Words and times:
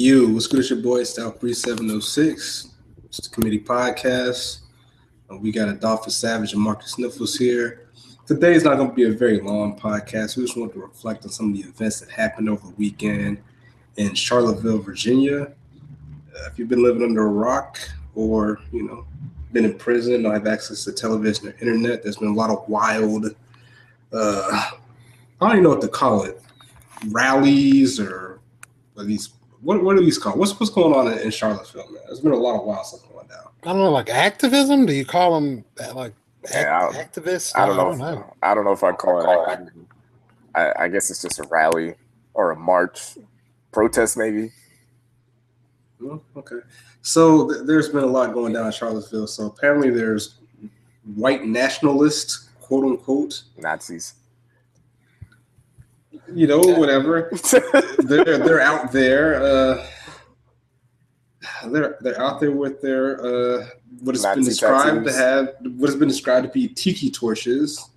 You, 0.00 0.32
what's 0.32 0.46
good? 0.46 0.60
It's 0.60 0.70
your 0.70 0.78
boy, 0.78 1.02
Style 1.02 1.32
3706. 1.32 2.68
It's 3.06 3.16
the 3.16 3.34
committee 3.34 3.58
podcast. 3.58 4.60
Uh, 5.28 5.38
we 5.38 5.50
got 5.50 5.68
Adolphus 5.68 6.16
Savage 6.16 6.52
and 6.52 6.62
Marcus 6.62 6.92
Sniffles 6.92 7.34
here. 7.34 7.88
Today 8.24 8.54
is 8.54 8.62
not 8.62 8.76
going 8.76 8.90
to 8.90 8.94
be 8.94 9.06
a 9.06 9.10
very 9.10 9.40
long 9.40 9.76
podcast. 9.76 10.36
We 10.36 10.44
just 10.44 10.56
want 10.56 10.72
to 10.74 10.78
reflect 10.78 11.24
on 11.24 11.32
some 11.32 11.50
of 11.50 11.56
the 11.56 11.68
events 11.68 11.98
that 11.98 12.10
happened 12.10 12.48
over 12.48 12.64
the 12.64 12.74
weekend 12.74 13.38
in 13.96 14.14
Charlottesville, 14.14 14.78
Virginia. 14.78 15.50
Uh, 16.32 16.46
if 16.46 16.60
you've 16.60 16.68
been 16.68 16.84
living 16.84 17.02
under 17.02 17.26
a 17.26 17.30
rock 17.30 17.80
or, 18.14 18.60
you 18.70 18.84
know, 18.84 19.04
been 19.50 19.64
in 19.64 19.76
prison 19.76 20.24
or 20.24 20.32
have 20.32 20.46
access 20.46 20.84
to 20.84 20.92
television 20.92 21.48
or 21.48 21.56
internet, 21.60 22.04
there's 22.04 22.18
been 22.18 22.28
a 22.28 22.34
lot 22.34 22.50
of 22.50 22.68
wild, 22.68 23.34
uh, 24.12 24.48
I 24.52 24.70
don't 25.40 25.50
even 25.50 25.64
know 25.64 25.70
what 25.70 25.80
to 25.80 25.88
call 25.88 26.22
it, 26.22 26.40
rallies 27.08 27.98
or 27.98 28.38
at 28.96 29.04
least 29.04 29.32
what 29.68 29.84
what 29.84 29.96
are 29.98 30.00
these 30.00 30.16
called? 30.16 30.38
What's 30.38 30.58
what's 30.58 30.72
going 30.72 30.94
on 30.94 31.12
in, 31.12 31.18
in 31.18 31.30
Charlottesville, 31.30 31.90
man? 31.92 32.02
There's 32.06 32.20
been 32.20 32.32
a 32.32 32.36
lot 32.36 32.58
of 32.58 32.64
wild 32.64 32.86
stuff 32.86 33.02
going 33.12 33.26
down. 33.28 33.48
I 33.64 33.66
don't 33.66 33.76
know, 33.78 33.90
like 33.90 34.08
activism. 34.08 34.86
Do 34.86 34.94
you 34.94 35.04
call 35.04 35.38
them 35.38 35.62
uh, 35.78 35.92
like 35.94 36.14
Yeah, 36.50 36.90
act- 36.94 37.14
activists? 37.14 37.52
I 37.54 37.66
don't 37.66 37.76
know. 37.76 37.88
I 37.88 37.92
if- 37.92 37.98
don't 37.98 38.20
know. 38.20 38.34
I 38.42 38.54
don't 38.54 38.64
know 38.64 38.72
if 38.72 38.82
I 38.82 38.92
call 38.92 39.20
it. 39.20 39.50
activism. 39.50 39.86
I, 40.54 40.72
I 40.84 40.88
guess 40.88 41.10
it's 41.10 41.20
just 41.20 41.38
a 41.38 41.42
rally 41.50 41.96
or 42.32 42.50
a 42.52 42.56
march, 42.56 43.18
protest 43.70 44.16
maybe. 44.16 44.52
Oh, 46.02 46.22
okay. 46.36 46.60
So 47.02 47.50
th- 47.52 47.66
there's 47.66 47.90
been 47.90 48.04
a 48.04 48.06
lot 48.06 48.32
going 48.32 48.54
down 48.54 48.64
in 48.64 48.72
Charlottesville. 48.72 49.26
So 49.26 49.46
apparently 49.46 49.90
there's 49.90 50.36
white 51.14 51.44
nationalists, 51.44 52.48
quote 52.62 52.84
unquote, 52.86 53.42
Nazis. 53.58 54.14
You 56.34 56.46
know, 56.46 56.58
whatever. 56.60 57.30
they're 57.98 58.38
they're 58.38 58.60
out 58.60 58.92
there. 58.92 59.42
Uh, 59.42 59.86
they're 61.66 61.96
they're 62.00 62.20
out 62.20 62.40
there 62.40 62.50
with 62.52 62.80
their 62.80 63.20
uh, 63.24 63.66
what 64.00 64.14
has 64.14 64.24
been 64.24 64.44
described 64.44 65.06
tattoos. 65.06 65.12
to 65.14 65.18
have 65.18 65.54
what 65.76 65.88
has 65.88 65.96
been 65.96 66.08
described 66.08 66.46
to 66.46 66.52
be 66.52 66.68
tiki 66.68 67.10
torches. 67.10 67.88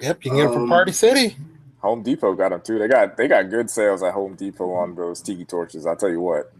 Yep, 0.00 0.24
you 0.24 0.30
can 0.30 0.38
get 0.38 0.44
them 0.44 0.52
from 0.54 0.62
Um, 0.64 0.68
Party 0.68 0.92
City. 0.92 1.36
Home 1.80 2.02
Depot 2.02 2.34
got 2.34 2.50
them 2.50 2.60
too. 2.60 2.78
They 2.78 2.88
got 2.88 3.16
they 3.16 3.26
got 3.28 3.50
good 3.50 3.70
sales 3.70 4.02
at 4.02 4.12
Home 4.12 4.34
Depot 4.34 4.72
on 4.72 4.94
those 4.94 5.20
tiki 5.20 5.44
torches. 5.44 5.86
I'll 5.86 5.96
tell 5.96 6.10
you 6.10 6.20
what. 6.20 6.52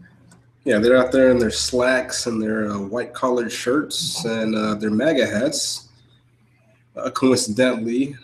Yeah, 0.63 0.77
they're 0.77 0.97
out 0.97 1.11
there 1.11 1.31
in 1.31 1.39
their 1.39 1.49
slacks 1.51 2.27
and 2.27 2.41
their 2.41 2.69
uh, 2.69 2.77
white 2.79 3.13
collared 3.13 3.51
shirts 3.51 4.23
and 4.25 4.55
uh, 4.55 4.75
their 4.75 4.91
MAGA 4.91 5.25
hats. 5.25 5.87
Uh, 6.95 7.09
coincidentally, 7.09 8.15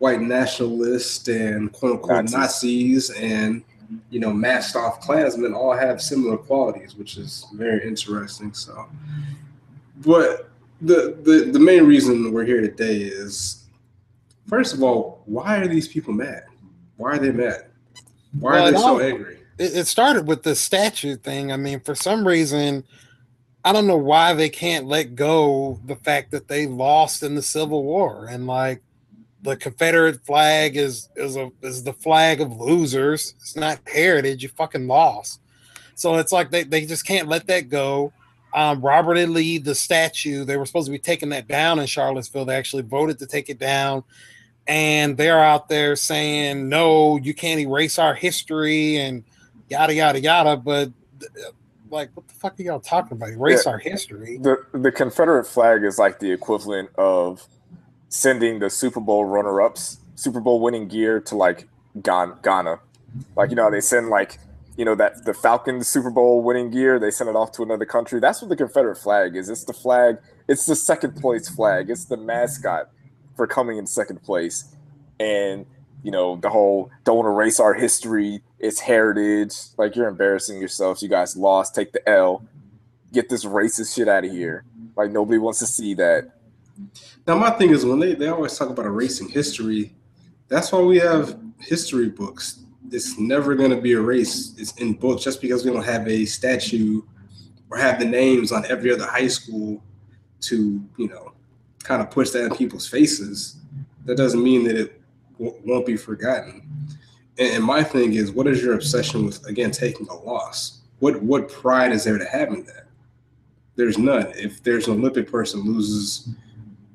white 0.00 0.20
nationalists 0.20 1.28
and 1.28 1.72
quote 1.72 1.92
unquote 1.92 2.30
Nazis. 2.30 3.10
Nazis. 3.10 3.10
and 3.10 3.62
you 4.08 4.18
know 4.18 4.32
masked 4.32 4.76
off 4.76 5.00
Klansmen 5.00 5.54
all 5.54 5.72
have 5.72 6.02
similar 6.02 6.36
qualities, 6.36 6.96
which 6.96 7.16
is 7.16 7.46
very 7.54 7.86
interesting. 7.86 8.52
So, 8.52 8.86
but 9.98 10.50
the 10.80 11.16
the 11.22 11.50
the 11.52 11.58
main 11.58 11.84
reason 11.84 12.32
we're 12.32 12.44
here 12.44 12.60
today 12.60 12.96
is, 12.96 13.64
first 14.48 14.74
of 14.74 14.82
all, 14.82 15.22
why 15.26 15.58
are 15.58 15.68
these 15.68 15.86
people 15.86 16.12
mad? 16.12 16.44
Why 16.96 17.12
are 17.12 17.18
they 17.18 17.30
mad? 17.30 17.66
Why 18.38 18.52
Well, 18.52 18.68
are 18.68 18.72
they 18.72 18.78
so 18.78 19.00
angry? 19.00 19.38
It, 19.58 19.76
it 19.76 19.86
started 19.86 20.26
with 20.26 20.42
the 20.42 20.54
statue 20.54 21.16
thing. 21.16 21.52
I 21.52 21.56
mean, 21.56 21.80
for 21.80 21.94
some 21.94 22.26
reason, 22.26 22.84
I 23.64 23.72
don't 23.74 23.86
know 23.86 23.96
why 23.96 24.32
they 24.32 24.48
can't 24.48 24.86
let 24.86 25.14
go 25.14 25.78
the 25.84 25.96
fact 25.96 26.30
that 26.30 26.48
they 26.48 26.66
lost 26.66 27.22
in 27.22 27.34
the 27.34 27.42
Civil 27.42 27.84
War 27.84 28.26
and 28.30 28.46
like 28.46 28.82
the 29.42 29.56
Confederate 29.56 30.24
flag 30.24 30.76
is 30.76 31.08
is 31.16 31.36
a 31.36 31.50
is 31.62 31.82
the 31.82 31.92
flag 31.92 32.40
of 32.40 32.60
losers. 32.60 33.34
It's 33.40 33.56
not 33.56 33.80
heritage. 33.86 34.42
You 34.42 34.48
fucking 34.50 34.86
lost. 34.86 35.40
So 35.94 36.16
it's 36.16 36.32
like 36.32 36.50
they, 36.50 36.62
they 36.62 36.86
just 36.86 37.06
can't 37.06 37.28
let 37.28 37.46
that 37.48 37.68
go. 37.68 38.12
Um, 38.54 38.80
Robert 38.80 39.16
E. 39.16 39.26
Lee, 39.26 39.58
the 39.58 39.74
statue, 39.74 40.44
they 40.44 40.56
were 40.56 40.66
supposed 40.66 40.86
to 40.86 40.92
be 40.92 40.98
taking 40.98 41.28
that 41.28 41.46
down 41.46 41.78
in 41.78 41.86
Charlottesville. 41.86 42.46
They 42.46 42.56
actually 42.56 42.82
voted 42.82 43.18
to 43.20 43.26
take 43.26 43.48
it 43.48 43.58
down. 43.58 44.02
And 44.66 45.16
they're 45.16 45.42
out 45.42 45.68
there 45.68 45.96
saying, 45.96 46.68
no, 46.68 47.16
you 47.18 47.34
can't 47.34 47.60
erase 47.60 47.98
our 47.98 48.14
history 48.14 48.96
and 48.96 49.24
yada, 49.68 49.94
yada, 49.94 50.20
yada. 50.20 50.56
But 50.56 50.90
like, 51.90 52.10
what 52.14 52.26
the 52.28 52.34
fuck 52.34 52.58
are 52.58 52.62
y'all 52.62 52.80
talking 52.80 53.16
about? 53.16 53.30
Erase 53.30 53.64
Yeah. 53.66 53.72
our 53.72 53.78
history? 53.78 54.38
The 54.38 54.56
the 54.72 54.92
Confederate 54.92 55.46
flag 55.46 55.84
is 55.84 55.98
like 55.98 56.18
the 56.18 56.30
equivalent 56.32 56.90
of 56.96 57.46
sending 58.10 58.58
the 58.58 58.68
Super 58.68 59.00
Bowl 59.00 59.24
runner 59.24 59.62
ups, 59.62 60.00
Super 60.14 60.40
Bowl 60.40 60.60
winning 60.60 60.86
gear 60.86 61.18
to 61.20 61.34
like. 61.34 61.66
Ghana. 62.00 62.80
Like 63.36 63.50
you 63.50 63.56
know, 63.56 63.70
they 63.70 63.80
send 63.80 64.08
like 64.08 64.38
you 64.76 64.84
know 64.84 64.94
that 64.94 65.24
the 65.24 65.34
Falcons 65.34 65.88
Super 65.88 66.10
Bowl 66.10 66.42
winning 66.42 66.70
gear, 66.70 66.98
they 66.98 67.10
send 67.10 67.28
it 67.28 67.36
off 67.36 67.52
to 67.52 67.62
another 67.62 67.84
country. 67.84 68.20
That's 68.20 68.40
what 68.40 68.48
the 68.48 68.56
Confederate 68.56 68.96
flag 68.96 69.36
is. 69.36 69.48
It's 69.48 69.64
the 69.64 69.72
flag. 69.72 70.18
It's 70.48 70.66
the 70.66 70.76
second 70.76 71.16
place 71.16 71.48
flag. 71.48 71.90
It's 71.90 72.04
the 72.04 72.16
mascot 72.16 72.90
for 73.36 73.46
coming 73.46 73.78
in 73.78 73.86
second 73.86 74.22
place. 74.22 74.74
And 75.18 75.66
you 76.02 76.10
know 76.10 76.36
the 76.36 76.50
whole 76.50 76.90
don't 77.04 77.26
erase 77.26 77.58
our 77.58 77.74
history. 77.74 78.42
It's 78.58 78.80
heritage. 78.80 79.54
Like 79.76 79.96
you're 79.96 80.08
embarrassing 80.08 80.58
yourselves. 80.58 81.02
You 81.02 81.08
guys 81.08 81.36
lost. 81.36 81.74
Take 81.74 81.92
the 81.92 82.08
L. 82.08 82.44
Get 83.12 83.28
this 83.28 83.44
racist 83.44 83.96
shit 83.96 84.06
out 84.06 84.24
of 84.24 84.30
here. 84.30 84.64
Like 84.96 85.10
nobody 85.10 85.38
wants 85.38 85.58
to 85.58 85.66
see 85.66 85.94
that. 85.94 86.30
Now, 87.26 87.36
my 87.36 87.50
thing 87.50 87.70
is 87.70 87.84
when 87.84 88.00
they, 88.00 88.14
they 88.14 88.28
always 88.28 88.56
talk 88.56 88.70
about 88.70 88.86
erasing 88.86 89.28
history, 89.28 89.94
that's 90.48 90.72
why 90.72 90.80
we 90.80 90.98
have 90.98 91.38
history 91.60 92.08
books. 92.08 92.64
It's 92.90 93.18
never 93.18 93.54
going 93.54 93.70
to 93.70 93.80
be 93.80 93.92
erased. 93.92 94.58
It's 94.58 94.72
in 94.78 94.94
books 94.94 95.22
just 95.22 95.40
because 95.40 95.64
we 95.64 95.72
don't 95.72 95.84
have 95.84 96.08
a 96.08 96.24
statue 96.24 97.02
or 97.70 97.78
have 97.78 98.00
the 98.00 98.04
names 98.04 98.50
on 98.50 98.64
every 98.66 98.92
other 98.92 99.06
high 99.06 99.28
school 99.28 99.82
to, 100.40 100.84
you 100.96 101.08
know, 101.08 101.32
kind 101.84 102.02
of 102.02 102.10
push 102.10 102.30
that 102.30 102.46
in 102.46 102.56
people's 102.56 102.88
faces. 102.88 103.56
That 104.06 104.16
doesn't 104.16 104.42
mean 104.42 104.64
that 104.64 104.76
it 104.76 105.00
w- 105.38 105.56
won't 105.64 105.86
be 105.86 105.96
forgotten. 105.96 106.62
And, 107.38 107.54
and 107.54 107.64
my 107.64 107.84
thing 107.84 108.14
is, 108.14 108.32
what 108.32 108.48
is 108.48 108.62
your 108.62 108.74
obsession 108.74 109.24
with, 109.24 109.46
again, 109.46 109.70
taking 109.70 110.08
a 110.08 110.14
loss? 110.14 110.80
What, 110.98 111.22
what 111.22 111.48
pride 111.48 111.92
is 111.92 112.04
there 112.04 112.18
to 112.18 112.24
having 112.24 112.64
that? 112.64 112.86
There's 113.76 113.98
none. 113.98 114.32
If 114.34 114.62
there's 114.62 114.88
an 114.88 114.94
Olympic 114.94 115.30
person 115.30 115.60
loses 115.60 116.28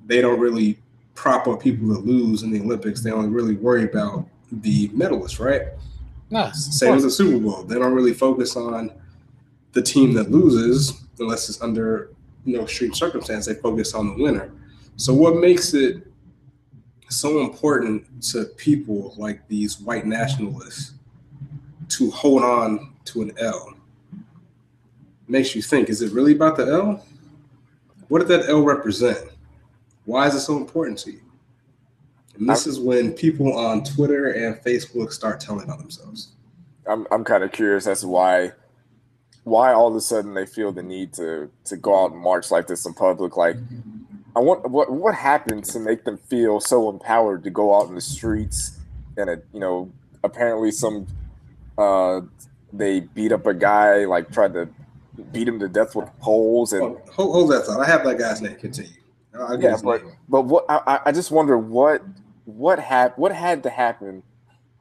they 0.05 0.21
don't 0.21 0.39
really 0.39 0.77
prop 1.13 1.47
up 1.47 1.61
people 1.61 1.87
that 1.87 2.05
lose 2.05 2.43
in 2.43 2.51
the 2.51 2.61
Olympics. 2.61 3.01
They 3.01 3.11
only 3.11 3.29
really 3.29 3.55
worry 3.55 3.85
about 3.85 4.27
the 4.51 4.89
medalists, 4.89 5.39
right? 5.39 5.69
No, 6.29 6.51
Same 6.51 6.95
as 6.95 7.03
the 7.03 7.11
Super 7.11 7.39
Bowl. 7.39 7.63
They 7.63 7.75
don't 7.75 7.93
really 7.93 8.13
focus 8.13 8.55
on 8.55 8.91
the 9.73 9.81
team 9.81 10.13
that 10.13 10.31
loses 10.31 11.01
unless 11.19 11.49
it's 11.49 11.61
under 11.61 12.09
you 12.45 12.57
know 12.57 12.63
extreme 12.63 12.93
circumstance. 12.93 13.45
They 13.45 13.55
focus 13.55 13.93
on 13.93 14.15
the 14.15 14.23
winner. 14.23 14.51
So 14.97 15.13
what 15.13 15.35
makes 15.37 15.73
it 15.73 16.07
so 17.09 17.41
important 17.41 18.23
to 18.31 18.45
people 18.57 19.13
like 19.17 19.47
these 19.47 19.79
white 19.79 20.05
nationalists 20.05 20.93
to 21.89 22.09
hold 22.11 22.43
on 22.43 22.93
to 23.05 23.21
an 23.21 23.31
L? 23.39 23.73
Makes 25.27 25.55
you 25.55 25.61
think, 25.61 25.89
is 25.89 26.01
it 26.01 26.11
really 26.11 26.33
about 26.33 26.55
the 26.55 26.65
L? 26.67 27.05
What 28.07 28.19
did 28.19 28.27
that 28.29 28.49
L 28.49 28.61
represent? 28.61 29.29
Why 30.05 30.27
is 30.27 30.35
it 30.35 30.41
so 30.41 30.57
important 30.57 30.99
to 30.99 31.11
you? 31.11 31.21
And 32.37 32.49
this 32.49 32.67
is 32.67 32.79
when 32.79 33.13
people 33.13 33.57
on 33.57 33.83
Twitter 33.83 34.31
and 34.31 34.55
Facebook 34.57 35.11
start 35.11 35.39
telling 35.39 35.69
on 35.69 35.77
themselves. 35.77 36.33
I'm 36.87 37.07
I'm 37.11 37.23
kind 37.23 37.43
of 37.43 37.51
curious 37.51 37.87
as 37.87 38.01
to 38.01 38.07
why 38.07 38.51
why 39.43 39.73
all 39.73 39.87
of 39.87 39.95
a 39.95 40.01
sudden 40.01 40.33
they 40.33 40.45
feel 40.45 40.71
the 40.71 40.83
need 40.83 41.13
to 41.13 41.49
to 41.65 41.77
go 41.77 42.03
out 42.03 42.11
and 42.11 42.21
march 42.21 42.51
like 42.51 42.67
this 42.67 42.85
in 42.85 42.93
public. 42.93 43.37
Like 43.37 43.57
I 44.35 44.39
want 44.39 44.69
what 44.69 44.91
what 44.91 45.15
happened 45.15 45.63
to 45.65 45.79
make 45.79 46.03
them 46.03 46.17
feel 46.17 46.59
so 46.59 46.89
empowered 46.89 47.43
to 47.45 47.49
go 47.49 47.75
out 47.75 47.87
in 47.87 47.95
the 47.95 48.01
streets 48.01 48.79
and 49.17 49.29
it, 49.29 49.45
you 49.53 49.59
know 49.59 49.91
apparently 50.23 50.71
some 50.71 51.07
uh 51.77 52.21
they 52.73 52.99
beat 52.99 53.31
up 53.31 53.45
a 53.45 53.53
guy 53.53 54.05
like 54.05 54.31
tried 54.31 54.53
to 54.53 54.67
beat 55.31 55.47
him 55.47 55.59
to 55.59 55.69
death 55.69 55.95
with 55.95 56.09
poles 56.19 56.73
and 56.73 56.81
Hold, 56.81 57.09
hold, 57.09 57.31
hold 57.33 57.51
that 57.51 57.65
thought. 57.65 57.79
I 57.79 57.85
have 57.85 58.03
that 58.03 58.17
guy's 58.17 58.41
name. 58.41 58.55
Continue. 58.55 58.91
Get 59.51 59.61
Yeah, 59.61 59.77
but- 59.83 60.03
But 60.29 60.41
what 60.43 60.65
I, 60.69 60.81
I- 60.87 61.01
I 61.07 61.11
just 61.11 61.31
wonder 61.31 61.57
what 61.57 62.01
what 62.45 62.79
hap- 62.79 63.17
what 63.17 63.31
had 63.31 63.63
to 63.63 63.69
happen 63.69 64.21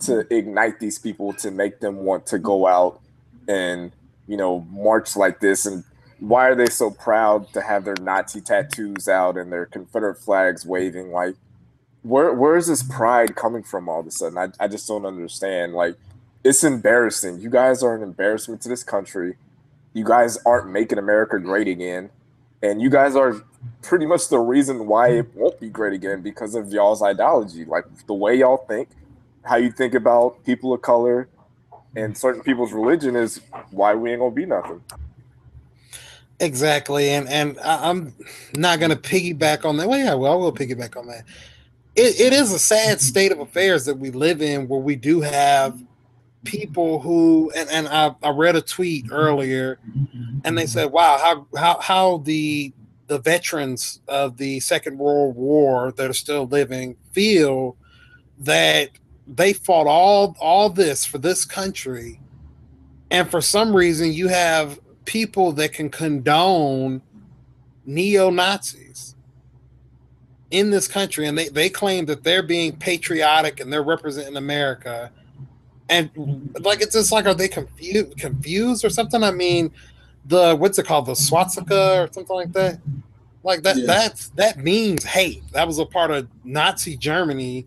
to 0.00 0.26
ignite 0.34 0.80
these 0.80 0.98
people 0.98 1.32
to 1.32 1.50
make 1.50 1.80
them 1.80 1.96
want 2.04 2.26
to 2.26 2.38
go 2.38 2.66
out 2.66 3.00
and 3.48 3.92
you 4.26 4.36
know 4.36 4.60
march 4.70 5.16
like 5.16 5.40
this? 5.40 5.64
And 5.66 5.84
why 6.20 6.48
are 6.48 6.54
they 6.54 6.66
so 6.66 6.90
proud 6.90 7.52
to 7.54 7.60
have 7.62 7.84
their 7.84 7.96
Nazi 8.00 8.40
tattoos 8.40 9.08
out 9.08 9.36
and 9.36 9.50
their 9.52 9.66
Confederate 9.66 10.16
flags 10.18 10.64
waving? 10.66 11.10
Like 11.10 11.36
where 12.02 12.32
where 12.34 12.56
is 12.56 12.66
this 12.66 12.82
pride 12.82 13.34
coming 13.34 13.62
from 13.62 13.88
all 13.88 14.00
of 14.00 14.06
a 14.06 14.10
sudden? 14.10 14.36
I, 14.38 14.48
I 14.60 14.68
just 14.68 14.86
don't 14.86 15.06
understand. 15.06 15.72
Like 15.72 15.96
it's 16.44 16.62
embarrassing. 16.62 17.40
You 17.40 17.48
guys 17.48 17.82
are 17.82 17.94
an 17.94 18.02
embarrassment 18.02 18.60
to 18.62 18.68
this 18.68 18.82
country. 18.84 19.36
You 19.94 20.04
guys 20.04 20.36
aren't 20.44 20.68
making 20.70 20.98
America 20.98 21.38
great 21.38 21.68
again 21.68 22.10
and 22.64 22.80
you 22.80 22.88
guys 22.88 23.14
are 23.14 23.42
pretty 23.82 24.06
much 24.06 24.28
the 24.28 24.38
reason 24.38 24.86
why 24.86 25.08
it 25.10 25.26
hmm. 25.26 25.40
won't 25.40 25.60
be 25.60 25.68
great 25.68 25.92
again 25.92 26.22
because 26.22 26.54
of 26.54 26.72
y'all's 26.72 27.02
ideology, 27.02 27.64
like 27.64 27.84
the 28.06 28.14
way 28.14 28.36
y'all 28.36 28.64
think, 28.68 28.88
how 29.42 29.56
you 29.56 29.70
think 29.70 29.94
about 29.94 30.42
people 30.44 30.72
of 30.72 30.80
color, 30.80 31.28
and 31.94 32.16
certain 32.16 32.42
people's 32.42 32.72
religion 32.72 33.14
is 33.14 33.40
why 33.70 33.94
we 33.94 34.10
ain't 34.10 34.20
gonna 34.20 34.34
be 34.34 34.46
nothing. 34.46 34.82
Exactly, 36.40 37.10
and 37.10 37.28
and 37.28 37.58
I'm 37.60 38.14
not 38.56 38.80
to 38.80 38.96
piggyback 38.96 39.64
on 39.64 39.76
that. 39.76 39.88
Well, 39.88 39.98
yeah, 39.98 40.14
well, 40.14 40.32
I 40.32 40.36
will 40.36 40.52
piggyback 40.52 40.96
on 40.96 41.06
that. 41.06 41.24
It, 41.94 42.18
it 42.18 42.32
is 42.32 42.52
a 42.52 42.58
sad 42.58 43.00
state 43.00 43.30
of 43.30 43.38
affairs 43.38 43.84
that 43.84 43.96
we 43.96 44.10
live 44.10 44.42
in, 44.42 44.66
where 44.66 44.80
we 44.80 44.96
do 44.96 45.20
have 45.20 45.80
people 46.44 47.00
who, 47.00 47.50
and, 47.56 47.68
and 47.70 47.88
I, 47.88 48.14
I 48.22 48.30
read 48.30 48.56
a 48.56 48.62
tweet 48.62 49.06
earlier, 49.10 49.78
and 50.44 50.56
they 50.56 50.66
said, 50.66 50.92
"Wow, 50.92 51.18
how 51.18 51.46
how 51.58 51.80
how 51.80 52.16
the 52.18 52.72
the 53.06 53.18
veterans 53.18 54.00
of 54.08 54.36
the 54.36 54.60
Second 54.60 54.98
World 54.98 55.36
War 55.36 55.92
that 55.92 56.10
are 56.10 56.14
still 56.14 56.46
living 56.46 56.96
feel 57.12 57.76
that 58.38 58.90
they 59.26 59.52
fought 59.52 59.86
all 59.86 60.36
all 60.40 60.70
this 60.70 61.04
for 61.04 61.18
this 61.18 61.44
country, 61.44 62.20
and 63.10 63.30
for 63.30 63.40
some 63.40 63.74
reason 63.74 64.12
you 64.12 64.28
have 64.28 64.78
people 65.04 65.52
that 65.52 65.72
can 65.72 65.90
condone 65.90 67.02
neo 67.86 68.30
Nazis 68.30 69.14
in 70.50 70.70
this 70.70 70.86
country, 70.86 71.26
and 71.26 71.36
they, 71.36 71.48
they 71.48 71.68
claim 71.68 72.06
that 72.06 72.22
they're 72.22 72.42
being 72.42 72.76
patriotic 72.76 73.60
and 73.60 73.72
they're 73.72 73.82
representing 73.82 74.36
America. 74.36 75.10
And 75.88 76.10
like 76.60 76.80
it's 76.80 76.94
just 76.94 77.12
like 77.12 77.26
are 77.26 77.34
they 77.34 77.48
confused 77.48 78.16
confused 78.16 78.84
or 78.84 78.90
something? 78.90 79.22
I 79.22 79.30
mean, 79.30 79.70
the 80.24 80.56
what's 80.56 80.78
it 80.78 80.86
called, 80.86 81.06
the 81.06 81.14
swastika 81.14 82.02
or 82.02 82.12
something 82.12 82.34
like 82.34 82.52
that? 82.52 82.80
Like 83.42 83.62
that 83.62 83.76
yeah. 83.76 83.86
that 83.86 84.28
that 84.36 84.58
means 84.58 85.04
hate. 85.04 85.42
That 85.52 85.66
was 85.66 85.78
a 85.78 85.84
part 85.86 86.10
of 86.10 86.28
Nazi 86.44 86.96
Germany. 86.96 87.66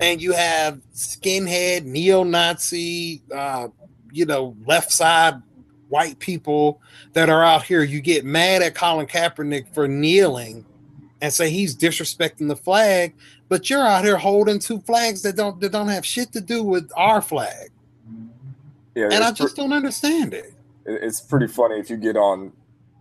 And 0.00 0.22
you 0.22 0.32
have 0.32 0.80
skinhead, 0.94 1.84
neo-Nazi, 1.84 3.20
uh, 3.34 3.66
you 4.12 4.26
know, 4.26 4.56
left 4.64 4.92
side 4.92 5.42
white 5.88 6.18
people 6.20 6.80
that 7.14 7.28
are 7.28 7.42
out 7.42 7.64
here. 7.64 7.82
You 7.82 8.00
get 8.00 8.24
mad 8.24 8.62
at 8.62 8.74
Colin 8.74 9.06
Kaepernick 9.06 9.72
for 9.74 9.88
kneeling 9.88 10.64
and 11.20 11.32
say 11.32 11.50
he's 11.50 11.76
disrespecting 11.76 12.48
the 12.48 12.56
flag, 12.56 13.14
but 13.48 13.68
you're 13.68 13.86
out 13.86 14.04
here 14.04 14.16
holding 14.16 14.58
two 14.58 14.80
flags 14.80 15.22
that 15.22 15.36
don't 15.36 15.60
that 15.60 15.72
don't 15.72 15.88
have 15.88 16.06
shit 16.06 16.32
to 16.32 16.40
do 16.40 16.62
with 16.62 16.90
our 16.96 17.20
flag. 17.20 17.70
Yeah, 18.94 19.08
and 19.12 19.24
I 19.24 19.32
just 19.32 19.54
pre- 19.54 19.64
don't 19.64 19.72
understand 19.72 20.34
it. 20.34 20.52
It's 20.86 21.20
pretty 21.20 21.46
funny 21.46 21.78
if 21.78 21.90
you 21.90 21.96
get 21.96 22.16
on 22.16 22.52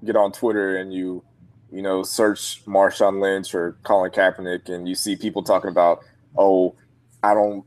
get 0.03 0.15
on 0.15 0.31
Twitter 0.31 0.77
and 0.77 0.93
you 0.93 1.23
you 1.71 1.81
know 1.81 2.03
search 2.03 2.63
Marshawn 2.65 3.21
Lynch 3.21 3.53
or 3.53 3.77
Colin 3.83 4.11
Kaepernick 4.11 4.69
and 4.69 4.87
you 4.87 4.95
see 4.95 5.15
people 5.15 5.43
talking 5.43 5.69
about 5.69 6.03
oh 6.37 6.75
I 7.23 7.33
don't 7.33 7.65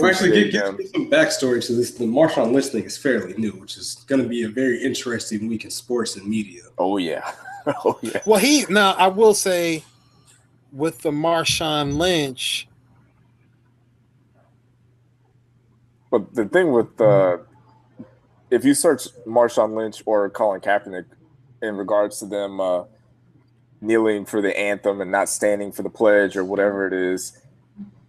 we 0.00 0.10
actually 0.10 0.30
get, 0.30 0.52
get, 0.52 0.88
some 0.90 1.10
backstory 1.10 1.64
to 1.66 1.72
this. 1.72 1.92
The 1.92 2.04
Marshawn 2.04 2.52
Lynch 2.52 2.66
thing 2.66 2.84
is 2.84 2.96
fairly 2.96 3.34
new, 3.34 3.50
which 3.52 3.76
is 3.76 3.94
going 4.06 4.22
to 4.22 4.28
be 4.28 4.44
a 4.44 4.48
very 4.48 4.80
interesting 4.80 5.48
week 5.48 5.64
in 5.64 5.70
sports 5.70 6.16
and 6.16 6.24
media. 6.26 6.62
Oh 6.78 6.98
yeah, 6.98 7.32
oh 7.84 7.98
yeah. 8.02 8.20
Well, 8.26 8.40
he 8.40 8.64
now 8.68 8.92
I 8.92 9.08
will 9.08 9.34
say 9.34 9.84
with 10.72 11.02
the 11.02 11.10
Marshawn 11.10 11.96
Lynch. 11.96 12.68
But 16.10 16.34
the 16.34 16.46
thing 16.46 16.72
with 16.72 17.00
uh, 17.00 17.38
if 18.50 18.64
you 18.64 18.74
search 18.74 19.08
Marshawn 19.26 19.74
Lynch 19.74 20.02
or 20.04 20.28
Colin 20.30 20.60
Kaepernick 20.60 21.06
in 21.62 21.76
regards 21.76 22.18
to 22.18 22.26
them 22.26 22.60
uh, 22.60 22.84
kneeling 23.80 24.26
for 24.26 24.42
the 24.42 24.58
anthem 24.58 25.00
and 25.00 25.10
not 25.10 25.28
standing 25.28 25.72
for 25.72 25.82
the 25.82 25.90
pledge 25.90 26.36
or 26.36 26.44
whatever 26.44 26.86
it 26.86 26.92
is, 26.92 27.40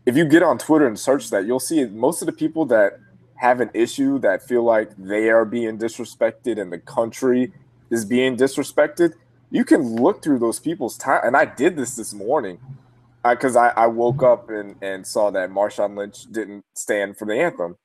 if 0.05 0.17
you 0.17 0.25
get 0.25 0.43
on 0.43 0.57
Twitter 0.57 0.85
and 0.85 0.99
search 0.99 1.29
that, 1.29 1.45
you'll 1.45 1.59
see 1.59 1.85
most 1.85 2.21
of 2.21 2.25
the 2.25 2.33
people 2.33 2.65
that 2.65 2.99
have 3.35 3.61
an 3.61 3.69
issue 3.73 4.19
that 4.19 4.41
feel 4.43 4.63
like 4.63 4.89
they 4.97 5.29
are 5.29 5.45
being 5.45 5.77
disrespected 5.77 6.59
and 6.59 6.71
the 6.71 6.79
country 6.79 7.51
is 7.89 8.05
being 8.05 8.35
disrespected. 8.35 9.13
You 9.53 9.63
can 9.63 9.97
look 9.97 10.23
through 10.23 10.39
those 10.39 10.59
people's 10.59 10.97
time, 10.97 11.21
and 11.23 11.37
I 11.37 11.45
did 11.45 11.77
this 11.77 11.95
this 11.95 12.11
morning 12.11 12.57
because 13.23 13.55
I, 13.55 13.67
I, 13.67 13.83
I, 13.83 13.85
woke 13.85 14.23
up 14.23 14.49
and, 14.49 14.75
and 14.81 15.05
saw 15.05 15.29
that 15.29 15.51
Marshawn 15.51 15.95
Lynch 15.95 16.23
didn't 16.31 16.65
stand 16.73 17.17
for 17.17 17.25
the 17.25 17.35
anthem, 17.35 17.77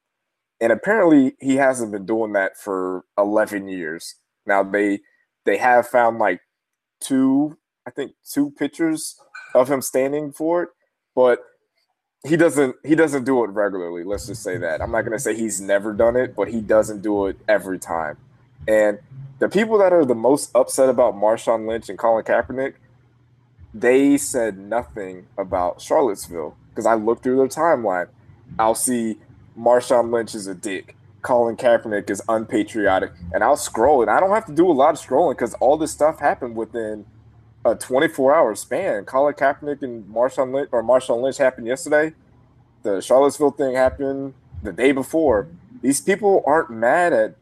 and 0.63 0.73
apparently 0.73 1.37
he 1.41 1.57
hasn't 1.57 1.93
been 1.93 2.07
doing 2.07 2.33
that 2.33 2.57
for 2.57 3.05
11 3.19 3.69
years. 3.69 4.15
Now 4.47 4.63
they 4.63 5.01
they 5.45 5.59
have 5.59 5.87
found 5.87 6.19
like 6.19 6.41
two, 7.03 7.59
I 7.87 7.91
think 7.91 8.13
two 8.25 8.51
pictures 8.53 9.21
of 9.55 9.71
him 9.71 9.83
standing 9.83 10.33
for 10.33 10.63
it, 10.63 10.69
but 11.15 11.41
he 12.27 12.39
doesn't 12.39 12.77
he 12.83 12.95
doesn't 12.95 13.25
do 13.25 13.45
it 13.45 13.49
regularly. 13.51 14.05
Let's 14.05 14.27
just 14.27 14.43
say 14.43 14.57
that. 14.57 14.81
I'm 14.81 14.91
not 14.91 15.03
gonna 15.03 15.19
say 15.19 15.37
he's 15.37 15.61
never 15.61 15.93
done 15.93 16.17
it, 16.17 16.35
but 16.35 16.49
he 16.49 16.63
doesn't 16.63 17.03
do 17.03 17.27
it 17.27 17.37
every 17.47 17.79
time. 17.79 18.17
And 18.67 18.99
the 19.39 19.49
people 19.49 19.79
that 19.79 19.93
are 19.93 20.05
the 20.05 20.15
most 20.15 20.51
upset 20.55 20.89
about 20.89 21.15
Marshawn 21.15 21.67
Lynch 21.67 21.89
and 21.89 21.99
Colin 21.99 22.25
Kaepernick, 22.25 22.75
they 23.73 24.17
said 24.17 24.59
nothing 24.59 25.27
about 25.37 25.81
Charlottesville 25.81 26.57
because 26.71 26.87
I 26.87 26.95
looked 26.95 27.23
through 27.23 27.37
their 27.37 27.49
timeline. 27.49 28.09
I'll 28.59 28.75
see 28.75 29.19
Marshawn 29.59 30.13
Lynch 30.13 30.35
is 30.35 30.47
a 30.47 30.55
dick. 30.55 30.97
Colin 31.23 31.57
Kaepernick 31.57 32.09
is 32.11 32.23
unpatriotic, 32.29 33.13
and 33.33 33.43
I'll 33.43 33.57
scroll 33.57 34.03
and 34.03 34.11
I 34.11 34.21
don't 34.21 34.31
have 34.31 34.47
to 34.47 34.55
do 34.55 34.71
a 34.71 34.73
lot 34.73 34.95
of 34.95 35.01
scrolling 35.01 35.33
because 35.33 35.55
all 35.55 35.77
this 35.77 35.91
stuff 35.91 36.21
happened 36.21 36.57
within 36.57 37.07
a 37.65 37.75
24 37.75 38.35
hour 38.35 38.55
span. 38.55 39.05
Colin 39.05 39.35
Kaepernick 39.35 39.83
and 39.83 40.05
Marshawn 40.05 40.53
Lynch 40.53 40.69
or 40.73 40.83
Marshawn 40.83 41.23
Lynch 41.23 41.39
happened 41.39 41.67
yesterday. 41.67 42.15
The 42.83 43.01
Charlottesville 43.01 43.51
thing 43.51 43.75
happened 43.75 44.35
the 44.63 44.73
day 44.73 44.93
before. 44.93 45.49
These 45.83 46.01
people 46.01 46.43
aren't 46.47 46.71
mad 46.71 47.13
at 47.13 47.35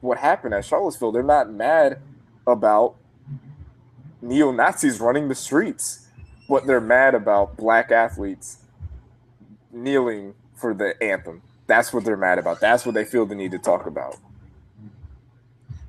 what 0.00 0.18
happened 0.18 0.54
at 0.54 0.64
Charlottesville. 0.64 1.12
They're 1.12 1.22
not 1.22 1.50
mad 1.50 1.98
about 2.46 2.96
neo 4.22 4.52
Nazis 4.52 5.00
running 5.00 5.28
the 5.28 5.34
streets. 5.34 6.08
What 6.46 6.66
they're 6.66 6.80
mad 6.80 7.14
about 7.14 7.56
black 7.56 7.90
athletes 7.90 8.58
kneeling 9.72 10.34
for 10.54 10.74
the 10.74 11.00
anthem. 11.02 11.42
That's 11.66 11.92
what 11.92 12.04
they're 12.04 12.16
mad 12.16 12.38
about. 12.38 12.60
That's 12.60 12.84
what 12.84 12.94
they 12.94 13.04
feel 13.04 13.24
the 13.24 13.34
need 13.34 13.52
to 13.52 13.58
talk 13.58 13.86
about. 13.86 14.16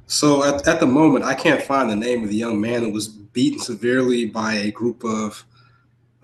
So 0.06 0.44
at, 0.44 0.68
at 0.68 0.80
the 0.80 0.86
moment, 0.86 1.26
I 1.26 1.34
can't 1.34 1.62
find 1.62 1.90
the 1.90 1.96
name 1.96 2.24
of 2.24 2.30
the 2.30 2.36
young 2.36 2.60
man 2.62 2.84
that 2.84 2.92
was 2.92 3.08
beaten 3.08 3.60
severely 3.60 4.26
by 4.26 4.54
a 4.54 4.72
group 4.72 5.04
of, 5.04 5.44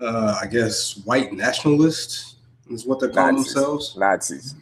uh, 0.00 0.38
I 0.40 0.46
guess, 0.46 0.98
white 1.04 1.32
nationalists 1.32 2.36
is 2.70 2.86
what 2.86 3.00
they 3.00 3.08
call 3.08 3.32
Nazis. 3.32 3.54
themselves. 3.54 3.96
Nazis. 3.96 4.54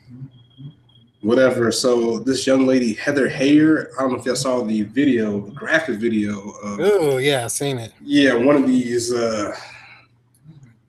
Whatever. 1.27 1.73
So 1.73 2.21
this 2.21 2.47
young 2.47 2.69
lady, 2.69 2.95
Heather 2.95 3.29
Heyer, 3.29 3.89
I 3.99 4.03
don't 4.03 4.13
know 4.13 4.19
if 4.19 4.25
y'all 4.25 4.37
saw 4.37 4.63
the 4.63 4.83
video, 4.83 5.41
the 5.41 5.51
graphic 5.51 5.99
video. 5.99 6.55
Oh 6.63 7.17
yeah, 7.17 7.43
I've 7.43 7.51
seen 7.51 7.79
it. 7.79 7.93
Yeah, 8.01 8.35
one 8.35 8.55
of 8.55 8.65
these 8.69 9.13
uh, 9.13 9.53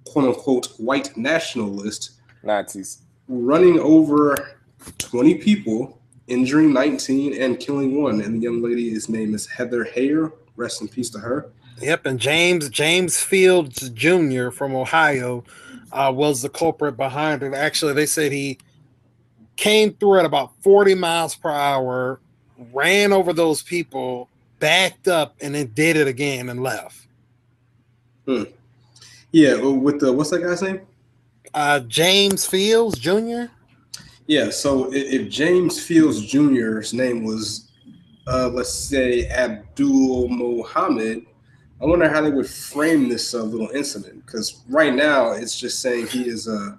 quote 0.05 0.25
unquote 0.25 0.67
white 0.77 1.17
nationalists. 1.17 2.19
Nazis. 2.43 3.01
Running 3.27 3.79
over 3.79 4.57
20 4.99 5.39
people 5.39 5.99
injuring 6.27 6.71
19 6.71 7.41
and 7.41 7.59
killing 7.59 7.99
one. 7.99 8.21
And 8.21 8.35
the 8.35 8.39
young 8.39 8.61
lady, 8.61 8.89
lady's 8.89 9.09
name 9.09 9.33
is 9.33 9.47
Heather 9.47 9.85
Heyer. 9.85 10.31
Rest 10.55 10.83
in 10.83 10.87
peace 10.87 11.09
to 11.09 11.19
her. 11.19 11.49
Yep, 11.81 12.05
and 12.05 12.19
James 12.19 12.69
James 12.69 13.19
Fields 13.19 13.89
Jr. 13.89 14.51
from 14.51 14.75
Ohio 14.75 15.43
uh, 15.91 16.11
was 16.15 16.43
the 16.43 16.49
culprit 16.49 16.95
behind 16.95 17.41
it. 17.41 17.55
Actually, 17.55 17.93
they 17.93 18.05
said 18.05 18.31
he 18.31 18.59
came 19.57 19.93
through 19.93 20.19
at 20.19 20.25
about 20.25 20.51
40 20.61 20.95
miles 20.95 21.35
per 21.35 21.49
hour, 21.49 22.19
ran 22.71 23.11
over 23.11 23.33
those 23.33 23.61
people, 23.61 24.29
backed 24.59 25.07
up, 25.07 25.35
and 25.41 25.53
then 25.53 25.71
did 25.73 25.97
it 25.97 26.07
again 26.07 26.49
and 26.49 26.63
left. 26.63 27.07
Hmm. 28.25 28.43
Yeah, 29.31 29.61
with 29.61 29.99
the 29.99 30.13
what's 30.13 30.29
that 30.29 30.41
guy's 30.41 30.61
name? 30.61 30.81
Uh, 31.53 31.81
James 31.81 32.45
Fields 32.45 32.97
Jr. 32.97 33.45
Yeah, 34.27 34.49
so 34.49 34.91
if 34.93 35.29
James 35.29 35.81
Fields 35.81 36.25
Jr.'s 36.25 36.93
name 36.93 37.23
was, 37.23 37.71
uh, 38.27 38.49
let's 38.49 38.73
say, 38.73 39.27
Abdul 39.29 40.27
Mohammed, 40.27 41.25
I 41.81 41.85
wonder 41.85 42.09
how 42.09 42.21
they 42.21 42.31
would 42.31 42.49
frame 42.49 43.07
this 43.07 43.33
uh, 43.33 43.43
little 43.43 43.69
incident. 43.69 44.25
Because 44.25 44.63
right 44.67 44.93
now 44.93 45.31
it's 45.31 45.57
just 45.57 45.79
saying 45.81 46.07
he 46.07 46.27
is 46.27 46.47
a, 46.47 46.77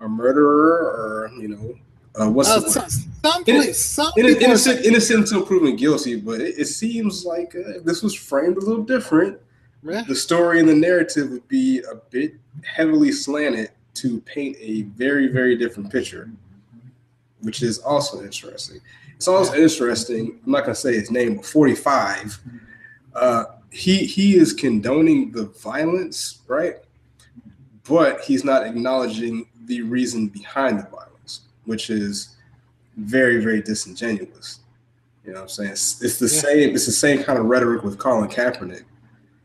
a 0.00 0.08
murderer 0.08 0.92
or, 0.92 1.30
you 1.36 1.48
know, 1.48 1.74
uh, 2.20 2.30
what's 2.30 2.48
uh, 2.48 2.60
the 2.60 2.70
some, 2.70 2.88
some, 2.88 3.44
In, 3.46 3.74
some 3.74 4.12
innocent, 4.16 4.84
innocent 4.84 5.20
until 5.20 5.44
proven 5.44 5.76
guilty. 5.76 6.16
But 6.16 6.40
it, 6.40 6.58
it 6.58 6.66
seems 6.66 7.24
like 7.24 7.54
uh, 7.54 7.80
this 7.84 8.02
was 8.02 8.14
framed 8.14 8.56
a 8.56 8.60
little 8.60 8.84
different. 8.84 9.38
Yeah. 9.82 10.02
The 10.06 10.14
story 10.14 10.60
and 10.60 10.68
the 10.68 10.74
narrative 10.74 11.30
would 11.30 11.46
be 11.48 11.82
a 11.90 11.96
bit 12.10 12.34
heavily 12.64 13.12
slanted 13.12 13.70
to 13.94 14.20
paint 14.22 14.56
a 14.60 14.82
very, 14.82 15.28
very 15.28 15.56
different 15.56 15.90
picture 15.90 16.30
which 17.44 17.62
is 17.62 17.78
also 17.78 18.22
interesting. 18.22 18.80
It's 19.16 19.28
also 19.28 19.54
interesting. 19.54 20.40
I'm 20.44 20.52
not 20.52 20.64
going 20.64 20.74
to 20.74 20.80
say 20.80 20.94
his 20.94 21.10
name, 21.10 21.36
but 21.36 21.46
45. 21.46 22.38
Uh, 23.14 23.44
he 23.70 23.98
he 23.98 24.36
is 24.36 24.52
condoning 24.52 25.30
the 25.30 25.46
violence, 25.46 26.40
right? 26.46 26.76
But 27.88 28.22
he's 28.22 28.44
not 28.44 28.66
acknowledging 28.66 29.46
the 29.66 29.82
reason 29.82 30.28
behind 30.28 30.78
the 30.78 30.84
violence, 30.84 31.13
which 31.64 31.90
is 31.90 32.36
very, 32.96 33.42
very 33.42 33.62
disingenuous. 33.62 34.60
You 35.24 35.32
know 35.32 35.40
what 35.40 35.42
I'm 35.42 35.48
saying? 35.48 35.70
It's, 35.70 36.02
it's 36.02 36.18
the 36.18 36.26
yeah. 36.26 36.40
same. 36.40 36.74
It's 36.74 36.86
the 36.86 36.92
same 36.92 37.22
kind 37.22 37.38
of 37.38 37.46
rhetoric 37.46 37.82
with 37.82 37.98
Colin 37.98 38.28
Kaepernick. 38.28 38.84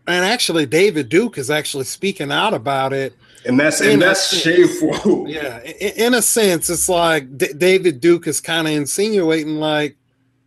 And 0.07 0.25
actually, 0.25 0.65
David 0.65 1.07
Duke 1.07 1.37
is 1.37 1.49
actually 1.49 1.85
speaking 1.85 2.31
out 2.31 2.53
about 2.53 2.93
it. 2.93 3.13
And 3.45 3.59
that's 3.59 3.79
and 3.79 4.01
that's 4.01 4.35
shameful. 4.35 5.27
Yeah, 5.29 5.61
in, 5.61 6.07
in, 6.07 6.13
a 6.13 6.21
sense, 6.21 6.69
it's 6.69 6.89
like 6.89 7.37
D- 7.37 7.53
David 7.55 8.01
Duke 8.01 8.27
is 8.27 8.41
kind 8.41 8.67
of 8.67 8.73
insinuating, 8.73 9.55
like, 9.55 9.95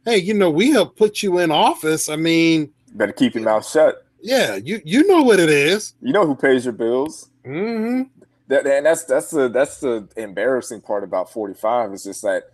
"Hey, 0.04 0.18
you 0.18 0.34
know, 0.34 0.50
we 0.50 0.72
have 0.72 0.94
put 0.96 1.22
you 1.22 1.38
in 1.38 1.50
office. 1.50 2.10
I 2.10 2.16
mean, 2.16 2.70
better 2.94 3.12
keep 3.12 3.34
your 3.34 3.44
mouth 3.44 3.66
shut." 3.66 4.04
Yeah, 4.20 4.56
you 4.56 4.82
you 4.84 5.06
know 5.06 5.22
what 5.22 5.40
it 5.40 5.48
is. 5.48 5.94
You 6.02 6.12
know 6.12 6.26
who 6.26 6.34
pays 6.34 6.64
your 6.64 6.74
bills. 6.74 7.30
Mm-hmm. 7.46 8.21
That, 8.52 8.66
and 8.66 8.84
that's 8.84 9.04
that's 9.04 9.30
the 9.30 9.48
that's 9.48 9.80
the 9.80 10.06
embarrassing 10.14 10.82
part 10.82 11.04
about 11.04 11.32
45 11.32 11.94
is 11.94 12.04
just 12.04 12.20
that 12.20 12.50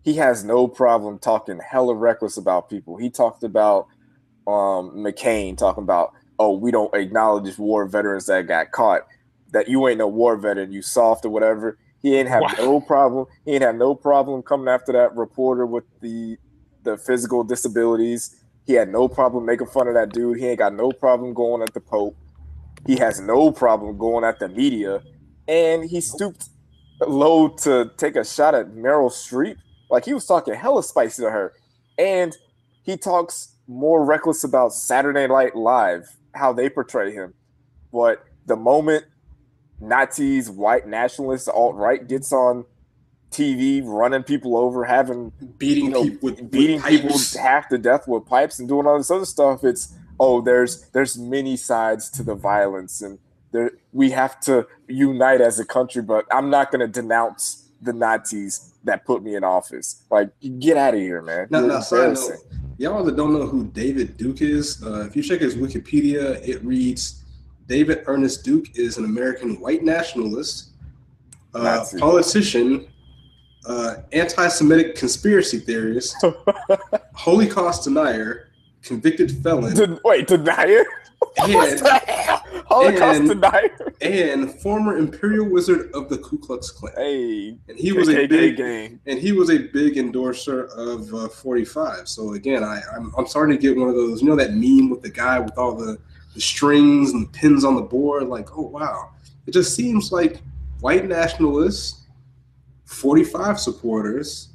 he 0.00 0.14
has 0.14 0.44
no 0.44 0.66
problem 0.66 1.18
talking 1.18 1.60
hella 1.60 1.94
reckless 1.94 2.38
about 2.38 2.70
people. 2.70 2.96
He 2.96 3.10
talked 3.10 3.44
about 3.44 3.86
um, 4.46 4.96
McCain 4.96 5.58
talking 5.58 5.82
about, 5.82 6.14
oh, 6.38 6.56
we 6.56 6.70
don't 6.70 6.94
acknowledge 6.94 7.58
war 7.58 7.84
veterans 7.84 8.24
that 8.26 8.48
got 8.48 8.72
caught. 8.72 9.02
That 9.50 9.68
you 9.68 9.86
ain't 9.88 9.98
no 9.98 10.08
war 10.08 10.38
veteran, 10.38 10.72
you 10.72 10.80
soft 10.80 11.26
or 11.26 11.28
whatever. 11.28 11.76
He 12.00 12.16
ain't 12.16 12.30
have 12.30 12.40
wow. 12.40 12.54
no 12.56 12.80
problem. 12.80 13.26
He 13.44 13.52
ain't 13.52 13.62
have 13.62 13.76
no 13.76 13.94
problem 13.94 14.42
coming 14.42 14.68
after 14.68 14.92
that 14.92 15.14
reporter 15.14 15.66
with 15.66 15.84
the 16.00 16.38
the 16.82 16.96
physical 16.96 17.44
disabilities. 17.44 18.42
He 18.66 18.72
had 18.72 18.88
no 18.88 19.06
problem 19.06 19.44
making 19.44 19.66
fun 19.66 19.86
of 19.86 19.92
that 19.94 20.14
dude. 20.14 20.38
He 20.38 20.46
ain't 20.46 20.60
got 20.60 20.72
no 20.72 20.92
problem 20.92 21.34
going 21.34 21.60
at 21.60 21.74
the 21.74 21.80
Pope. 21.80 22.16
He 22.86 22.96
has 22.96 23.20
no 23.20 23.52
problem 23.52 23.98
going 23.98 24.24
at 24.24 24.38
the 24.38 24.48
media 24.48 25.02
and 25.48 25.84
he 25.84 26.00
stooped 26.00 26.48
low 27.00 27.48
to 27.48 27.90
take 27.96 28.16
a 28.16 28.24
shot 28.24 28.54
at 28.54 28.72
Meryl 28.72 29.10
Streep. 29.10 29.56
Like 29.90 30.04
he 30.04 30.14
was 30.14 30.26
talking 30.26 30.54
hella 30.54 30.82
spicy 30.82 31.22
to 31.22 31.30
her, 31.30 31.52
and 31.98 32.36
he 32.82 32.96
talks 32.96 33.56
more 33.66 34.04
reckless 34.04 34.44
about 34.44 34.72
Saturday 34.72 35.26
Night 35.26 35.54
Live, 35.54 36.16
how 36.34 36.52
they 36.52 36.68
portray 36.68 37.12
him. 37.12 37.34
But 37.92 38.24
the 38.46 38.56
moment 38.56 39.04
Nazis, 39.80 40.48
white 40.48 40.86
nationalists, 40.86 41.48
alt 41.48 41.74
right 41.74 42.06
gets 42.06 42.32
on 42.32 42.64
TV, 43.30 43.82
running 43.84 44.22
people 44.22 44.56
over, 44.56 44.84
having 44.84 45.32
beating 45.58 45.86
you 45.86 45.90
know, 45.90 46.04
people 46.04 46.30
with, 46.30 46.50
beating 46.50 46.76
with 46.76 46.86
people 46.86 47.18
half 47.40 47.68
to 47.68 47.78
death 47.78 48.06
with 48.06 48.26
pipes 48.26 48.58
and 48.58 48.68
doing 48.68 48.86
all 48.86 48.98
this 48.98 49.10
other 49.10 49.24
stuff, 49.24 49.64
it's 49.64 49.94
oh, 50.20 50.40
there's 50.40 50.88
there's 50.90 51.18
many 51.18 51.56
sides 51.56 52.08
to 52.10 52.22
the 52.22 52.34
violence 52.34 53.02
and 53.02 53.18
there, 53.52 53.72
we 53.92 54.10
have 54.10 54.40
to 54.40 54.66
unite 54.88 55.40
as 55.40 55.58
a 55.60 55.64
country, 55.64 56.02
but 56.02 56.26
I'm 56.32 56.50
not 56.50 56.70
going 56.72 56.80
to 56.80 56.88
denounce 56.88 57.68
the 57.80 57.92
Nazis 57.92 58.74
that 58.84 59.04
put 59.04 59.22
me 59.22 59.36
in 59.36 59.44
office. 59.44 60.02
Like, 60.10 60.30
get 60.58 60.76
out 60.76 60.94
of 60.94 61.00
here, 61.00 61.22
man. 61.22 61.48
Now, 61.50 61.60
now 61.60 61.80
side 61.80 62.14
note, 62.14 62.38
y'all 62.78 63.04
that 63.04 63.16
don't 63.16 63.32
know 63.32 63.46
who 63.46 63.66
David 63.68 64.16
Duke 64.16 64.40
is, 64.40 64.82
uh, 64.82 65.06
if 65.06 65.14
you 65.14 65.22
check 65.22 65.40
his 65.40 65.54
Wikipedia, 65.54 66.46
it 66.46 66.64
reads 66.64 67.22
David 67.66 68.04
Ernest 68.06 68.44
Duke 68.44 68.76
is 68.76 68.98
an 68.98 69.04
American 69.04 69.60
white 69.60 69.82
nationalist, 69.82 70.70
uh, 71.54 71.84
politician, 71.98 72.88
uh, 73.66 73.96
anti-Semitic 74.12 74.96
conspiracy 74.96 75.58
theorist, 75.58 76.16
Holocaust 77.14 77.84
denier, 77.84 78.48
convicted 78.82 79.30
felon. 79.42 80.00
Wait, 80.04 80.26
denier? 80.26 80.84
And, 81.36 81.80
Holocaust 82.72 83.20
and, 83.20 83.28
denier. 83.28 83.94
And 84.00 84.50
former 84.60 84.96
Imperial 84.96 85.48
Wizard 85.48 85.90
of 85.92 86.08
the 86.08 86.18
Ku 86.18 86.38
Klux 86.38 86.70
Klan. 86.70 86.92
Hey, 86.96 87.56
and 87.68 87.78
he 87.78 87.92
was 87.92 88.08
a 88.08 88.26
big 88.26 88.56
game. 88.56 89.00
and 89.06 89.18
he 89.18 89.32
was 89.32 89.50
a 89.50 89.58
big 89.58 89.98
endorser 89.98 90.66
of 90.76 91.12
uh, 91.14 91.28
45. 91.28 92.08
So 92.08 92.34
again, 92.34 92.64
I 92.64 92.80
I'm, 92.94 93.12
I'm 93.16 93.26
starting 93.26 93.56
to 93.56 93.60
get 93.60 93.76
one 93.76 93.88
of 93.88 93.94
those. 93.94 94.22
You 94.22 94.28
know 94.28 94.36
that 94.36 94.54
meme 94.54 94.90
with 94.90 95.02
the 95.02 95.10
guy 95.10 95.38
with 95.38 95.56
all 95.58 95.74
the 95.74 95.98
the 96.34 96.40
strings 96.40 97.12
and 97.12 97.26
the 97.26 97.30
pins 97.30 97.64
on 97.64 97.76
the 97.76 97.82
board. 97.82 98.24
Like, 98.24 98.56
oh 98.56 98.62
wow, 98.62 99.10
it 99.46 99.52
just 99.52 99.74
seems 99.74 100.12
like 100.12 100.40
white 100.80 101.06
nationalists, 101.06 102.06
45 102.86 103.60
supporters, 103.60 104.48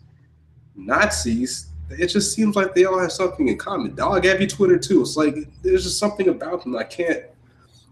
Nazis 0.76 1.68
it 1.90 2.08
just 2.08 2.34
seems 2.34 2.56
like 2.56 2.76
they 2.76 2.86
all 2.86 3.00
have 3.00 3.12
something 3.12 3.48
in 3.48 3.58
common. 3.58 3.96
Dog 3.96 4.26
Abby 4.26 4.48
Twitter 4.48 4.78
too. 4.78 5.02
It's 5.02 5.16
like 5.16 5.36
there's 5.62 5.84
just 5.84 6.00
something 6.00 6.30
about 6.30 6.64
them 6.64 6.76
I 6.76 6.84
can't 6.84 7.24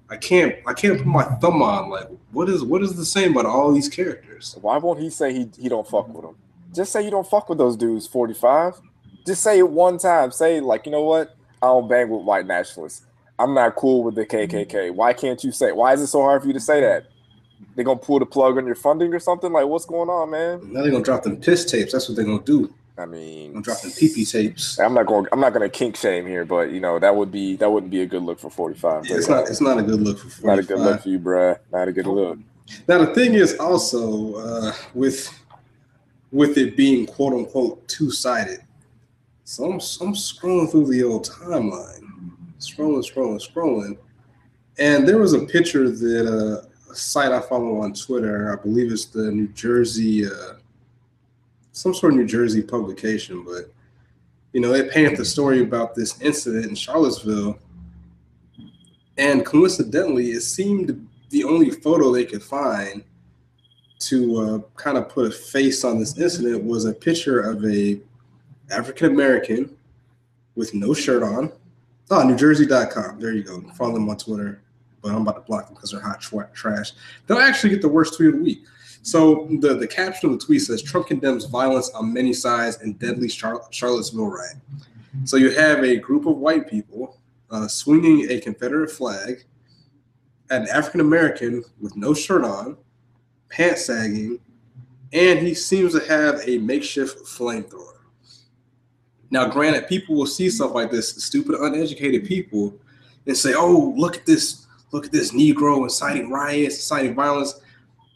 I 0.10 0.18
can't 0.18 0.56
I 0.68 0.74
can't 0.74 0.98
put 0.98 1.08
my 1.08 1.24
thumb 1.24 1.62
on. 1.62 1.90
Like 1.90 2.08
what 2.32 2.50
is 2.50 2.64
what 2.64 2.82
is 2.84 2.96
the 2.96 3.06
same 3.06 3.32
about 3.32 3.46
all 3.46 3.72
these 3.72 3.90
characters? 3.90 4.56
Why 4.62 4.78
won't 4.78 5.00
he 5.00 5.10
say 5.10 5.34
he, 5.34 5.50
he 5.60 5.70
don't 5.70 5.88
fuck 5.88 6.08
with 6.08 6.24
them? 6.24 6.36
Just 6.74 6.92
say 6.92 7.04
you 7.04 7.12
don't 7.12 7.28
fuck 7.28 7.50
with 7.50 7.58
those 7.58 7.78
dudes, 7.78 8.06
45. 8.06 8.82
Just 9.26 9.42
say 9.42 9.60
it 9.60 9.70
one 9.70 9.98
time. 9.98 10.32
Say 10.32 10.60
like, 10.60 10.86
you 10.86 10.92
know 10.92 11.04
what? 11.04 11.36
I 11.62 11.68
don't 11.68 11.88
bang 11.88 12.10
with 12.10 12.24
white 12.24 12.46
nationalists. 12.46 13.06
I'm 13.40 13.54
not 13.54 13.76
cool 13.76 14.04
with 14.04 14.16
the 14.16 14.26
KKK. 14.26 14.94
Why 14.94 15.14
can't 15.14 15.44
you 15.44 15.52
say? 15.52 15.72
Why 15.72 15.94
is 15.94 16.02
it 16.02 16.08
so 16.08 16.22
hard 16.22 16.42
for 16.42 16.48
you 16.48 16.54
to 16.54 16.60
say 16.60 16.82
that? 16.82 17.08
They 17.76 17.84
gonna 17.84 18.00
pull 18.00 18.20
the 18.20 18.26
plug 18.26 18.58
on 18.58 18.66
your 18.66 18.76
funding 18.76 19.14
or 19.14 19.20
something? 19.20 19.52
Like, 19.52 19.66
what's 19.66 19.86
going 19.86 20.10
on, 20.10 20.30
man? 20.30 20.72
Now 20.72 20.82
they're 20.82 20.92
gonna 20.92 21.04
drop 21.04 21.24
them 21.24 21.38
piss 21.38 21.66
tapes. 21.66 21.94
That's 21.94 22.08
what 22.08 22.16
they're 22.16 22.26
gonna 22.26 22.44
do. 22.44 22.74
I 22.98 23.06
mean, 23.06 23.58
I'm 23.58 23.62
dropping 23.62 23.90
PP 23.92 24.30
tapes. 24.32 24.80
I'm 24.80 24.94
not 24.94 25.06
going. 25.06 25.28
I'm 25.32 25.40
not 25.42 25.54
going 25.54 25.70
to 25.70 25.78
kink 25.78 25.98
shame 25.98 26.26
here, 26.26 26.46
but 26.46 26.72
you 26.72 26.80
know 26.80 26.98
that 26.98 27.14
would 27.16 27.32
be 27.32 27.58
that 27.58 27.70
wouldn't 27.70 27.92
be 27.92 28.02
a 28.02 28.06
good 28.06 28.24
look 28.24 28.40
for 28.40 28.50
45. 28.50 29.08
Yeah, 29.08 29.18
it's 29.18 29.28
not. 29.28 29.50
It's 29.50 29.60
not 29.60 29.78
a 29.78 29.84
good 29.84 30.02
look 30.02 30.18
for 30.18 30.30
45. 30.30 30.46
Not 30.46 30.60
a 30.60 30.64
good 30.64 30.80
look 30.80 31.02
for 31.02 31.10
you, 31.10 31.20
bruh. 31.20 31.60
Not 31.74 31.88
a 31.90 31.92
good 31.92 32.08
look. 32.08 32.40
Now 32.88 33.00
the 33.00 33.14
thing 33.14 33.34
is 33.34 33.58
also 33.60 34.36
uh, 34.36 34.74
with 34.94 35.30
with 36.32 36.58
it 36.58 36.78
being 36.78 37.06
quote 37.06 37.34
unquote 37.34 37.86
two 37.88 38.12
sided. 38.12 38.62
So 39.44 39.66
I'm, 39.66 39.74
I'm 39.74 40.14
scrolling 40.16 40.72
through 40.72 40.88
the 40.88 41.04
old 41.04 41.30
timeline, 41.30 42.10
scrolling, 42.60 43.04
scrolling, 43.04 43.46
scrolling, 43.46 43.98
and 44.80 45.08
there 45.08 45.18
was 45.18 45.34
a 45.34 45.46
picture 45.46 45.90
that 45.90 46.28
uh, 46.28 46.92
a 46.92 46.96
site 46.96 47.32
I 47.32 47.42
follow 47.42 47.82
on 47.82 47.94
Twitter. 47.94 48.58
I 48.58 48.62
believe 48.62 48.92
it's 48.92 49.06
the 49.06 49.32
New 49.32 49.48
Jersey. 49.50 50.26
Uh, 50.26 50.54
some 51.76 51.94
sort 51.94 52.14
of 52.14 52.20
New 52.20 52.26
Jersey 52.26 52.62
publication, 52.62 53.44
but 53.44 53.72
you 54.54 54.62
know, 54.62 54.72
they 54.72 54.88
painted 54.88 55.18
the 55.18 55.26
story 55.26 55.62
about 55.62 55.94
this 55.94 56.20
incident 56.22 56.66
in 56.66 56.76
Charlottesville. 56.76 57.60
And 59.18 59.46
coincidentally, 59.46 60.32
it 60.32 60.42
seemed 60.42 61.08
the 61.30 61.44
only 61.44 61.72
photo 61.72 62.14
they 62.14 62.24
could 62.24 62.42
find 62.42 63.04
to 64.00 64.38
uh, 64.38 64.60
kind 64.78 64.98
of 64.98 65.10
put 65.10 65.28
a 65.28 65.32
face 65.32 65.84
on 65.84 66.00
this 66.00 66.18
incident 66.18 66.64
was 66.64 66.86
a 66.86 66.94
picture 66.94 67.42
of 67.42 67.66
a 67.66 68.00
African 68.72 69.12
American 69.12 69.76
with 70.56 70.74
no 70.74 70.94
shirt 70.94 71.24
on. 71.24 71.52
Oh, 72.10 72.24
NewJersey.com. 72.24 73.20
There 73.20 73.34
you 73.34 73.44
go. 73.44 73.62
Follow 73.74 73.96
them 73.96 74.08
on 74.10 74.18
Twitter, 74.18 74.62
but 75.02 75.12
I'm 75.12 75.24
about 75.24 75.36
to 75.36 75.42
block 75.42 75.66
them 75.66 75.76
because 75.76 75.92
they're 75.92 76.00
hot 76.00 76.22
trash. 76.54 76.94
They'll 77.28 77.40
actually 77.40 77.72
get 77.72 77.82
the 77.82 77.90
worst 77.90 78.16
tweet 78.16 78.30
of 78.30 78.36
the 78.36 78.42
week. 78.42 78.64
So 79.06 79.48
the, 79.60 79.76
the 79.76 79.88
caption 79.88 80.32
of 80.32 80.40
the 80.40 80.44
tweet 80.44 80.64
says 80.64 80.82
Trump 80.82 81.06
condemns 81.06 81.46
violence 81.46 81.92
on 81.92 82.12
many 82.12 82.34
sides 82.34 82.82
in 82.82 82.94
deadly 82.94 83.28
Char- 83.28 83.62
Charlottesville 83.70 84.26
riot. 84.26 84.58
So 85.26 85.38
you 85.38 85.52
have 85.52 85.84
a 85.84 85.98
group 85.98 86.26
of 86.26 86.38
white 86.38 86.68
people 86.68 87.20
uh, 87.52 87.68
swinging 87.68 88.32
a 88.32 88.40
Confederate 88.40 88.90
flag 88.90 89.46
an 90.50 90.68
African 90.70 91.02
American 91.02 91.64
with 91.80 91.96
no 91.96 92.14
shirt 92.16 92.44
on, 92.44 92.78
pants 93.50 93.86
sagging, 93.86 94.40
and 95.14 95.40
he 95.40 95.54
seems 95.54 95.94
to 95.94 96.06
have 96.08 96.42
a 96.48 96.58
makeshift 96.60 97.26
flamethrower. 97.26 97.94
Now, 99.30 99.48
granted, 99.48 99.88
people 99.88 100.16
will 100.16 100.28
see 100.28 100.50
stuff 100.50 100.74
like 100.74 100.92
this, 100.92 101.24
stupid, 101.24 101.56
uneducated 101.60 102.26
people, 102.26 102.76
and 103.26 103.36
say, 103.36 103.54
"Oh, 103.56 103.94
look 103.96 104.18
at 104.18 104.26
this! 104.26 104.66
Look 104.92 105.06
at 105.06 105.12
this 105.12 105.32
Negro 105.32 105.84
inciting 105.84 106.30
riots, 106.30 106.76
inciting 106.76 107.16
violence." 107.16 107.60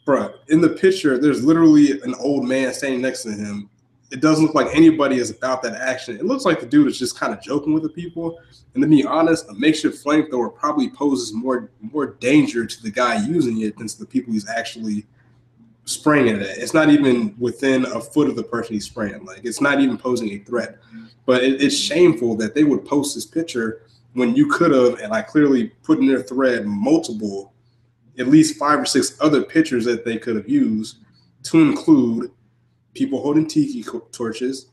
Bro, 0.04 0.34
in 0.48 0.60
the 0.60 0.70
picture, 0.70 1.18
there's 1.18 1.44
literally 1.44 2.00
an 2.02 2.14
old 2.14 2.44
man 2.44 2.72
standing 2.72 3.00
next 3.00 3.22
to 3.24 3.32
him. 3.32 3.68
It 4.10 4.20
doesn't 4.20 4.44
look 4.44 4.54
like 4.54 4.74
anybody 4.74 5.16
is 5.16 5.30
about 5.30 5.62
that 5.62 5.74
action. 5.74 6.16
It 6.16 6.24
looks 6.24 6.44
like 6.44 6.58
the 6.58 6.66
dude 6.66 6.88
is 6.88 6.98
just 6.98 7.18
kind 7.18 7.32
of 7.32 7.40
joking 7.40 7.72
with 7.72 7.84
the 7.84 7.88
people. 7.90 8.40
And 8.74 8.82
to 8.82 8.88
be 8.88 9.04
honest, 9.04 9.48
a 9.48 9.54
makeshift 9.54 10.04
flamethrower 10.04 10.52
probably 10.54 10.90
poses 10.90 11.32
more 11.32 11.70
more 11.80 12.06
danger 12.06 12.66
to 12.66 12.82
the 12.82 12.90
guy 12.90 13.24
using 13.24 13.60
it 13.60 13.76
than 13.78 13.86
to 13.86 13.98
the 13.98 14.06
people 14.06 14.32
he's 14.32 14.48
actually 14.48 15.06
spraying 15.84 16.28
it 16.28 16.42
at. 16.42 16.58
It's 16.58 16.74
not 16.74 16.90
even 16.90 17.34
within 17.38 17.84
a 17.84 18.00
foot 18.00 18.28
of 18.28 18.36
the 18.36 18.42
person 18.42 18.74
he's 18.74 18.86
spraying. 18.86 19.24
Like 19.24 19.44
it's 19.44 19.60
not 19.60 19.80
even 19.80 19.96
posing 19.96 20.30
a 20.30 20.38
threat. 20.38 20.78
But 21.26 21.44
it, 21.44 21.62
it's 21.62 21.76
shameful 21.76 22.36
that 22.36 22.54
they 22.54 22.64
would 22.64 22.84
post 22.84 23.14
this 23.14 23.26
picture 23.26 23.82
when 24.14 24.34
you 24.34 24.48
could 24.48 24.72
have, 24.72 24.98
and 25.00 25.12
I 25.12 25.22
clearly 25.22 25.68
put 25.84 25.98
in 25.98 26.06
their 26.06 26.22
thread 26.22 26.66
multiple 26.66 27.52
at 28.20 28.28
least 28.28 28.56
five 28.58 28.78
or 28.78 28.84
six 28.84 29.16
other 29.20 29.42
pictures 29.42 29.84
that 29.86 30.04
they 30.04 30.18
could 30.18 30.36
have 30.36 30.48
used 30.48 30.98
to 31.44 31.58
include 31.60 32.30
people 32.94 33.20
holding 33.22 33.46
tiki 33.46 33.82
torches, 34.12 34.66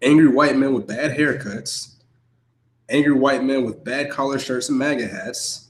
angry 0.00 0.26
white 0.28 0.56
men 0.56 0.72
with 0.72 0.86
bad 0.86 1.16
haircuts, 1.16 1.96
angry 2.88 3.12
white 3.12 3.44
men 3.44 3.64
with 3.64 3.84
bad 3.84 4.10
collar 4.10 4.38
shirts 4.38 4.70
and 4.70 4.78
MAGA 4.78 5.06
hats. 5.06 5.68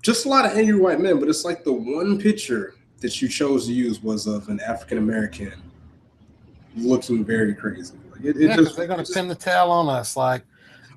Just 0.00 0.24
a 0.24 0.28
lot 0.28 0.46
of 0.46 0.56
angry 0.56 0.78
white 0.80 1.00
men, 1.00 1.20
but 1.20 1.28
it's 1.28 1.44
like 1.44 1.64
the 1.64 1.72
one 1.72 2.18
picture 2.18 2.74
that 3.00 3.20
you 3.20 3.28
chose 3.28 3.66
to 3.66 3.72
use 3.72 4.02
was 4.02 4.26
of 4.26 4.48
an 4.48 4.60
African 4.60 4.96
American 4.98 5.52
looking 6.76 7.24
very 7.24 7.54
crazy. 7.54 7.94
Like 8.12 8.24
it, 8.24 8.36
it 8.36 8.42
Yeah, 8.48 8.56
just 8.56 8.76
they're 8.76 8.86
gonna 8.86 9.04
pin 9.04 9.28
the 9.28 9.34
tail 9.34 9.70
on 9.70 9.88
us. 9.88 10.16
Like, 10.16 10.44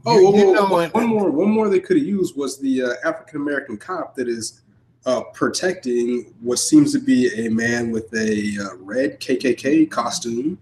Oh, 0.04 0.18
You- 0.18 0.24
well, 0.32 0.36
you 0.40 0.46
well, 0.46 0.54
know 0.54 0.74
one- 0.74 0.84
it- 0.86 0.94
one 0.96 1.06
more, 1.08 1.30
one 1.30 1.50
more 1.52 1.70
they 1.70 1.80
could 1.80 1.98
have 1.98 2.06
used 2.06 2.36
was 2.36 2.58
the 2.60 2.82
uh, 2.84 2.94
African 3.06 3.42
American 3.42 3.78
cop 3.78 4.16
that 4.16 4.28
is 4.28 4.61
uh, 5.06 5.22
protecting 5.34 6.34
what 6.42 6.60
seems 6.60 6.92
to 6.94 7.00
be 7.00 7.46
a 7.46 7.50
man 7.50 7.92
with 7.92 8.14
a 8.14 8.58
uh, 8.62 8.76
red 8.78 9.20
KKK 9.20 9.90
costume, 9.90 10.60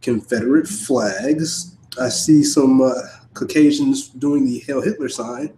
Confederate 0.00 0.68
flags. 0.68 1.76
I 2.00 2.08
see 2.08 2.42
some 2.42 2.80
uh, 2.80 2.92
Caucasians 3.34 4.08
doing 4.08 4.44
the 4.44 4.60
Hail 4.60 4.80
Hitler 4.80 5.08
sign, 5.08 5.56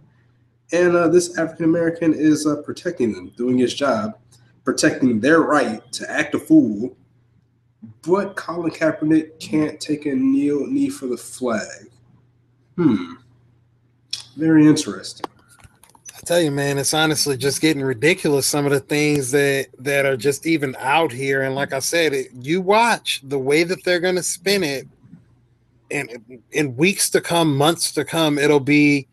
and 0.71 0.95
uh, 0.95 1.07
this 1.07 1.37
African 1.37 1.65
American 1.65 2.13
is 2.13 2.47
uh, 2.47 2.61
protecting 2.63 3.13
them, 3.13 3.31
doing 3.37 3.57
his 3.57 3.73
job, 3.73 4.17
protecting 4.63 5.19
their 5.19 5.41
right 5.41 5.81
to 5.93 6.09
act 6.09 6.35
a 6.35 6.39
fool. 6.39 6.95
But 8.01 8.35
Colin 8.35 8.71
Kaepernick 8.71 9.39
can't 9.39 9.79
take 9.79 10.07
a 10.07 10.15
kneel 10.15 10.65
knee 10.65 10.89
for 10.89 11.05
the 11.05 11.17
flag. 11.17 11.91
Hmm. 12.75 13.13
Very 14.35 14.67
interesting. 14.67 15.25
Tell 16.27 16.41
you, 16.41 16.51
man, 16.51 16.77
it's 16.77 16.93
honestly 16.93 17.37
just 17.37 17.61
getting 17.61 17.81
ridiculous. 17.81 18.45
Some 18.45 18.65
of 18.65 18.73
the 18.73 18.81
things 18.81 19.31
that 19.31 19.67
that 19.79 20.05
are 20.05 20.17
just 20.17 20.45
even 20.45 20.75
out 20.77 21.13
here, 21.13 21.43
and 21.43 21.55
like 21.55 21.71
I 21.71 21.79
said, 21.79 22.11
it, 22.13 22.27
you 22.41 22.59
watch 22.59 23.21
the 23.23 23.39
way 23.39 23.63
that 23.63 23.85
they're 23.85 24.01
going 24.01 24.17
to 24.17 24.23
spin 24.23 24.61
it, 24.61 24.89
and 25.89 26.41
in 26.51 26.75
weeks 26.75 27.09
to 27.11 27.21
come, 27.21 27.55
months 27.55 27.93
to 27.93 28.03
come, 28.03 28.37
it'll 28.37 28.59
be 28.59 29.07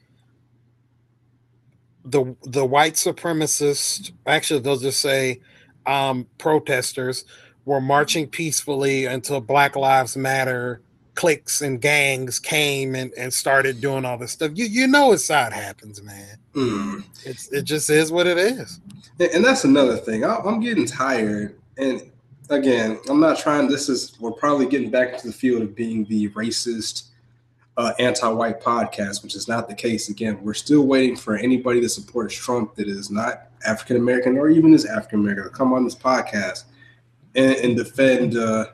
the 2.04 2.34
the 2.42 2.64
white 2.64 2.94
supremacist. 2.94 4.10
Actually, 4.26 4.58
they'll 4.58 4.76
just 4.76 4.98
say 4.98 5.40
um, 5.86 6.26
protesters 6.38 7.26
were 7.64 7.80
marching 7.80 8.26
peacefully 8.26 9.06
until 9.06 9.40
Black 9.40 9.76
Lives 9.76 10.16
Matter 10.16 10.80
cliques 11.14 11.62
and 11.62 11.80
gangs 11.80 12.38
came 12.38 12.94
and, 12.94 13.12
and 13.14 13.32
started 13.32 13.80
doing 13.80 14.04
all 14.04 14.18
this 14.18 14.32
stuff. 14.32 14.52
You 14.54 14.66
you 14.66 14.86
know 14.86 15.12
it's 15.12 15.28
how 15.28 15.46
it 15.46 15.52
happens, 15.52 16.02
man. 16.02 16.38
Hmm. 16.54 17.00
It's 17.24 17.48
it 17.52 17.62
just 17.62 17.90
is 17.90 18.12
what 18.12 18.26
it 18.26 18.38
is. 18.38 18.80
And, 19.20 19.44
that's 19.44 19.64
another 19.64 19.96
thing. 19.96 20.24
I, 20.24 20.36
I'm 20.36 20.60
getting 20.60 20.86
tired. 20.86 21.58
And 21.78 22.10
again, 22.50 22.98
I'm 23.08 23.20
not 23.20 23.38
trying. 23.38 23.68
This 23.68 23.88
is 23.88 24.18
we're 24.20 24.32
probably 24.32 24.66
getting 24.66 24.90
back 24.90 25.14
into 25.14 25.28
the 25.28 25.32
field 25.32 25.62
of 25.62 25.74
being 25.74 26.04
the 26.06 26.30
racist, 26.30 27.08
uh, 27.76 27.92
anti-white 27.98 28.60
podcast, 28.60 29.22
which 29.22 29.34
is 29.34 29.48
not 29.48 29.68
the 29.68 29.74
case. 29.74 30.08
Again, 30.08 30.38
we're 30.42 30.54
still 30.54 30.86
waiting 30.86 31.16
for 31.16 31.36
anybody 31.36 31.80
that 31.80 31.90
supports 31.90 32.34
Trump 32.34 32.74
that 32.76 32.88
is 32.88 33.10
not 33.10 33.48
African 33.64 33.96
American 33.96 34.36
or 34.36 34.48
even 34.48 34.74
is 34.74 34.84
African 34.84 35.20
American 35.20 35.44
to 35.44 35.50
come 35.50 35.72
on 35.72 35.84
this 35.84 35.94
podcast 35.94 36.64
and, 37.34 37.56
and 37.56 37.76
defend. 37.76 38.36
Uh, 38.36 38.66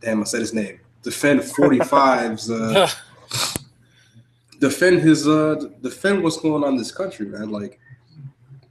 damn, 0.00 0.20
I 0.20 0.24
said 0.24 0.40
his 0.40 0.54
name. 0.54 0.80
Defend 1.04 1.40
45's. 1.40 2.50
Uh, 2.50 2.90
defend 4.64 5.00
his 5.00 5.28
uh 5.28 5.56
defend 5.82 6.22
what's 6.22 6.38
going 6.38 6.64
on 6.64 6.72
in 6.72 6.78
this 6.78 6.90
country, 6.90 7.26
man. 7.26 7.50
Like 7.50 7.78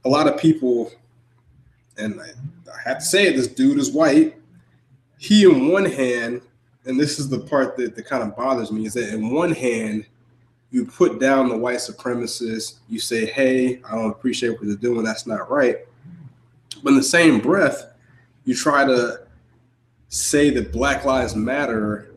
a 0.04 0.08
lot 0.08 0.26
of 0.26 0.38
people, 0.38 0.92
and 1.96 2.20
I, 2.20 2.26
I 2.70 2.88
have 2.88 2.98
to 2.98 3.04
say 3.04 3.26
it, 3.26 3.36
this 3.36 3.46
dude 3.46 3.78
is 3.78 3.92
white. 3.92 4.36
He 5.18 5.44
in 5.44 5.68
one 5.68 5.84
hand, 5.84 6.42
and 6.84 6.98
this 6.98 7.18
is 7.18 7.28
the 7.28 7.40
part 7.40 7.76
that, 7.76 7.96
that 7.96 8.06
kind 8.06 8.22
of 8.22 8.36
bothers 8.36 8.70
me, 8.70 8.86
is 8.86 8.94
that 8.94 9.14
in 9.14 9.32
one 9.32 9.52
hand, 9.52 10.06
you 10.70 10.84
put 10.84 11.20
down 11.20 11.48
the 11.48 11.56
white 11.56 11.78
supremacists, 11.78 12.78
you 12.88 12.98
say, 12.98 13.26
hey, 13.26 13.80
I 13.88 13.94
don't 13.94 14.10
appreciate 14.10 14.50
what 14.50 14.66
they're 14.66 14.76
doing, 14.76 15.04
that's 15.04 15.26
not 15.26 15.50
right. 15.50 15.78
But 16.82 16.90
in 16.90 16.96
the 16.96 17.02
same 17.02 17.38
breath, 17.38 17.86
you 18.44 18.54
try 18.54 18.84
to 18.84 19.20
say 20.08 20.50
that 20.50 20.72
Black 20.72 21.04
Lives 21.04 21.36
Matter 21.36 22.13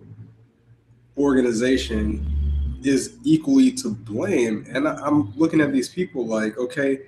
organization 1.18 2.80
is 2.84 3.18
equally 3.24 3.72
to 3.72 3.90
blame. 3.90 4.66
And 4.70 4.88
I'm 4.88 5.34
looking 5.36 5.62
at 5.62 5.72
these 5.74 5.90
people 5.90 6.26
like, 6.26 6.58
okay, 6.58 7.02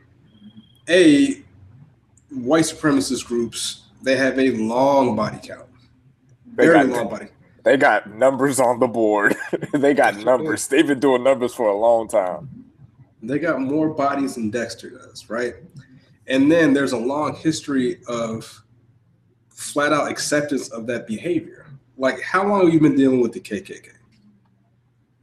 a 0.89 1.41
white 2.31 2.63
supremacist 2.65 3.25
groups 3.25 3.83
they 4.01 4.15
have 4.15 4.39
a 4.39 4.51
long 4.51 5.15
body 5.15 5.39
count, 5.43 5.67
They 6.55 6.65
very 6.67 6.87
got- 6.87 6.97
long 6.97 7.09
body. 7.09 7.27
They 7.65 7.75
got 7.75 8.09
numbers 8.15 8.59
on 8.61 8.79
the 8.79 8.87
board. 8.87 9.35
they 9.73 9.93
got 9.93 10.15
numbers. 10.23 10.67
They've 10.69 10.87
been 10.87 11.01
doing 11.01 11.23
numbers 11.23 11.53
for 11.53 11.67
a 11.67 11.75
long 11.75 12.07
time. 12.07 12.49
They 13.21 13.37
got 13.37 13.59
more 13.59 13.89
bodies 13.89 14.35
than 14.35 14.49
Dexter 14.49 14.91
does, 14.91 15.29
right? 15.29 15.55
And 16.27 16.49
then 16.49 16.73
there's 16.73 16.93
a 16.93 16.97
long 16.97 17.35
history 17.35 17.99
of 18.07 18.63
flat 19.49 19.91
out 19.91 20.09
acceptance 20.09 20.69
of 20.69 20.87
that 20.87 21.05
behavior. 21.05 21.65
Like, 21.97 22.21
how 22.21 22.47
long 22.47 22.63
have 22.63 22.73
you 22.73 22.79
been 22.79 22.95
dealing 22.95 23.19
with 23.19 23.33
the 23.33 23.41
KKK? 23.41 23.89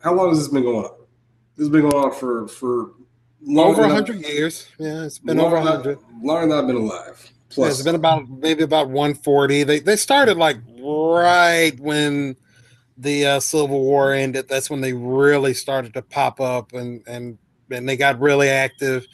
How 0.07 0.15
long 0.15 0.29
has 0.29 0.39
this 0.39 0.47
been 0.47 0.63
going 0.63 0.85
on? 0.85 0.93
This 1.57 1.65
has 1.65 1.69
been 1.69 1.81
going 1.81 1.97
on 1.97 2.15
for 2.15 2.47
for 2.47 2.93
longer 3.43 3.83
over 3.83 3.93
hundred 3.93 4.25
years. 4.25 4.69
Yeah, 4.79 5.03
it's 5.03 5.19
been 5.19 5.41
over 5.41 5.61
hundred. 5.61 5.99
Longer 6.23 6.47
than 6.47 6.57
I've 6.57 6.69
been 6.69 6.77
alive. 6.77 7.21
Yeah, 7.25 7.55
Plus, 7.57 7.73
it's 7.73 7.83
been 7.83 7.97
about 7.97 8.31
maybe 8.31 8.63
about 8.63 8.89
140. 8.89 9.65
They 9.65 9.81
they 9.81 9.97
started 9.97 10.37
like 10.37 10.59
right 10.79 11.73
when 11.81 12.37
the 12.97 13.27
uh, 13.27 13.41
Civil 13.41 13.81
War 13.81 14.13
ended. 14.13 14.49
That's 14.49 14.71
when 14.71 14.81
they 14.81 14.93
really 14.93 15.55
started 15.55 15.93
to 15.95 16.03
pop 16.03 16.41
up 16.41 16.73
and 16.73 17.03
and 17.09 17.37
and 17.73 17.89
they 17.89 17.97
got 17.97 18.21
really 18.21 18.49
active 18.49 19.09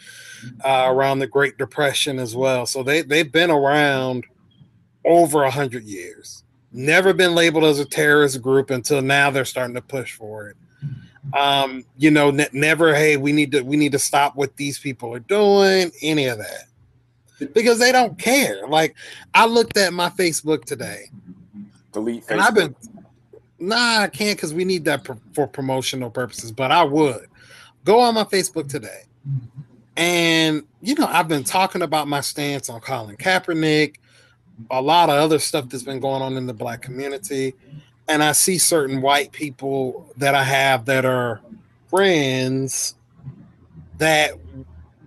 uh, 0.63 0.85
around 0.89 1.21
the 1.21 1.27
Great 1.27 1.57
Depression 1.57 2.19
as 2.19 2.37
well. 2.37 2.67
So 2.67 2.83
they 2.83 3.01
they've 3.01 3.33
been 3.33 3.51
around 3.51 4.27
over 5.07 5.45
a 5.45 5.51
hundred 5.51 5.85
years. 5.85 6.45
Never 6.71 7.15
been 7.15 7.35
labeled 7.35 7.65
as 7.65 7.79
a 7.79 7.87
terrorist 7.87 8.43
group 8.43 8.69
until 8.69 9.01
now. 9.01 9.31
They're 9.31 9.47
starting 9.47 9.75
to 9.77 9.81
push 9.81 10.13
for 10.13 10.49
it. 10.51 10.57
Um, 11.37 11.85
you 11.97 12.11
know, 12.11 12.31
ne- 12.31 12.49
never. 12.53 12.95
Hey, 12.95 13.17
we 13.17 13.33
need 13.33 13.53
to 13.53 13.63
we 13.63 13.77
need 13.77 13.93
to 13.93 13.99
stop 13.99 14.37
what 14.37 14.57
these 14.57 14.79
people 14.79 15.15
are 15.15 15.21
doing. 15.21 15.93
Any 16.03 16.27
of 16.27 16.39
that 16.39 16.67
because 17.47 17.79
they 17.79 17.93
don't 17.93 18.19
care. 18.19 18.67
Like 18.67 18.95
I 19.35 19.47
looked 19.47 19.77
at 19.77 19.93
my 19.93 20.11
Facebook 20.11 20.65
today, 20.65 21.11
Delete 21.93 22.25
Facebook. 22.25 22.31
and 22.31 22.41
I've 22.41 22.55
been 22.55 22.75
nah, 23.59 24.01
I 24.01 24.09
can't 24.09 24.37
because 24.37 24.55
we 24.55 24.65
need 24.65 24.85
that 24.85 25.05
pro- 25.05 25.21
for 25.33 25.47
promotional 25.47 26.11
purposes. 26.11 26.53
But 26.53 26.71
I 26.71 26.83
would 26.83 27.27
go 27.85 28.01
on 28.01 28.15
my 28.15 28.25
Facebook 28.25 28.69
today, 28.69 29.03
and 29.97 30.63
you 30.81 30.95
know 30.95 31.07
I've 31.07 31.29
been 31.29 31.45
talking 31.45 31.83
about 31.83 32.09
my 32.09 32.21
stance 32.21 32.69
on 32.69 32.81
Colin 32.81 33.17
Kaepernick, 33.17 33.97
a 34.71 34.81
lot 34.81 35.09
of 35.09 35.17
other 35.17 35.39
stuff 35.39 35.69
that's 35.69 35.85
been 35.85 36.01
going 36.01 36.23
on 36.23 36.37
in 36.37 36.47
the 36.47 36.55
black 36.55 36.83
community, 36.83 37.55
and 38.13 38.23
I 38.23 38.33
see 38.33 38.59
certain 38.59 39.01
white 39.01 39.33
people 39.33 40.13
that 40.19 40.35
I 40.35 40.45
have 40.45 40.85
that 40.85 41.07
are 41.07 41.41
friends 41.89 42.95
that 43.97 44.33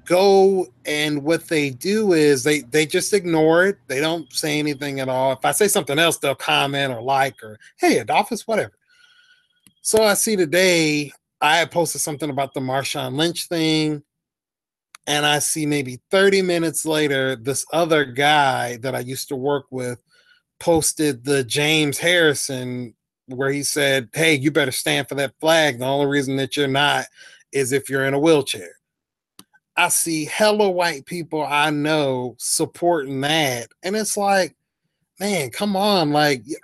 go 0.05 0.65
and 0.87 1.23
what 1.23 1.47
they 1.47 1.69
do 1.69 2.13
is 2.13 2.43
they 2.43 2.61
they 2.61 2.87
just 2.87 3.13
ignore 3.13 3.67
it. 3.67 3.77
They 3.85 3.99
don't 3.99 4.31
say 4.33 4.57
anything 4.57 5.01
at 5.01 5.07
all. 5.07 5.33
If 5.33 5.45
I 5.45 5.51
say 5.51 5.67
something 5.67 5.99
else, 5.99 6.17
they'll 6.17 6.33
comment 6.33 6.93
or 6.93 7.01
like 7.01 7.43
or 7.43 7.59
hey, 7.77 7.99
Adolphus, 7.99 8.47
whatever. 8.47 8.73
So 9.83 10.03
I 10.03 10.15
see 10.15 10.35
today 10.35 11.11
I 11.39 11.63
posted 11.65 12.01
something 12.01 12.31
about 12.31 12.55
the 12.55 12.59
Marshawn 12.59 13.17
Lynch 13.17 13.47
thing, 13.47 14.01
and 15.05 15.27
I 15.27 15.37
see 15.37 15.67
maybe 15.67 15.99
30 16.09 16.41
minutes 16.41 16.87
later, 16.87 17.35
this 17.35 17.67
other 17.71 18.03
guy 18.03 18.77
that 18.77 18.95
I 18.95 19.01
used 19.01 19.27
to 19.27 19.35
work 19.35 19.65
with 19.69 20.01
posted 20.59 21.23
the 21.23 21.43
James 21.43 21.97
Harrison 21.97 22.93
where 23.27 23.51
he 23.51 23.63
said, 23.63 24.09
Hey, 24.13 24.35
you 24.35 24.51
better 24.51 24.71
stand 24.71 25.09
for 25.09 25.15
that 25.15 25.33
flag. 25.39 25.79
The 25.79 25.85
only 25.85 26.07
reason 26.07 26.35
that 26.37 26.55
you're 26.55 26.67
not 26.67 27.05
is 27.51 27.71
if 27.71 27.89
you're 27.89 28.05
in 28.05 28.13
a 28.13 28.19
wheelchair. 28.19 28.71
I 29.77 29.89
see 29.89 30.25
hella 30.25 30.69
white 30.69 31.05
people 31.05 31.43
I 31.43 31.69
know 31.69 32.35
supporting 32.37 33.19
that. 33.21 33.67
And 33.83 33.95
it's 33.95 34.15
like, 34.15 34.55
man, 35.19 35.49
come 35.49 35.75
on. 35.75 36.11
Like, 36.11 36.47
it, 36.47 36.57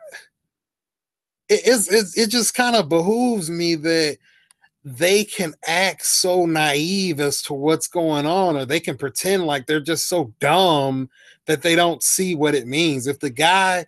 it's, 1.50 1.92
it's, 1.92 2.18
it 2.18 2.30
just 2.30 2.54
kind 2.54 2.76
of 2.76 2.88
behooves 2.88 3.50
me 3.50 3.76
that 3.76 4.18
they 4.84 5.24
can 5.24 5.54
act 5.68 6.06
so 6.06 6.46
naive 6.46 7.20
as 7.20 7.42
to 7.44 7.54
what's 7.54 7.88
going 7.88 8.26
on, 8.26 8.56
or 8.56 8.66
they 8.66 8.80
can 8.80 8.98
pretend 8.98 9.46
like 9.46 9.66
they're 9.66 9.80
just 9.80 10.08
so 10.08 10.34
dumb 10.40 11.10
that 11.52 11.62
they 11.62 11.76
don't 11.76 12.02
see 12.02 12.36
what 12.36 12.56
it 12.56 12.68
means. 12.68 13.08
If 13.08 13.20
the 13.20 13.30
guy 13.30 13.86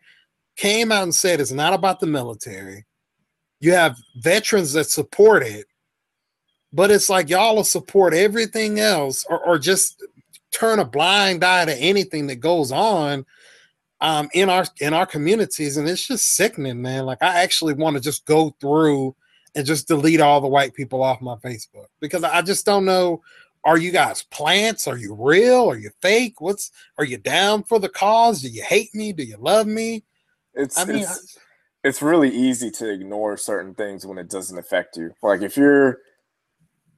came 0.55 0.91
out 0.91 1.03
and 1.03 1.15
said 1.15 1.39
it's 1.39 1.51
not 1.51 1.73
about 1.73 1.99
the 1.99 2.05
military, 2.05 2.85
you 3.59 3.71
have 3.71 3.97
veterans 4.17 4.73
that 4.73 4.85
support 4.85 5.41
it 5.43 5.65
but 6.73 6.89
it's 6.89 7.09
like 7.09 7.29
y'all 7.29 7.55
will 7.55 7.63
support 7.63 8.13
everything 8.13 8.79
else 8.79 9.23
or, 9.29 9.39
or 9.45 9.59
just 9.59 10.03
turn 10.51 10.79
a 10.79 10.85
blind 10.85 11.43
eye 11.43 11.65
to 11.65 11.75
anything 11.75 12.27
that 12.27 12.37
goes 12.37 12.71
on 12.71 13.25
um, 14.01 14.27
in 14.33 14.49
our 14.49 14.65
in 14.81 14.93
our 14.93 15.05
communities 15.05 15.77
and 15.77 15.87
it's 15.87 16.07
just 16.07 16.35
sickening 16.35 16.81
man 16.81 17.05
like 17.05 17.19
i 17.21 17.41
actually 17.41 17.73
want 17.73 17.95
to 17.95 18.01
just 18.01 18.25
go 18.25 18.53
through 18.59 19.15
and 19.55 19.65
just 19.65 19.87
delete 19.87 20.19
all 20.19 20.41
the 20.41 20.47
white 20.47 20.73
people 20.73 21.01
off 21.01 21.21
my 21.21 21.35
facebook 21.35 21.85
because 22.01 22.23
i 22.23 22.41
just 22.41 22.65
don't 22.65 22.85
know 22.85 23.21
are 23.65 23.77
you 23.77 23.91
guys 23.91 24.23
plants 24.23 24.87
are 24.87 24.97
you 24.97 25.13
real 25.13 25.69
are 25.69 25.77
you 25.77 25.89
fake 26.01 26.41
what's 26.41 26.71
are 26.97 27.05
you 27.05 27.17
down 27.17 27.63
for 27.63 27.79
the 27.79 27.89
cause 27.89 28.41
do 28.41 28.49
you 28.49 28.63
hate 28.63 28.93
me 28.93 29.13
do 29.13 29.23
you 29.23 29.37
love 29.37 29.67
me 29.67 30.03
It's, 30.53 30.77
i 30.77 30.85
mean 30.85 30.97
it's 30.97 31.37
it's 31.83 32.01
really 32.01 32.29
easy 32.29 32.71
to 32.71 32.89
ignore 32.89 33.35
certain 33.35 33.75
things 33.75 34.05
when 34.05 34.17
it 34.17 34.29
doesn't 34.29 34.57
affect 34.57 34.95
you. 34.97 35.11
Like 35.21 35.41
if 35.41 35.57
you're 35.57 35.99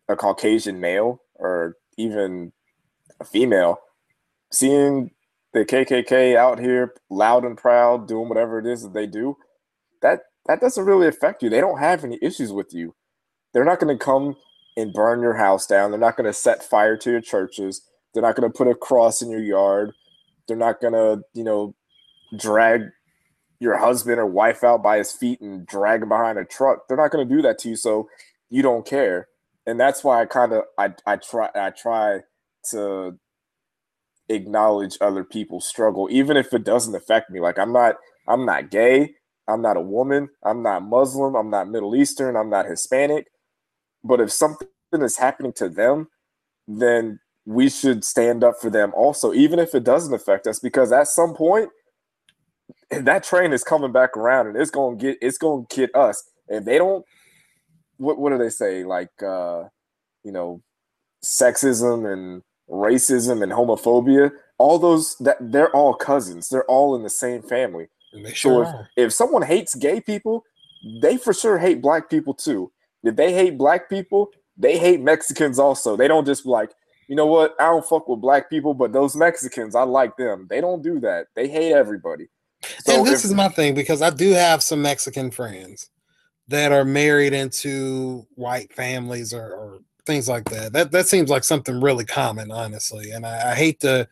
a 0.08 0.16
Caucasian 0.16 0.80
male 0.80 1.22
or 1.34 1.76
even 1.98 2.52
a 3.20 3.26
female, 3.26 3.80
seeing 4.52 5.12
the 5.54 5.66
KKK 5.66 6.36
out 6.36 6.60
here 6.60 6.94
loud 7.10 7.46
and 7.46 7.58
proud 7.58 8.08
doing 8.08 8.30
whatever 8.30 8.60
it 8.60 8.68
is 8.68 8.84
that 8.84 8.94
they 8.94 9.08
do, 9.08 9.36
that 10.02 10.22
that 10.46 10.62
doesn't 10.62 10.86
really 10.86 11.08
affect 11.08 11.42
you. 11.42 11.50
They 11.50 11.62
don't 11.62 11.80
have 11.80 12.04
any 12.04 12.20
issues 12.22 12.54
with 12.54 12.72
you. 12.72 12.94
They're 13.54 13.66
not 13.66 13.80
going 13.80 13.98
to 13.98 14.04
come 14.04 14.36
and 14.78 14.94
burn 14.94 15.22
your 15.22 15.36
house 15.36 15.66
down. 15.68 15.92
They're 15.92 16.00
not 16.00 16.18
going 16.18 16.28
to 16.28 16.34
set 16.34 16.64
fire 16.64 16.98
to 16.98 17.12
your 17.12 17.22
churches. 17.22 17.82
They're 18.14 18.24
not 18.24 18.36
going 18.36 18.50
to 18.50 18.58
put 18.58 18.68
a 18.68 18.76
cross 18.76 19.22
in 19.22 19.30
your 19.30 19.44
yard. 19.44 19.92
They're 20.48 20.58
not 20.58 20.82
going 20.82 20.94
to, 20.94 21.24
you 21.34 21.44
know, 21.44 21.76
drag 22.38 22.82
your 23.60 23.78
husband 23.78 24.20
or 24.20 24.26
wife 24.26 24.64
out 24.64 24.84
by 24.84 24.98
his 24.98 25.12
feet 25.12 25.42
and 25.42 25.66
drag 25.66 26.02
him 26.02 26.10
behind 26.10 26.38
a 26.38 26.46
truck. 26.46 26.88
They're 26.88 26.98
not 26.98 27.12
going 27.12 27.28
to 27.28 27.36
do 27.36 27.42
that 27.44 27.58
to 27.60 27.70
you, 27.70 27.76
so 27.76 28.08
you 28.50 28.62
don't 28.62 28.86
care. 28.86 29.28
And 29.66 29.80
that's 29.80 30.04
why 30.04 30.22
I 30.22 30.26
kind 30.26 30.54
of 30.54 30.64
I 30.78 30.94
I 31.06 31.16
try 31.16 31.50
I 31.56 31.72
try 31.72 32.20
to 32.72 33.18
acknowledge 34.30 34.98
other 35.02 35.24
people's 35.24 35.68
struggle, 35.68 36.08
even 36.12 36.38
if 36.38 36.54
it 36.54 36.64
doesn't 36.64 36.96
affect 36.96 37.32
me. 37.32 37.40
Like 37.40 37.58
I'm 37.58 37.74
not 37.74 37.96
I'm 38.28 38.46
not 38.46 38.70
gay. 38.70 39.16
I'm 39.48 39.62
not 39.62 39.78
a 39.78 39.82
woman. 39.82 40.30
I'm 40.44 40.62
not 40.64 40.84
Muslim. 40.84 41.36
I'm 41.36 41.50
not 41.50 41.70
Middle 41.70 41.96
Eastern. 41.96 42.36
I'm 42.36 42.50
not 42.50 42.66
Hispanic. 42.66 43.28
But 44.06 44.22
if 44.22 44.32
something 44.32 44.68
is 44.94 45.18
happening 45.18 45.52
to 45.54 45.68
them, 45.68 46.08
then 46.68 47.20
we 47.46 47.70
should 47.70 48.04
stand 48.04 48.44
up 48.44 48.56
for 48.62 48.70
them 48.70 48.94
also, 48.96 49.34
even 49.34 49.60
if 49.60 49.76
it 49.76 49.84
doesn't 49.84 50.14
affect 50.14 50.48
us, 50.48 50.60
because 50.60 50.92
at 50.92 51.08
some 51.08 51.34
point 51.34 51.70
that 52.90 53.24
train 53.24 53.52
is 53.52 53.64
coming 53.64 53.92
back 53.92 54.16
around 54.16 54.48
and 54.48 54.58
it's 54.58 54.72
gonna 54.72 54.96
get 54.96 55.18
it's 55.22 55.38
gonna 55.38 55.66
get 55.70 55.94
us. 55.96 56.24
If 56.48 56.66
they 56.66 56.78
don't 56.78 57.06
what 57.98 58.18
what 58.18 58.32
do 58.32 58.38
they 58.38 58.50
say? 58.50 58.84
Like 58.84 59.12
uh, 59.22 59.66
you 60.24 60.32
know, 60.32 60.62
sexism 61.24 62.12
and 62.12 62.42
racism 62.70 63.44
and 63.44 63.52
homophobia, 63.52 64.32
all 64.58 64.80
those 64.80 65.16
that 65.18 65.38
they're 65.40 65.76
all 65.76 65.94
cousins. 65.94 66.50
They're 66.50 66.66
all 66.66 66.96
in 66.96 67.04
the 67.04 67.10
same 67.10 67.42
family. 67.42 67.88
so 68.34 68.62
if, 68.62 68.70
if 68.98 69.14
someone 69.14 69.42
hates 69.42 69.76
gay 69.76 70.00
people, 70.02 70.44
they 71.02 71.18
for 71.18 71.34
sure 71.34 71.58
hate 71.58 71.82
black 71.82 72.10
people 72.10 72.34
too. 72.34 72.72
If 73.08 73.16
they 73.16 73.34
hate 73.34 73.58
black 73.58 73.90
people, 73.90 74.32
they 74.58 74.78
hate 74.78 75.02
Mexicans 75.02 75.60
also. 75.60 75.96
They 75.96 76.08
don't 76.08 76.26
just 76.26 76.46
like, 76.46 76.72
you 77.08 77.16
know 77.16 77.26
what, 77.26 77.56
I 77.60 77.66
don't 77.66 77.86
fuck 77.86 78.08
with 78.08 78.22
black 78.22 78.50
people, 78.50 78.74
but 78.74 78.92
those 78.92 79.16
Mexicans, 79.16 79.76
I 79.76 79.84
like 79.84 80.18
them. 80.18 80.48
They 80.50 80.62
don't 80.62 80.82
do 80.82 81.00
that. 81.02 81.28
They 81.36 81.48
hate 81.48 81.74
everybody. 81.74 82.28
So 82.80 82.98
and 82.98 83.06
this 83.06 83.20
if, 83.20 83.26
is 83.26 83.34
my 83.34 83.50
thing 83.50 83.76
because 83.76 84.02
I 84.02 84.10
do 84.10 84.32
have 84.32 84.64
some 84.64 84.82
Mexican 84.82 85.30
friends 85.30 85.90
that 86.48 86.72
are 86.72 86.86
married 86.86 87.34
into 87.34 88.26
white 88.36 88.74
families 88.74 89.34
or, 89.34 89.54
or 89.54 89.80
things 90.06 90.30
like 90.30 90.46
that. 90.50 90.74
That 90.74 90.92
that 90.92 91.08
seems 91.08 91.30
like 91.30 91.44
something 91.44 91.82
really 91.82 92.06
common, 92.06 92.52
honestly. 92.52 93.12
And 93.12 93.26
I, 93.26 93.52
I 93.52 93.56
hate 93.56 93.80
to 93.82 94.08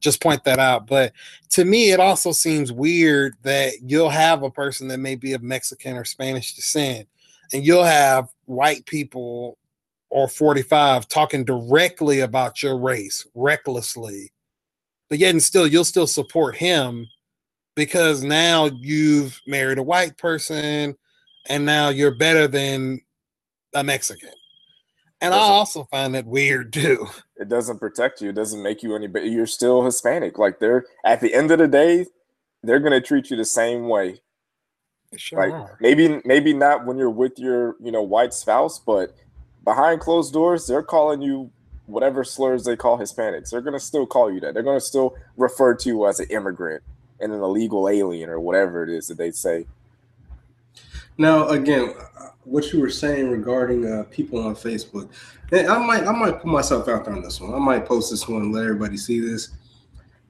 just 0.00 0.22
point 0.22 0.44
that 0.44 0.58
out, 0.58 0.86
but 0.86 1.12
to 1.50 1.64
me, 1.64 1.90
it 1.90 2.00
also 2.00 2.30
seems 2.30 2.70
weird 2.70 3.34
that 3.42 3.72
you'll 3.86 4.10
have 4.10 4.42
a 4.42 4.50
person 4.50 4.88
that 4.88 4.98
may 4.98 5.14
be 5.14 5.32
of 5.32 5.42
Mexican 5.42 5.96
or 5.96 6.04
Spanish 6.04 6.54
descent, 6.54 7.08
and 7.54 7.64
you'll 7.64 7.84
have 7.84 8.28
white 8.44 8.86
people 8.86 9.58
or 10.10 10.28
45 10.28 11.08
talking 11.08 11.44
directly 11.44 12.20
about 12.20 12.62
your 12.62 12.78
race 12.78 13.26
recklessly 13.34 14.32
but 15.08 15.18
yet 15.18 15.30
and 15.30 15.42
still 15.42 15.66
you'll 15.66 15.84
still 15.84 16.06
support 16.06 16.56
him 16.56 17.08
because 17.74 18.22
now 18.22 18.66
you've 18.66 19.40
married 19.46 19.78
a 19.78 19.82
white 19.82 20.16
person 20.18 20.96
and 21.48 21.66
now 21.66 21.88
you're 21.88 22.14
better 22.14 22.48
than 22.48 23.00
a 23.74 23.82
Mexican. 23.84 24.30
And 25.20 25.32
I 25.34 25.38
also 25.38 25.84
find 25.84 26.14
that 26.14 26.26
weird 26.26 26.72
too. 26.72 27.06
It 27.36 27.48
doesn't 27.48 27.78
protect 27.78 28.20
you. 28.20 28.30
It 28.30 28.34
doesn't 28.34 28.62
make 28.62 28.82
you 28.82 28.94
any 28.94 29.06
better. 29.06 29.26
You're 29.26 29.46
still 29.46 29.84
Hispanic. 29.84 30.38
Like 30.38 30.58
they're 30.60 30.84
at 31.04 31.20
the 31.20 31.34
end 31.34 31.50
of 31.50 31.58
the 31.58 31.68
day, 31.68 32.06
they're 32.62 32.80
gonna 32.80 33.00
treat 33.00 33.30
you 33.30 33.36
the 33.36 33.44
same 33.44 33.88
way. 33.88 34.20
Sure 35.16 35.40
like 35.40 35.52
are. 35.52 35.78
maybe 35.80 36.20
maybe 36.24 36.52
not 36.52 36.86
when 36.86 36.98
you're 36.98 37.10
with 37.10 37.38
your 37.38 37.76
you 37.82 37.92
know 37.92 38.02
white 38.02 38.34
spouse, 38.34 38.78
but 38.78 39.14
behind 39.64 40.00
closed 40.00 40.32
doors, 40.32 40.66
they're 40.66 40.82
calling 40.82 41.22
you 41.22 41.50
whatever 41.86 42.24
slurs 42.24 42.64
they 42.64 42.76
call 42.76 42.98
Hispanics. 42.98 43.50
They're 43.50 43.60
gonna 43.60 43.80
still 43.80 44.06
call 44.06 44.32
you 44.32 44.40
that. 44.40 44.54
They're 44.54 44.62
gonna 44.62 44.80
still 44.80 45.16
refer 45.36 45.74
to 45.74 45.88
you 45.88 46.06
as 46.06 46.20
an 46.20 46.26
immigrant 46.30 46.82
and 47.20 47.32
an 47.32 47.40
illegal 47.40 47.88
alien 47.88 48.30
or 48.30 48.40
whatever 48.40 48.82
it 48.82 48.90
is 48.90 49.08
that 49.08 49.18
they 49.18 49.30
say. 49.30 49.66
Now, 51.16 51.48
again, 51.48 51.94
what 52.44 52.72
you 52.72 52.80
were 52.80 52.90
saying 52.90 53.30
regarding 53.30 53.86
uh, 53.86 54.04
people 54.10 54.44
on 54.44 54.54
Facebook, 54.54 55.08
I 55.52 55.78
might 55.78 56.04
I 56.04 56.12
might 56.12 56.40
put 56.40 56.46
myself 56.46 56.88
out 56.88 57.04
there 57.04 57.14
on 57.14 57.22
this 57.22 57.40
one. 57.40 57.54
I 57.54 57.58
might 57.58 57.86
post 57.86 58.10
this 58.10 58.26
one, 58.28 58.52
let 58.52 58.64
everybody 58.64 58.96
see 58.96 59.20
this. 59.20 59.50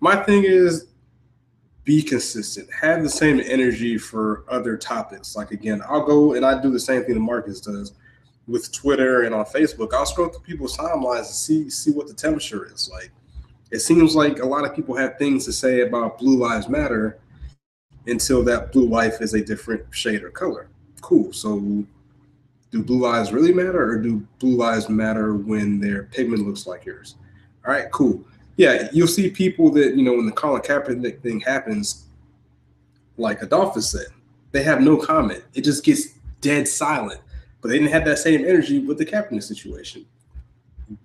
My 0.01 0.17
thing 0.17 0.45
is 0.45 0.87
be 1.85 2.03
consistent. 2.03 2.69
Have 2.73 3.03
the 3.03 3.11
same 3.11 3.41
energy 3.41 3.99
for 3.99 4.45
other 4.49 4.77
topics. 4.77 5.37
Like 5.37 5.51
again, 5.51 5.83
I'll 5.89 6.05
go 6.05 6.35
and 6.35 6.45
I 6.45 6.61
do 6.61 6.71
the 6.71 6.81
same 6.81 7.05
thing 7.05 7.15
that 7.15 7.21
Marcus 7.21 7.61
does 7.61 7.93
with 8.47 8.73
Twitter 8.73 9.23
and 9.23 9.35
on 9.35 9.45
Facebook. 9.47 9.93
I'll 9.93 10.07
scroll 10.07 10.29
through 10.29 10.41
people's 10.41 10.77
timelines 10.77 11.19
and 11.19 11.27
see 11.27 11.71
see 11.71 11.91
what 11.91 12.07
the 12.07 12.15
temperature 12.15 12.67
is 12.73 12.91
like 12.93 13.11
it 13.75 13.81
seems 13.81 14.15
like 14.15 14.39
a 14.39 14.47
lot 14.47 14.65
of 14.65 14.75
people 14.75 14.95
have 14.95 15.19
things 15.19 15.45
to 15.47 15.53
say 15.53 15.81
about 15.81 16.17
Blue 16.17 16.39
Lives 16.39 16.69
Matter 16.69 17.19
until 18.07 18.45
that 18.45 18.71
blue 18.71 18.87
life 18.87 19.21
is 19.21 19.35
a 19.35 19.45
different 19.45 19.85
shade 19.91 20.23
or 20.23 20.31
color. 20.31 20.69
Cool. 21.01 21.33
So, 21.33 21.85
do 22.71 22.83
blue 22.85 23.01
lives 23.01 23.33
really 23.33 23.53
matter, 23.53 23.83
or 23.83 23.99
do 23.99 24.25
blue 24.39 24.57
lives 24.57 24.89
matter 24.89 25.35
when 25.35 25.81
their 25.81 26.05
pigment 26.05 26.47
looks 26.47 26.69
like 26.69 26.85
yours? 26.85 27.17
All 27.67 27.73
right, 27.73 27.91
cool. 27.91 28.25
Yeah, 28.57 28.89
you'll 28.93 29.09
see 29.09 29.31
people 29.31 29.71
that 29.73 29.97
you 29.97 30.03
know 30.03 30.13
when 30.13 30.27
the 30.27 30.33
Colin 30.33 30.63
Kaepernick 30.63 31.21
thing 31.21 31.41
happens, 31.41 32.05
like 33.17 33.43
Adolphus 33.43 33.91
said, 33.91 34.07
they 34.53 34.63
have 34.63 34.81
no 34.81 34.97
comment. 34.97 35.43
It 35.55 35.63
just 35.63 35.85
gets 35.85 36.15
dead 36.41 36.69
silent. 36.69 37.21
But 37.61 37.69
they 37.69 37.79
didn't 37.79 37.93
have 37.93 38.05
that 38.05 38.19
same 38.19 38.45
energy 38.45 38.79
with 38.81 38.99
the 38.99 39.07
Kaepernick 39.07 39.43
situation 39.43 40.05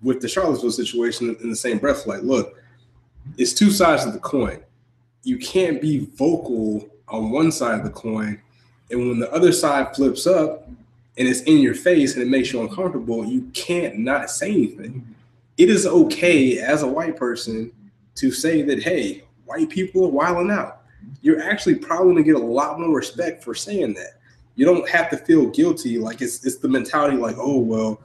with 0.02 0.20
the 0.20 0.28
Charlottesville 0.28 0.70
situation 0.70 1.36
in 1.40 1.50
the 1.50 1.56
same 1.56 1.78
breath, 1.78 2.06
like, 2.06 2.22
look, 2.22 2.56
it's 3.38 3.52
two 3.52 3.70
sides 3.70 4.04
of 4.04 4.12
the 4.12 4.18
coin. 4.18 4.62
You 5.22 5.38
can't 5.38 5.80
be 5.80 6.06
vocal 6.14 6.88
on 7.08 7.30
one 7.30 7.52
side 7.52 7.78
of 7.78 7.84
the 7.84 7.90
coin, 7.90 8.40
and 8.90 9.08
when 9.08 9.18
the 9.18 9.32
other 9.32 9.52
side 9.52 9.94
flips 9.94 10.26
up 10.26 10.68
and 11.18 11.28
it's 11.28 11.42
in 11.42 11.58
your 11.58 11.74
face 11.74 12.14
and 12.14 12.22
it 12.22 12.28
makes 12.28 12.52
you 12.52 12.62
uncomfortable, 12.62 13.24
you 13.24 13.50
can't 13.52 13.98
not 13.98 14.30
say 14.30 14.50
anything. 14.50 15.14
It 15.60 15.68
is 15.68 15.86
okay 15.86 16.58
as 16.58 16.80
a 16.80 16.86
white 16.86 17.18
person 17.18 17.70
to 18.14 18.32
say 18.32 18.62
that, 18.62 18.82
hey, 18.82 19.24
white 19.44 19.68
people 19.68 20.06
are 20.06 20.08
wilding 20.08 20.50
out. 20.50 20.80
You're 21.20 21.42
actually 21.42 21.74
probably 21.74 22.14
gonna 22.14 22.24
get 22.24 22.36
a 22.36 22.38
lot 22.38 22.80
more 22.80 22.96
respect 22.96 23.44
for 23.44 23.54
saying 23.54 23.92
that. 23.92 24.20
You 24.54 24.64
don't 24.64 24.88
have 24.88 25.10
to 25.10 25.18
feel 25.18 25.50
guilty. 25.50 25.98
Like 25.98 26.22
it's 26.22 26.46
it's 26.46 26.56
the 26.56 26.68
mentality 26.68 27.18
like, 27.18 27.36
oh 27.38 27.58
well, 27.58 28.00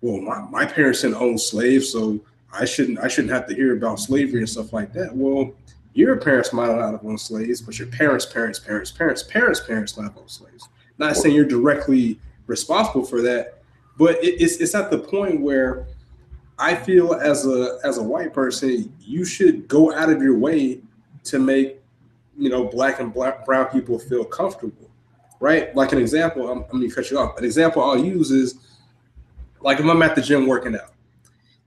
well, 0.00 0.22
my, 0.22 0.40
my 0.48 0.64
parents 0.64 1.02
didn't 1.02 1.16
own 1.16 1.36
slaves, 1.36 1.92
so 1.92 2.18
I 2.50 2.64
shouldn't 2.64 2.98
I 3.00 3.08
shouldn't 3.08 3.34
have 3.34 3.46
to 3.48 3.54
hear 3.54 3.76
about 3.76 4.00
slavery 4.00 4.38
and 4.38 4.48
stuff 4.48 4.72
like 4.72 4.94
that. 4.94 5.14
Well, 5.14 5.52
your 5.92 6.16
parents 6.16 6.54
might 6.54 6.74
not 6.74 6.92
have 6.92 7.04
owned 7.04 7.20
slaves, 7.20 7.60
but 7.60 7.78
your 7.78 7.88
parents, 7.88 8.24
parents, 8.24 8.58
parents, 8.58 8.90
parents, 8.90 9.22
parents, 9.22 9.60
parents 9.60 9.98
might 9.98 10.04
have 10.04 10.16
owned 10.16 10.30
slaves. 10.30 10.66
Not 10.96 11.14
saying 11.14 11.34
you're 11.34 11.44
directly 11.44 12.18
responsible 12.46 13.04
for 13.04 13.20
that, 13.20 13.62
but 13.98 14.14
it, 14.24 14.40
it's 14.40 14.56
it's 14.62 14.74
at 14.74 14.90
the 14.90 14.98
point 14.98 15.42
where 15.42 15.88
I 16.58 16.74
feel 16.74 17.14
as 17.14 17.46
a 17.46 17.78
as 17.84 17.98
a 17.98 18.02
white 18.02 18.32
person, 18.32 18.92
you 19.00 19.24
should 19.24 19.68
go 19.68 19.92
out 19.92 20.10
of 20.10 20.22
your 20.22 20.38
way 20.38 20.80
to 21.24 21.38
make 21.38 21.80
you 22.38 22.48
know 22.48 22.64
black 22.64 23.00
and 23.00 23.12
black 23.12 23.44
brown 23.44 23.66
people 23.66 23.98
feel 23.98 24.24
comfortable, 24.24 24.90
right? 25.40 25.74
Like 25.76 25.92
an 25.92 25.98
example, 25.98 26.50
I'm, 26.50 26.64
I'm 26.72 26.80
gonna 26.80 26.90
cut 26.90 27.10
you 27.10 27.18
off. 27.18 27.36
An 27.38 27.44
example 27.44 27.82
I'll 27.82 28.02
use 28.02 28.30
is 28.30 28.54
like 29.60 29.80
if 29.80 29.86
I'm 29.86 30.02
at 30.02 30.14
the 30.14 30.22
gym 30.22 30.46
working 30.46 30.74
out, 30.74 30.92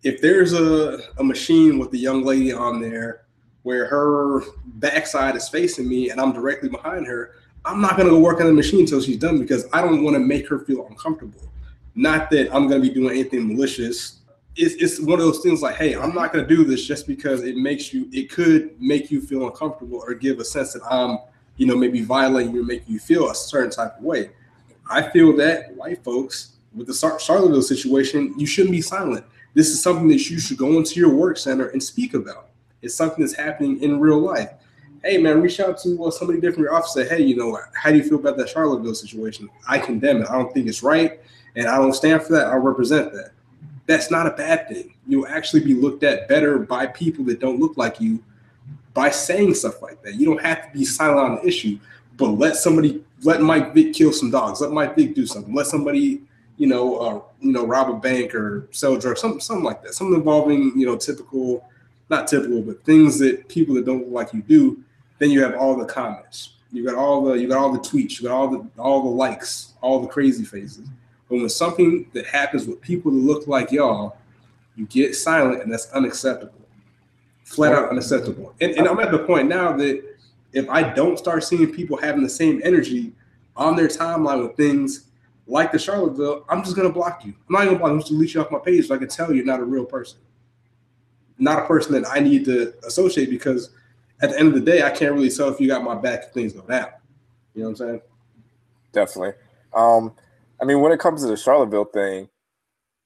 if 0.04 0.22
there's 0.22 0.54
a, 0.54 1.00
a 1.18 1.24
machine 1.24 1.78
with 1.78 1.94
a 1.94 1.98
young 1.98 2.24
lady 2.24 2.52
on 2.52 2.82
there 2.82 3.26
where 3.64 3.86
her 3.88 4.42
backside 4.66 5.36
is 5.36 5.50
facing 5.50 5.88
me 5.88 6.10
and 6.10 6.20
I'm 6.20 6.32
directly 6.32 6.70
behind 6.70 7.06
her, 7.08 7.36
I'm 7.66 7.82
not 7.82 7.98
gonna 7.98 8.10
go 8.10 8.20
work 8.20 8.40
on 8.40 8.48
the 8.48 8.54
machine 8.54 8.82
until 8.82 9.02
she's 9.02 9.18
done 9.18 9.40
because 9.40 9.68
I 9.72 9.82
don't 9.82 10.04
want 10.04 10.16
to 10.16 10.20
make 10.20 10.48
her 10.48 10.60
feel 10.60 10.88
uncomfortable. 10.88 11.42
Not 11.94 12.30
that 12.32 12.54
I'm 12.56 12.68
gonna 12.68 12.82
be 12.82 12.90
doing 12.90 13.12
anything 13.12 13.50
malicious. 13.50 14.19
It's, 14.62 14.76
it's 14.76 15.00
one 15.00 15.20
of 15.20 15.26
those 15.26 15.40
things 15.40 15.62
like, 15.62 15.76
hey, 15.76 15.96
I'm 15.96 16.14
not 16.14 16.34
gonna 16.34 16.46
do 16.46 16.66
this 16.66 16.86
just 16.86 17.08
because 17.08 17.44
it 17.44 17.56
makes 17.56 17.94
you, 17.94 18.10
it 18.12 18.30
could 18.30 18.80
make 18.82 19.10
you 19.10 19.22
feel 19.22 19.48
uncomfortable 19.48 20.04
or 20.06 20.14
give 20.14 20.40
a 20.40 20.46
sense 20.46 20.74
that 20.74 20.82
I'm, 20.84 21.20
you 21.56 21.66
know, 21.66 21.78
maybe 21.78 22.02
violating 22.02 22.54
you 22.54 22.66
making 22.66 22.94
you 22.94 23.00
feel 23.00 23.30
a 23.30 23.36
certain 23.36 23.72
type 23.72 23.98
of 23.98 24.04
way. 24.04 24.32
I 24.90 25.10
feel 25.12 25.36
that 25.38 25.74
white 25.76 26.04
folks 26.04 26.58
with 26.76 26.88
the 26.88 26.94
Charlottesville 26.94 27.62
situation, 27.62 28.34
you 28.38 28.46
shouldn't 28.46 28.74
be 28.74 28.82
silent. 28.82 29.26
This 29.54 29.70
is 29.70 29.82
something 29.82 30.08
that 30.10 30.30
you 30.30 30.40
should 30.40 30.58
go 30.58 30.78
into 30.78 31.00
your 31.00 31.14
work 31.14 31.38
center 31.38 31.70
and 31.70 31.82
speak 31.82 32.14
about. 32.14 32.50
It's 32.82 32.96
something 32.96 33.24
that's 33.24 33.36
happening 33.36 33.82
in 33.82 34.00
real 34.00 34.20
life. 34.20 34.52
hey 35.04 35.18
man, 35.18 35.42
reach 35.42 35.60
out 35.60 35.78
to 35.80 36.04
uh, 36.04 36.12
somebody 36.12 36.40
different 36.40 36.60
in 36.60 36.64
your 36.66 36.76
office. 36.76 36.94
Say, 36.94 37.08
hey, 37.08 37.24
you 37.24 37.36
know, 37.38 37.58
how 37.74 37.92
do 37.92 37.98
you 37.98 38.04
feel 38.04 38.20
about 38.20 38.38
that 38.38 38.50
Charlottesville 38.50 38.96
situation? 38.96 39.50
I 39.68 39.80
condemn 39.80 40.22
it. 40.22 40.30
I 40.30 40.34
don't 40.34 40.54
think 40.54 40.68
it's 40.68 40.84
right, 40.84 41.20
and 41.56 41.68
I 41.68 41.78
don't 41.78 41.94
stand 41.94 42.24
for 42.24 42.34
that. 42.34 42.48
I 42.48 42.56
represent 42.56 43.14
that. 43.14 43.32
That's 43.90 44.12
not 44.12 44.28
a 44.28 44.32
bad 44.32 44.70
thing. 44.70 44.94
You'll 45.08 45.26
actually 45.26 45.62
be 45.62 45.74
looked 45.74 46.04
at 46.04 46.28
better 46.28 46.60
by 46.60 46.86
people 46.86 47.26
that 47.26 47.40
don't 47.40 47.60
look 47.60 47.76
like 47.76 48.00
you 48.00 48.24
by 48.94 49.10
saying 49.10 49.56
stuff 49.56 49.82
like 49.82 50.04
that. 50.04 50.14
You 50.14 50.28
don't 50.28 50.42
have 50.42 50.72
to 50.72 50.78
be 50.78 50.86
silent 50.86 51.20
on 51.20 51.36
the 51.38 51.48
issue, 51.48 51.80
but 52.16 52.28
let 52.28 52.56
somebody, 52.56 53.04
let 53.24 53.42
Mike 53.42 53.74
Vick 53.74 53.94
kill 53.94 54.14
some 54.14 54.30
dogs. 54.30 54.62
Let 54.62 54.72
Mike 54.72 54.96
Vick 54.96 55.16
do 55.16 55.26
something. 55.26 55.56
Let 55.56 55.66
somebody, 55.66 56.22
you 56.58 56.68
know, 56.68 56.98
uh, 56.98 57.22
you 57.42 57.52
know, 57.52 57.66
rob 57.66 57.90
a 57.90 57.96
bank 57.96 58.36
or 58.36 58.68
sell 58.70 58.96
drugs, 58.96 59.22
something, 59.22 59.40
something 59.40 59.66
like 59.66 59.82
that. 59.82 59.96
Something 59.96 60.18
involving, 60.18 60.78
you 60.78 60.86
know, 60.86 60.96
typical, 60.96 61.68
not 62.12 62.28
typical, 62.28 62.62
but 62.62 62.84
things 62.84 63.18
that 63.18 63.48
people 63.48 63.74
that 63.74 63.88
don't 63.88 64.04
look 64.04 64.12
like 64.12 64.34
you 64.34 64.44
do 64.44 64.84
then 65.20 65.32
you 65.32 65.44
have 65.44 65.56
all 65.56 65.76
the 65.76 65.86
comments. 65.86 66.54
You 66.72 66.86
got 66.86 66.96
all 66.96 67.24
the 67.24 67.34
you 67.34 67.48
got 67.48 67.58
all 67.58 67.72
the 67.72 67.80
tweets, 67.80 68.20
you 68.20 68.28
got 68.28 68.36
all 68.36 68.48
the 68.48 68.68
all 68.78 69.04
the 69.04 69.10
likes, 69.10 69.74
all 69.82 70.00
the 70.00 70.08
crazy 70.08 70.46
faces. 70.46 70.88
But 71.30 71.38
when 71.38 71.50
something 71.50 72.10
that 72.14 72.26
happens 72.26 72.66
with 72.66 72.82
people 72.82 73.12
that 73.12 73.18
look 73.18 73.48
like 73.48 73.72
y'all, 73.72 74.18
you 74.76 74.86
get 74.88 75.16
silent, 75.16 75.62
and 75.62 75.72
that's 75.72 75.92
unacceptable. 75.92 76.54
Flat 77.44 77.74
out 77.74 77.90
unacceptable. 77.90 78.56
And, 78.62 78.72
and 78.74 78.88
I'm 78.88 79.00
at 79.00 79.12
the 79.12 79.20
point 79.20 79.48
now 79.48 79.76
that 79.78 80.04
if 80.54 80.70
I 80.70 80.84
don't 80.84 81.18
start 81.18 81.44
seeing 81.44 81.72
people 81.72 81.98
having 81.98 82.24
the 82.24 82.30
same 82.30 82.62
energy 82.64 83.14
on 83.56 83.76
their 83.76 83.88
timeline 83.88 84.42
with 84.42 84.58
things 84.58 85.06
like 85.46 85.72
the 85.72 85.80
Charlottesville, 85.80 86.46
I'm 86.50 86.64
just 86.64 86.76
gonna 86.76 86.92
block 86.92 87.26
you. 87.26 87.34
I'm 87.48 87.54
not 87.54 87.66
gonna 87.66 87.78
block 87.78 87.90
you. 87.90 87.94
I'm 87.94 88.00
just 88.00 88.10
gonna 88.10 88.20
delete 88.20 88.34
you 88.34 88.42
off 88.42 88.52
my 88.52 88.60
page 88.60 88.88
so 88.88 88.96
I 88.96 88.98
can 88.98 89.08
tell 89.08 89.34
you're 89.34 89.46
not 89.46 89.60
a 89.60 89.66
real 89.66 89.86
person. 89.86 90.20
Not 91.38 91.60
a 91.60 91.66
person 91.66 91.94
that 91.94 92.10
I 92.10 92.20
need 92.20 92.46
to 92.46 92.74
associate 92.86 93.30
because 93.30 93.72
at 94.22 94.32
the 94.32 94.40
end 94.40 94.50
of 94.50 94.54
the 94.54 94.62
day, 94.62 94.84
I 94.84 94.90
can't 94.90 95.14
really 95.14 95.30
tell 95.30 95.50
if 95.50 95.60
you 95.60 95.68
got 95.68 95.84
my 95.84 95.96
back 95.96 96.26
if 96.26 96.32
things 96.32 96.54
go 96.54 96.62
down. 96.62 96.90
You 97.54 97.64
know 97.64 97.70
what 97.70 97.82
I'm 97.82 97.88
saying? 97.88 98.02
Definitely. 98.92 99.34
Um, 99.74 100.14
I 100.62 100.66
mean, 100.66 100.82
when 100.82 100.92
it 100.92 101.00
comes 101.00 101.22
to 101.22 101.28
the 101.28 101.38
Charlottesville 101.38 101.86
thing, 101.86 102.30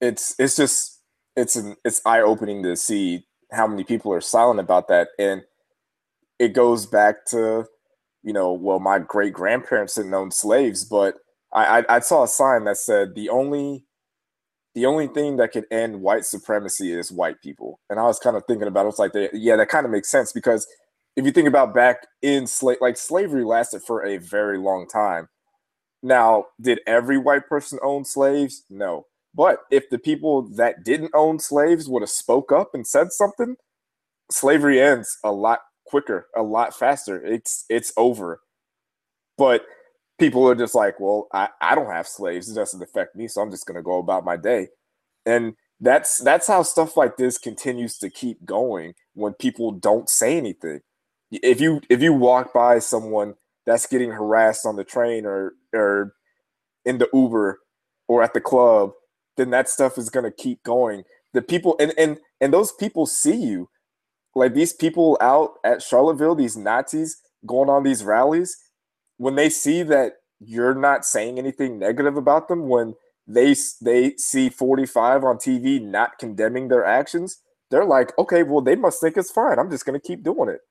it's 0.01 0.35
it's 0.39 0.55
just 0.55 1.01
it's 1.35 1.55
an 1.55 1.75
it's 1.85 2.01
eye 2.05 2.21
opening 2.21 2.63
to 2.63 2.75
see 2.75 3.25
how 3.51 3.67
many 3.67 3.83
people 3.83 4.13
are 4.13 4.21
silent 4.21 4.59
about 4.59 4.87
that, 4.89 5.09
and 5.19 5.43
it 6.39 6.53
goes 6.53 6.85
back 6.85 7.25
to 7.27 7.65
you 8.23 8.33
know, 8.33 8.53
well, 8.53 8.79
my 8.79 8.99
great 8.99 9.33
grandparents 9.33 9.95
didn't 9.95 10.13
own 10.13 10.31
slaves, 10.31 10.85
but 10.85 11.15
I, 11.53 11.79
I 11.81 11.97
I 11.97 11.99
saw 11.99 12.23
a 12.23 12.27
sign 12.27 12.65
that 12.65 12.77
said 12.77 13.15
the 13.15 13.29
only 13.29 13.85
the 14.75 14.85
only 14.87 15.07
thing 15.07 15.37
that 15.37 15.51
could 15.51 15.65
end 15.71 16.01
white 16.01 16.25
supremacy 16.25 16.91
is 16.93 17.11
white 17.11 17.41
people, 17.41 17.79
and 17.89 17.99
I 17.99 18.03
was 18.03 18.19
kind 18.19 18.37
of 18.37 18.43
thinking 18.47 18.67
about 18.67 18.85
it. 18.85 18.89
It's 18.89 18.99
like, 18.99 19.13
yeah, 19.33 19.55
that 19.57 19.69
kind 19.69 19.85
of 19.85 19.91
makes 19.91 20.09
sense 20.11 20.31
because 20.33 20.67
if 21.15 21.25
you 21.25 21.31
think 21.31 21.47
about 21.47 21.75
back 21.75 22.07
in 22.23 22.47
slave, 22.47 22.77
like 22.81 22.97
slavery 22.97 23.43
lasted 23.43 23.83
for 23.83 24.05
a 24.05 24.17
very 24.17 24.57
long 24.57 24.87
time. 24.87 25.29
Now, 26.03 26.47
did 26.61 26.81
every 26.87 27.17
white 27.17 27.47
person 27.47 27.79
own 27.83 28.05
slaves? 28.05 28.65
No. 28.69 29.07
But 29.35 29.61
if 29.71 29.89
the 29.89 29.99
people 29.99 30.43
that 30.57 30.83
didn't 30.83 31.11
own 31.15 31.39
slaves 31.39 31.89
would 31.89 32.03
have 32.03 32.09
spoke 32.09 32.51
up 32.51 32.75
and 32.75 32.85
said 32.85 33.13
something, 33.13 33.55
slavery 34.31 34.81
ends 34.81 35.17
a 35.23 35.31
lot 35.31 35.61
quicker, 35.87 36.27
a 36.35 36.43
lot 36.43 36.75
faster. 36.77 37.23
It's 37.25 37.65
it's 37.69 37.93
over. 37.97 38.41
But 39.37 39.65
people 40.19 40.47
are 40.49 40.55
just 40.55 40.75
like, 40.75 40.99
well, 40.99 41.27
I, 41.33 41.49
I 41.61 41.75
don't 41.75 41.91
have 41.91 42.07
slaves. 42.07 42.49
It 42.51 42.55
doesn't 42.55 42.83
affect 42.83 43.15
me, 43.15 43.27
so 43.27 43.41
I'm 43.41 43.51
just 43.51 43.65
gonna 43.67 43.83
go 43.83 43.99
about 43.99 44.25
my 44.25 44.37
day. 44.37 44.69
And 45.25 45.55
that's 45.79 46.19
that's 46.19 46.47
how 46.47 46.63
stuff 46.63 46.97
like 46.97 47.17
this 47.17 47.37
continues 47.39 47.97
to 47.99 48.09
keep 48.09 48.45
going 48.45 48.93
when 49.15 49.33
people 49.33 49.71
don't 49.71 50.09
say 50.09 50.37
anything 50.37 50.81
if 51.41 51.59
you 51.61 51.81
if 51.89 52.01
you 52.01 52.13
walk 52.13 52.53
by 52.53 52.79
someone 52.79 53.35
that's 53.65 53.87
getting 53.87 54.11
harassed 54.11 54.65
on 54.65 54.75
the 54.75 54.83
train 54.83 55.25
or 55.25 55.53
or 55.73 56.13
in 56.85 56.97
the 56.97 57.09
Uber 57.13 57.59
or 58.07 58.23
at 58.23 58.33
the 58.33 58.41
club, 58.41 58.91
then 59.37 59.49
that 59.51 59.69
stuff 59.69 59.97
is 59.97 60.09
gonna 60.09 60.31
keep 60.31 60.63
going. 60.63 61.03
The 61.33 61.41
people 61.41 61.75
and 61.79 61.93
and 61.97 62.19
and 62.41 62.53
those 62.53 62.71
people 62.71 63.05
see 63.05 63.35
you. 63.35 63.69
Like 64.35 64.53
these 64.53 64.73
people 64.73 65.17
out 65.21 65.55
at 65.63 65.81
Charlottesville, 65.83 66.35
these 66.35 66.57
Nazis 66.57 67.21
going 67.45 67.69
on 67.69 67.83
these 67.83 68.03
rallies, 68.03 68.57
when 69.17 69.35
they 69.35 69.49
see 69.49 69.83
that 69.83 70.13
you're 70.39 70.75
not 70.75 71.05
saying 71.05 71.37
anything 71.37 71.79
negative 71.79 72.17
about 72.17 72.47
them, 72.47 72.67
when 72.67 72.95
they 73.27 73.55
they 73.81 74.15
see 74.17 74.49
45 74.49 75.23
on 75.23 75.37
TV 75.37 75.81
not 75.81 76.17
condemning 76.19 76.67
their 76.67 76.83
actions, 76.85 77.41
they're 77.71 77.85
like, 77.85 78.17
okay, 78.19 78.43
well, 78.43 78.61
they 78.61 78.75
must 78.75 79.01
think 79.01 79.17
it's 79.17 79.31
fine. 79.31 79.59
I'm 79.59 79.71
just 79.71 79.85
gonna 79.85 79.99
keep 79.99 80.23
doing 80.23 80.49
it. 80.49 80.61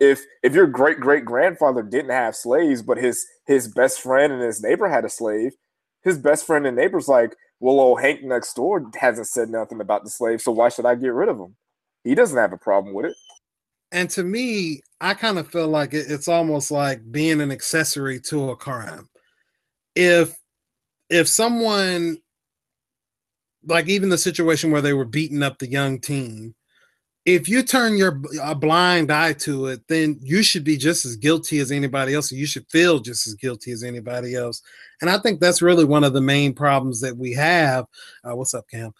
If 0.00 0.20
if 0.42 0.54
your 0.54 0.66
great 0.66 1.00
great 1.00 1.24
grandfather 1.24 1.82
didn't 1.82 2.10
have 2.10 2.36
slaves, 2.36 2.82
but 2.82 2.98
his 2.98 3.24
his 3.46 3.68
best 3.68 4.00
friend 4.00 4.32
and 4.32 4.42
his 4.42 4.62
neighbor 4.62 4.88
had 4.88 5.04
a 5.04 5.08
slave, 5.08 5.52
his 6.02 6.18
best 6.18 6.46
friend 6.46 6.66
and 6.66 6.76
neighbor's 6.76 7.08
like, 7.08 7.36
well, 7.60 7.80
old 7.80 8.00
Hank 8.00 8.22
next 8.22 8.54
door 8.54 8.90
hasn't 8.98 9.28
said 9.28 9.48
nothing 9.48 9.80
about 9.80 10.04
the 10.04 10.10
slave, 10.10 10.40
so 10.40 10.52
why 10.52 10.68
should 10.68 10.86
I 10.86 10.94
get 10.94 11.12
rid 11.12 11.28
of 11.28 11.38
him? 11.38 11.56
He 12.04 12.14
doesn't 12.14 12.38
have 12.38 12.52
a 12.52 12.58
problem 12.58 12.94
with 12.94 13.06
it. 13.06 13.16
And 13.90 14.10
to 14.10 14.22
me, 14.22 14.82
I 15.00 15.14
kind 15.14 15.38
of 15.38 15.48
feel 15.48 15.68
like 15.68 15.94
it's 15.94 16.28
almost 16.28 16.70
like 16.70 17.10
being 17.10 17.40
an 17.40 17.50
accessory 17.50 18.20
to 18.22 18.50
a 18.50 18.56
crime. 18.56 19.08
If 19.94 20.36
if 21.10 21.26
someone 21.26 22.18
like 23.64 23.88
even 23.88 24.08
the 24.08 24.18
situation 24.18 24.70
where 24.70 24.82
they 24.82 24.92
were 24.92 25.04
beating 25.04 25.42
up 25.42 25.58
the 25.58 25.68
young 25.68 26.00
teen 26.00 26.54
if 27.24 27.48
you 27.48 27.62
turn 27.62 27.96
your 27.96 28.22
a 28.42 28.54
blind 28.54 29.12
eye 29.12 29.34
to 29.34 29.66
it, 29.66 29.82
then 29.88 30.18
you 30.22 30.42
should 30.42 30.64
be 30.64 30.76
just 30.76 31.04
as 31.04 31.16
guilty 31.16 31.58
as 31.58 31.70
anybody 31.70 32.14
else. 32.14 32.32
you 32.32 32.46
should 32.46 32.66
feel 32.70 33.00
just 33.00 33.26
as 33.26 33.34
guilty 33.34 33.70
as 33.70 33.82
anybody 33.82 34.34
else. 34.34 34.62
And 35.00 35.10
I 35.10 35.18
think 35.18 35.40
that's 35.40 35.62
really 35.62 35.84
one 35.84 36.04
of 36.04 36.12
the 36.14 36.20
main 36.20 36.54
problems 36.54 37.00
that 37.00 37.16
we 37.16 37.32
have. 37.34 37.86
Uh, 38.24 38.34
what's 38.34 38.54
up, 38.54 38.66
Cam? 38.70 38.92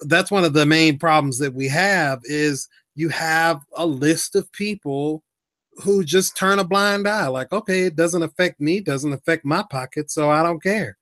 That's 0.00 0.30
one 0.30 0.44
of 0.44 0.52
the 0.52 0.66
main 0.66 0.98
problems 0.98 1.38
that 1.38 1.54
we 1.54 1.68
have 1.68 2.20
is 2.24 2.68
you 2.94 3.08
have 3.10 3.60
a 3.76 3.86
list 3.86 4.34
of 4.34 4.50
people 4.52 5.22
who 5.84 6.04
just 6.04 6.36
turn 6.36 6.58
a 6.58 6.64
blind 6.64 7.06
eye. 7.06 7.28
Like, 7.28 7.52
okay, 7.52 7.82
it 7.82 7.96
doesn't 7.96 8.22
affect 8.22 8.60
me, 8.60 8.80
doesn't 8.80 9.12
affect 9.12 9.44
my 9.44 9.64
pocket, 9.70 10.10
so 10.10 10.30
I 10.30 10.42
don't 10.42 10.62
care 10.62 10.98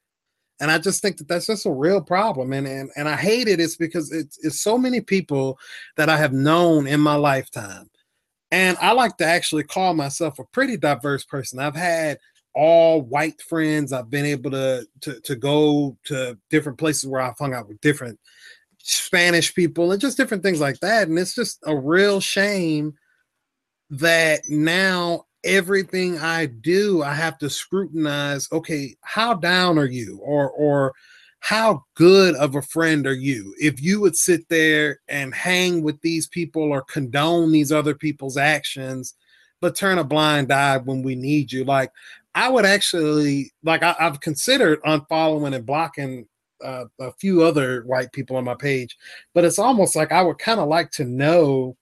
and 0.61 0.71
I 0.71 0.79
just 0.79 1.03
think 1.03 1.19
that 1.19 1.29
that's 1.29 1.47
just 1.47 1.67
a 1.67 1.71
real 1.71 2.01
problem, 2.01 2.53
and 2.53 2.67
and 2.67 2.91
and 2.97 3.09
I 3.09 3.17
hate 3.17 3.49
it. 3.49 3.61
It's 3.61 3.77
because 3.77 4.13
it's 4.13 4.39
it's 4.45 4.61
so 4.61 4.77
many 4.77 5.01
people 5.01 5.59
that 5.97 6.09
I 6.09 6.17
have 6.17 6.33
known 6.33 6.87
in 6.87 7.01
my 7.01 7.15
lifetime, 7.15 7.89
and 8.51 8.77
I 8.81 8.93
like 8.93 9.17
to 9.19 9.25
actually 9.25 9.65
call 9.65 9.95
myself 9.95 10.39
a 10.39 10.45
pretty 10.45 10.77
diverse 10.77 11.25
person. 11.25 11.59
I've 11.59 11.77
had 11.77 12.19
all 12.55 13.03
white 13.03 13.41
friends. 13.43 13.93
I've 13.93 14.11
been 14.11 14.25
able 14.25 14.51
to 14.51 14.87
to 15.03 15.21
to 15.21 15.37
go 15.37 15.97
to 16.05 16.37
different 16.51 16.79
places 16.79 17.07
where 17.07 17.21
I've 17.21 17.39
hung 17.39 17.55
out 17.55 17.69
with 17.69 17.81
different 17.81 18.19
Spanish 18.79 19.55
people 19.55 19.93
and 19.93 20.01
just 20.01 20.17
different 20.17 20.43
things 20.43 20.61
like 20.61 20.81
that. 20.81 21.09
And 21.09 21.19
it's 21.19 21.35
just 21.35 21.61
a 21.67 21.77
real 21.77 22.21
shame 22.21 22.95
that 23.91 24.41
now 24.49 25.27
everything 25.49 26.19
I 26.19 26.47
do, 26.47 27.03
I 27.03 27.15
have 27.15 27.39
to 27.39 27.51
scrutinize. 27.51 28.49
Okay, 28.53 28.97
how 29.03 29.35
down 29.35 29.79
are 29.79 29.87
you, 29.87 30.19
or 30.23 30.51
or 30.51 30.95
how 31.41 31.85
good 31.95 32.35
of 32.37 32.55
a 32.55 32.63
friend 32.63 33.07
are 33.07 33.15
you? 33.15 33.55
If 33.59 33.83
you 33.83 34.01
would 34.01 34.17
sit 34.17 34.49
there 34.49 35.01
and 35.09 35.35
hang 35.35 35.83
with 35.83 36.01
these 36.03 36.29
people 36.29 36.63
or 36.63 36.83
condone 36.83 37.53
these 37.53 37.73
other 37.73 37.95
people's 37.95 38.37
actions, 38.37 39.15
but 39.61 39.77
turn 39.77 39.99
a 39.99 40.05
blind 40.05 40.53
eye 40.53 40.79
when 40.79 41.03
we 41.03 41.15
need 41.15 41.53
you, 41.53 41.65
like 41.65 41.91
I 42.35 42.49
would 42.49 42.67
actually 42.67 43.53
like 43.65 43.83
I, 43.83 43.95
have 43.99 44.21
considered 44.21 44.83
unfollowing 44.83 45.55
and 45.55 45.67
blocking 45.67 46.27
uh, 46.63 46.85
a 47.01 47.13
few 47.13 47.43
other 47.43 47.83
white 47.85 48.13
people 48.13 48.37
on 48.37 48.45
my 48.45 48.55
page, 48.55 48.97
but 49.35 49.45
it's 49.45 49.59
almost 49.59 49.97
like 49.97 50.13
I 50.13 50.23
would 50.23 50.39
kind 50.39 50.61
of 50.61 50.69
like 50.69 50.91
to 50.93 51.05
know 51.05 51.77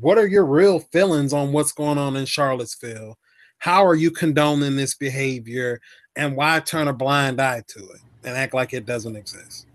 what 0.00 0.18
are 0.18 0.26
your 0.26 0.44
real 0.44 0.80
feelings 0.80 1.32
on 1.32 1.52
what's 1.52 1.72
going 1.72 1.98
on 1.98 2.16
in 2.16 2.24
Charlottesville? 2.24 3.18
How 3.58 3.84
are 3.84 3.94
you 3.94 4.10
condoning 4.10 4.76
this 4.76 4.94
behavior? 4.94 5.80
And 6.16 6.36
why 6.36 6.60
turn 6.60 6.88
a 6.88 6.92
blind 6.92 7.40
eye 7.40 7.62
to 7.68 7.78
it 7.80 8.00
and 8.24 8.36
act 8.36 8.54
like 8.54 8.72
it 8.72 8.86
doesn't 8.86 9.16
exist? 9.16 9.66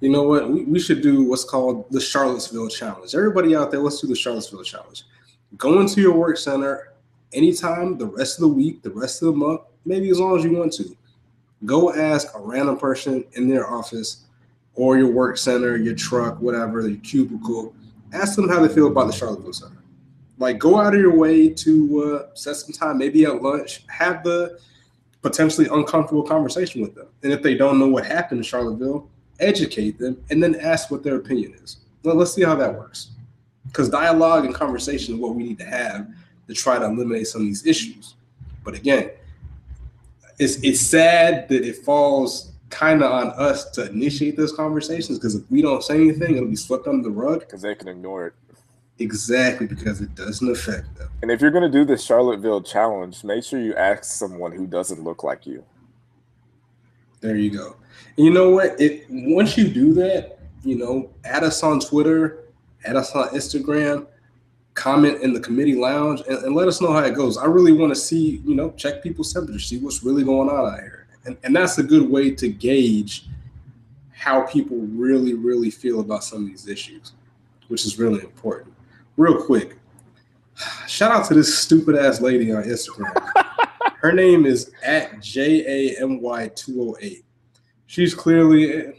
You 0.00 0.10
know 0.10 0.24
what? 0.24 0.50
We, 0.50 0.64
we 0.64 0.80
should 0.80 1.00
do 1.00 1.24
what's 1.24 1.44
called 1.44 1.86
the 1.90 2.00
Charlottesville 2.00 2.68
Challenge. 2.68 3.14
Everybody 3.14 3.56
out 3.56 3.70
there, 3.70 3.80
let's 3.80 4.00
do 4.00 4.06
the 4.06 4.14
Charlottesville 4.14 4.64
Challenge. 4.64 5.04
Go 5.56 5.80
into 5.80 6.00
your 6.00 6.14
work 6.14 6.36
center 6.36 6.92
anytime, 7.32 7.96
the 7.96 8.06
rest 8.06 8.38
of 8.38 8.42
the 8.42 8.48
week, 8.48 8.82
the 8.82 8.90
rest 8.90 9.22
of 9.22 9.26
the 9.26 9.32
month, 9.32 9.62
maybe 9.84 10.10
as 10.10 10.20
long 10.20 10.38
as 10.38 10.44
you 10.44 10.56
want 10.56 10.72
to. 10.74 10.96
Go 11.64 11.94
ask 11.94 12.28
a 12.34 12.40
random 12.40 12.76
person 12.76 13.24
in 13.34 13.48
their 13.48 13.70
office 13.70 14.24
or 14.74 14.98
your 14.98 15.10
work 15.10 15.38
center, 15.38 15.76
your 15.76 15.94
truck, 15.94 16.40
whatever, 16.40 16.86
your 16.86 16.98
cubicle 17.00 17.74
ask 18.12 18.36
them 18.36 18.48
how 18.48 18.64
they 18.64 18.72
feel 18.72 18.86
about 18.86 19.06
the 19.06 19.12
Charlottesville 19.12 19.52
Center. 19.52 19.82
Like, 20.38 20.58
go 20.58 20.78
out 20.78 20.94
of 20.94 21.00
your 21.00 21.16
way 21.16 21.48
to 21.48 22.02
uh, 22.30 22.34
set 22.34 22.56
some 22.56 22.72
time, 22.72 22.98
maybe 22.98 23.24
at 23.24 23.42
lunch, 23.42 23.84
have 23.88 24.24
the 24.24 24.58
potentially 25.22 25.68
uncomfortable 25.68 26.22
conversation 26.22 26.82
with 26.82 26.94
them. 26.94 27.06
And 27.22 27.32
if 27.32 27.42
they 27.42 27.54
don't 27.54 27.78
know 27.78 27.88
what 27.88 28.04
happened 28.04 28.38
in 28.38 28.44
Charlottesville, 28.44 29.08
educate 29.40 29.98
them 29.98 30.22
and 30.30 30.42
then 30.42 30.56
ask 30.56 30.90
what 30.90 31.02
their 31.02 31.16
opinion 31.16 31.54
is. 31.62 31.78
Well, 32.02 32.16
let's 32.16 32.32
see 32.32 32.42
how 32.42 32.54
that 32.56 32.74
works. 32.74 33.10
Because 33.66 33.88
dialogue 33.88 34.44
and 34.44 34.54
conversation 34.54 35.14
is 35.14 35.20
what 35.20 35.34
we 35.34 35.44
need 35.44 35.58
to 35.58 35.64
have 35.64 36.08
to 36.48 36.54
try 36.54 36.78
to 36.78 36.84
eliminate 36.84 37.28
some 37.28 37.42
of 37.42 37.46
these 37.46 37.64
issues. 37.66 38.14
But 38.64 38.74
again, 38.74 39.10
it's 40.38 40.56
it's 40.62 40.80
sad 40.80 41.48
that 41.48 41.64
it 41.64 41.76
falls 41.76 42.51
kind 42.72 43.02
of 43.02 43.12
on 43.12 43.28
us 43.32 43.70
to 43.70 43.88
initiate 43.88 44.36
those 44.36 44.52
conversations 44.52 45.18
because 45.18 45.34
if 45.34 45.48
we 45.50 45.62
don't 45.62 45.84
say 45.84 45.96
anything, 45.96 46.36
it'll 46.36 46.48
be 46.48 46.56
swept 46.56 46.88
under 46.88 47.02
the 47.02 47.10
rug. 47.10 47.40
Because 47.40 47.62
they 47.62 47.74
can 47.74 47.86
ignore 47.86 48.28
it. 48.28 48.32
Exactly, 48.98 49.66
because 49.66 50.00
it 50.00 50.14
doesn't 50.14 50.50
affect 50.50 50.94
them. 50.96 51.08
And 51.22 51.30
if 51.30 51.40
you're 51.40 51.50
going 51.50 51.70
to 51.70 51.78
do 51.78 51.84
the 51.84 51.96
Charlottesville 51.96 52.62
challenge, 52.62 53.22
make 53.24 53.44
sure 53.44 53.60
you 53.60 53.74
ask 53.74 54.04
someone 54.04 54.52
who 54.52 54.66
doesn't 54.66 55.02
look 55.02 55.22
like 55.22 55.46
you. 55.46 55.64
There 57.20 57.36
you 57.36 57.50
go. 57.50 57.76
And 58.16 58.26
you 58.26 58.32
know 58.32 58.50
what? 58.50 58.80
It 58.80 59.06
once 59.08 59.56
you 59.56 59.68
do 59.68 59.92
that, 59.94 60.38
you 60.64 60.76
know, 60.76 61.10
add 61.24 61.44
us 61.44 61.62
on 61.62 61.80
Twitter, 61.80 62.44
add 62.84 62.96
us 62.96 63.14
on 63.14 63.28
Instagram, 63.28 64.06
comment 64.74 65.22
in 65.22 65.32
the 65.32 65.40
committee 65.40 65.74
lounge, 65.74 66.22
and, 66.28 66.38
and 66.38 66.54
let 66.54 66.68
us 66.68 66.80
know 66.80 66.92
how 66.92 67.04
it 67.04 67.14
goes. 67.14 67.36
I 67.36 67.46
really 67.46 67.72
want 67.72 67.92
to 67.92 68.00
see, 68.00 68.42
you 68.44 68.54
know, 68.54 68.70
check 68.72 69.02
people's 69.02 69.32
temperature, 69.32 69.58
see 69.58 69.78
what's 69.78 70.02
really 70.02 70.24
going 70.24 70.48
on 70.48 70.72
out 70.72 70.80
here. 70.80 71.01
And, 71.24 71.36
and 71.42 71.54
that's 71.54 71.78
a 71.78 71.82
good 71.82 72.08
way 72.08 72.30
to 72.32 72.48
gauge 72.48 73.26
how 74.10 74.42
people 74.42 74.78
really, 74.78 75.34
really 75.34 75.70
feel 75.70 76.00
about 76.00 76.24
some 76.24 76.44
of 76.44 76.48
these 76.48 76.68
issues, 76.68 77.12
which 77.68 77.84
is 77.84 77.98
really 77.98 78.20
important. 78.20 78.72
Real 79.16 79.42
quick, 79.42 79.78
shout 80.86 81.10
out 81.10 81.26
to 81.26 81.34
this 81.34 81.58
stupid 81.58 81.96
ass 81.96 82.20
lady 82.20 82.52
on 82.52 82.62
Instagram. 82.64 83.12
Her 83.96 84.12
name 84.12 84.46
is 84.46 84.72
at 84.82 85.20
J 85.20 85.92
A 85.94 86.02
M 86.02 86.20
Y 86.20 86.48
208. 86.54 87.24
She's 87.86 88.14
clearly, 88.14 88.94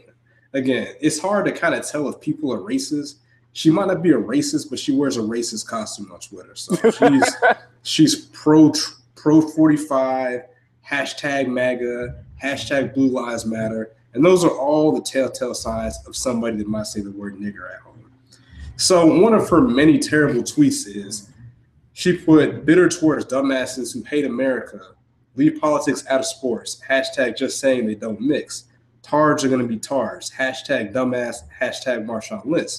again, 0.52 0.94
it's 1.00 1.18
hard 1.18 1.44
to 1.46 1.52
kind 1.52 1.74
of 1.74 1.86
tell 1.86 2.08
if 2.08 2.20
people 2.20 2.52
are 2.52 2.60
racist. 2.60 3.16
She 3.52 3.70
might 3.70 3.88
not 3.88 4.02
be 4.02 4.10
a 4.10 4.16
racist, 4.18 4.70
but 4.70 4.78
she 4.78 4.92
wears 4.92 5.16
a 5.16 5.20
racist 5.20 5.66
costume 5.66 6.10
on 6.12 6.20
Twitter. 6.20 6.54
So 6.54 6.90
she's 6.90 7.36
she's 7.82 8.26
pro 8.26 8.72
pro 9.14 9.40
45, 9.40 10.42
hashtag 10.88 11.48
MAGA, 11.48 12.24
hashtag 12.42 12.94
Blue 12.94 13.08
Lives 13.08 13.44
Matter. 13.44 13.94
And 14.12 14.24
those 14.24 14.44
are 14.44 14.50
all 14.50 14.92
the 14.92 15.00
telltale 15.00 15.54
signs 15.54 15.98
of 16.06 16.14
somebody 16.14 16.56
that 16.58 16.68
might 16.68 16.86
say 16.86 17.00
the 17.00 17.10
word 17.10 17.36
nigger 17.36 17.72
at 17.72 17.80
home. 17.80 18.10
So 18.76 19.06
one 19.20 19.34
of 19.34 19.48
her 19.50 19.60
many 19.60 19.98
terrible 19.98 20.42
tweets 20.42 20.86
is 20.86 21.30
she 21.92 22.16
put 22.16 22.64
bitter 22.64 22.88
towards 22.88 23.24
dumbasses 23.26 23.94
who 23.94 24.02
hate 24.02 24.24
America, 24.24 24.80
leave 25.36 25.60
politics 25.60 26.04
out 26.08 26.20
of 26.20 26.26
sports, 26.26 26.80
hashtag 26.88 27.36
just 27.36 27.60
saying 27.60 27.86
they 27.86 27.94
don't 27.94 28.20
mix. 28.20 28.64
Tards 29.02 29.44
are 29.44 29.48
gonna 29.48 29.64
be 29.64 29.76
tards. 29.76 30.30
Hashtag 30.30 30.92
dumbass, 30.92 31.36
hashtag 31.60 32.04
Marshawn 32.06 32.44
Lynch. 32.46 32.72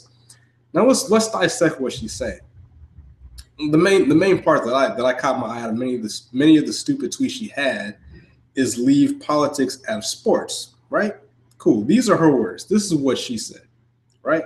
Now 0.73 0.85
let's 0.85 1.09
let's 1.09 1.29
dissect 1.29 1.79
what 1.79 1.93
she's 1.93 2.13
saying. 2.13 2.39
The 3.57 3.77
main 3.77 4.09
the 4.09 4.15
main 4.15 4.41
part 4.41 4.65
that 4.65 4.73
I 4.73 4.93
that 4.93 5.05
I 5.05 5.13
caught 5.13 5.39
my 5.39 5.59
eye 5.59 5.63
on 5.63 5.77
many 5.77 5.95
of 5.95 6.03
the 6.03 6.21
many 6.33 6.57
of 6.57 6.65
the 6.65 6.73
stupid 6.73 7.11
tweets 7.11 7.31
she 7.31 7.47
had 7.47 7.97
is 8.55 8.77
leave 8.77 9.19
politics 9.19 9.79
out 9.87 9.99
of 9.99 10.05
sports, 10.05 10.75
right? 10.89 11.15
Cool. 11.57 11.83
These 11.83 12.09
are 12.09 12.17
her 12.17 12.35
words. 12.35 12.65
This 12.65 12.85
is 12.85 12.95
what 12.95 13.17
she 13.17 13.37
said, 13.37 13.67
right? 14.23 14.43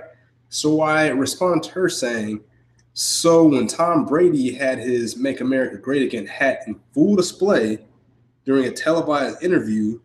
So 0.48 0.80
I 0.80 1.08
respond 1.08 1.62
to 1.64 1.70
her 1.72 1.88
saying, 1.88 2.40
So 2.92 3.46
when 3.46 3.66
Tom 3.66 4.04
Brady 4.04 4.52
had 4.52 4.78
his 4.78 5.16
Make 5.16 5.40
America 5.40 5.76
Great 5.76 6.02
Again 6.02 6.26
hat 6.26 6.64
in 6.66 6.80
full 6.92 7.16
display 7.16 7.78
during 8.44 8.66
a 8.66 8.70
televised 8.70 9.42
interview, 9.42 10.00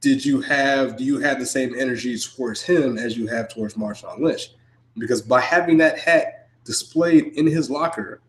did 0.00 0.24
you 0.24 0.40
have 0.40 0.96
do 0.96 1.04
you 1.04 1.18
have 1.18 1.40
the 1.40 1.46
same 1.46 1.74
energy 1.76 2.16
towards 2.18 2.62
him 2.62 2.98
as 2.98 3.16
you 3.16 3.26
have 3.26 3.48
towards 3.48 3.74
Marshawn 3.74 4.20
Lynch? 4.20 4.50
Because 4.96 5.22
by 5.22 5.40
having 5.40 5.76
that 5.78 5.98
hat 5.98 6.37
displayed 6.68 7.28
in 7.38 7.46
his 7.46 7.70
locker, 7.70 8.20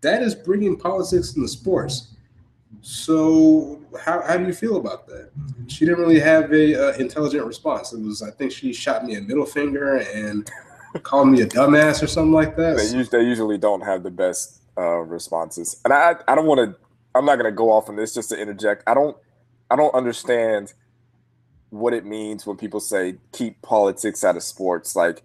that 0.00 0.22
is 0.22 0.34
bringing 0.34 0.76
politics 0.76 1.36
into 1.36 1.46
sports. 1.46 2.08
So 2.82 3.80
how, 4.04 4.22
how 4.22 4.36
do 4.36 4.44
you 4.44 4.52
feel 4.52 4.76
about 4.76 5.06
that? 5.06 5.30
She 5.68 5.84
didn't 5.84 6.00
really 6.00 6.18
have 6.18 6.52
a 6.52 6.88
uh, 6.88 6.96
intelligent 6.98 7.46
response. 7.46 7.92
It 7.92 8.00
was 8.00 8.20
I 8.22 8.32
think 8.32 8.50
she 8.50 8.72
shot 8.72 9.04
me 9.04 9.14
a 9.14 9.20
middle 9.20 9.46
finger 9.46 9.98
and 9.98 10.50
called 11.04 11.28
me 11.28 11.42
a 11.42 11.46
dumbass 11.46 12.02
or 12.02 12.08
something 12.08 12.32
like 12.32 12.56
that. 12.56 12.76
They, 12.76 12.98
us- 13.00 13.08
they 13.08 13.22
usually 13.22 13.56
don't 13.58 13.82
have 13.82 14.02
the 14.02 14.10
best 14.10 14.62
uh, 14.76 14.98
responses, 14.98 15.80
and 15.84 15.92
I 15.94 16.16
I 16.26 16.34
don't 16.34 16.46
want 16.46 16.58
to. 16.58 16.76
I'm 17.14 17.24
not 17.24 17.36
going 17.36 17.50
to 17.52 17.56
go 17.56 17.70
off 17.70 17.88
on 17.88 17.96
this 17.96 18.14
just 18.14 18.30
to 18.30 18.40
interject. 18.40 18.82
I 18.88 18.94
don't 18.94 19.16
I 19.70 19.76
don't 19.76 19.94
understand 19.94 20.72
what 21.70 21.92
it 21.92 22.04
means 22.04 22.46
when 22.46 22.56
people 22.56 22.80
say 22.80 23.16
keep 23.32 23.60
politics 23.62 24.24
out 24.24 24.36
of 24.36 24.42
sports, 24.42 24.96
like 24.96 25.22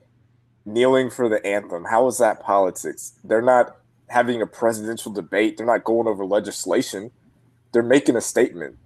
kneeling 0.65 1.09
for 1.09 1.29
the 1.29 1.45
anthem. 1.45 1.85
How 1.85 2.07
is 2.07 2.17
that 2.17 2.41
politics? 2.41 3.13
They're 3.23 3.41
not 3.41 3.77
having 4.09 4.41
a 4.41 4.47
presidential 4.47 5.11
debate. 5.11 5.57
They're 5.57 5.65
not 5.65 5.83
going 5.83 6.07
over 6.07 6.25
legislation 6.25 7.11
they're 7.75 7.83
making 7.83 8.15
a 8.15 8.21
statement. 8.21 8.77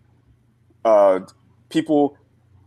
Uh, 0.84 1.20
people, 1.70 2.18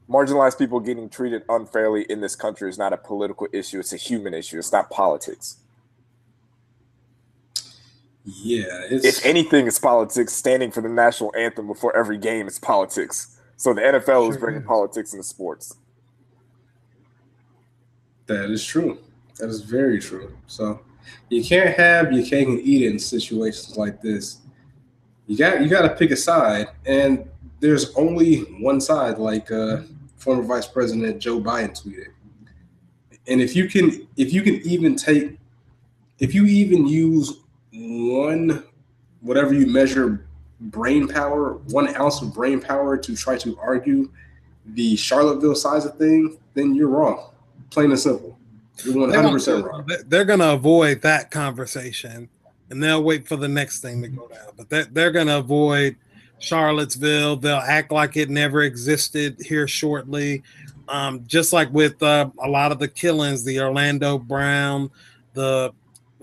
marginalized 0.09 0.57
people 0.57 0.79
getting 0.79 1.09
treated 1.09 1.43
unfairly 1.49 2.03
in 2.05 2.21
this 2.21 2.37
country 2.37 2.71
is 2.71 2.79
not 2.79 2.93
a 2.93 2.97
political 2.97 3.49
issue. 3.53 3.81
It's 3.81 3.93
a 3.93 3.97
human 3.97 4.33
issue. 4.33 4.57
It's 4.57 4.71
not 4.71 4.89
politics. 4.89 5.57
Yeah. 8.25 8.83
If 8.89 9.27
anything, 9.27 9.67
it's 9.67 9.81
politics. 9.81 10.33
Standing 10.33 10.71
for 10.71 10.81
the 10.81 10.89
national 10.89 11.35
anthem 11.37 11.67
before 11.67 11.97
every 11.97 12.19
game 12.19 12.47
is 12.47 12.61
politics. 12.61 13.37
So 13.57 13.75
the 13.75 13.81
NFL 13.81 14.05
sure 14.05 14.31
is 14.31 14.37
bringing 14.37 14.63
is. 14.63 14.67
politics 14.69 15.13
into 15.13 15.25
sports. 15.25 15.75
That 18.27 18.51
is 18.51 18.65
true. 18.65 18.99
That 19.39 19.49
is 19.49 19.63
very 19.63 19.99
true. 19.99 20.37
So 20.47 20.81
you 21.29 21.45
can't 21.45 21.77
have 21.77 22.13
your 22.13 22.25
cake 22.25 22.49
and 22.49 22.61
eat 22.61 22.83
it 22.83 22.93
in 22.93 22.99
situations 22.99 23.77
like 23.77 24.01
this 24.01 24.43
you 25.27 25.37
got 25.37 25.63
you 25.63 25.69
got 25.69 25.83
to 25.83 25.91
pick 25.91 26.11
a 26.11 26.17
side, 26.17 26.69
and 26.85 27.29
there's 27.61 27.95
only 27.95 28.41
one 28.61 28.81
side, 28.81 29.19
like 29.19 29.51
uh, 29.51 29.79
former 30.17 30.43
Vice 30.43 30.67
President 30.67 31.19
Joe 31.19 31.41
Biden 31.41 31.71
tweeted. 31.71 32.09
And 33.29 33.41
if 33.41 33.55
you 33.55 33.69
can, 33.69 34.07
if 34.17 34.33
you 34.33 34.43
can 34.43 34.57
even 34.57 34.97
take, 34.97 35.39
if 36.19 36.35
you 36.35 36.45
even 36.45 36.87
use 36.87 37.39
one, 37.73 38.65
whatever 39.21 39.55
you 39.55 39.67
measure 39.67 40.27
brain 40.61 41.07
power, 41.07 41.55
one 41.71 41.95
ounce 41.97 42.21
of 42.21 42.35
brain 42.35 42.61
power 42.61 42.97
to 42.97 43.17
try 43.17 43.39
to 43.39 43.59
argue 43.59 44.11
the 44.75 44.97
Charlottesville 44.97 45.55
size 45.55 45.85
of 45.85 45.97
thing, 45.97 46.37
then 46.55 46.75
you're 46.75 46.89
wrong. 46.89 47.32
Plain 47.73 47.91
and 47.91 47.99
simple. 47.99 48.39
You're 48.85 48.99
100 48.99 49.31
percent 49.31 49.65
wrong. 49.65 49.89
They're 50.07 50.25
going 50.25 50.41
to 50.41 50.53
avoid 50.53 51.03
that 51.03 51.31
conversation 51.31 52.29
and 52.71 52.83
they'll 52.83 53.03
wait 53.03 53.27
for 53.27 53.37
the 53.37 53.49
next 53.49 53.81
thing 53.81 54.03
to 54.03 54.09
go 54.09 54.29
down. 54.29 54.49
But 54.57 54.69
they're, 54.71 54.85
they're 54.85 55.11
going 55.11 55.27
to 55.27 55.39
avoid 55.39 55.97
Charlottesville. 56.39 57.37
They'll 57.37 57.57
act 57.57 57.93
like 57.93 58.17
it 58.17 58.31
never 58.31 58.63
existed 58.63 59.37
here 59.41 59.69
shortly. 59.69 60.43
Um, 60.89 61.25
just 61.27 61.53
like 61.53 61.71
with 61.73 62.03
uh, 62.03 62.31
a 62.43 62.49
lot 62.49 62.73
of 62.73 62.79
the 62.79 62.89
killings, 62.89 63.45
the 63.45 63.61
Orlando 63.61 64.19
Brown, 64.19 64.91
the 65.35 65.73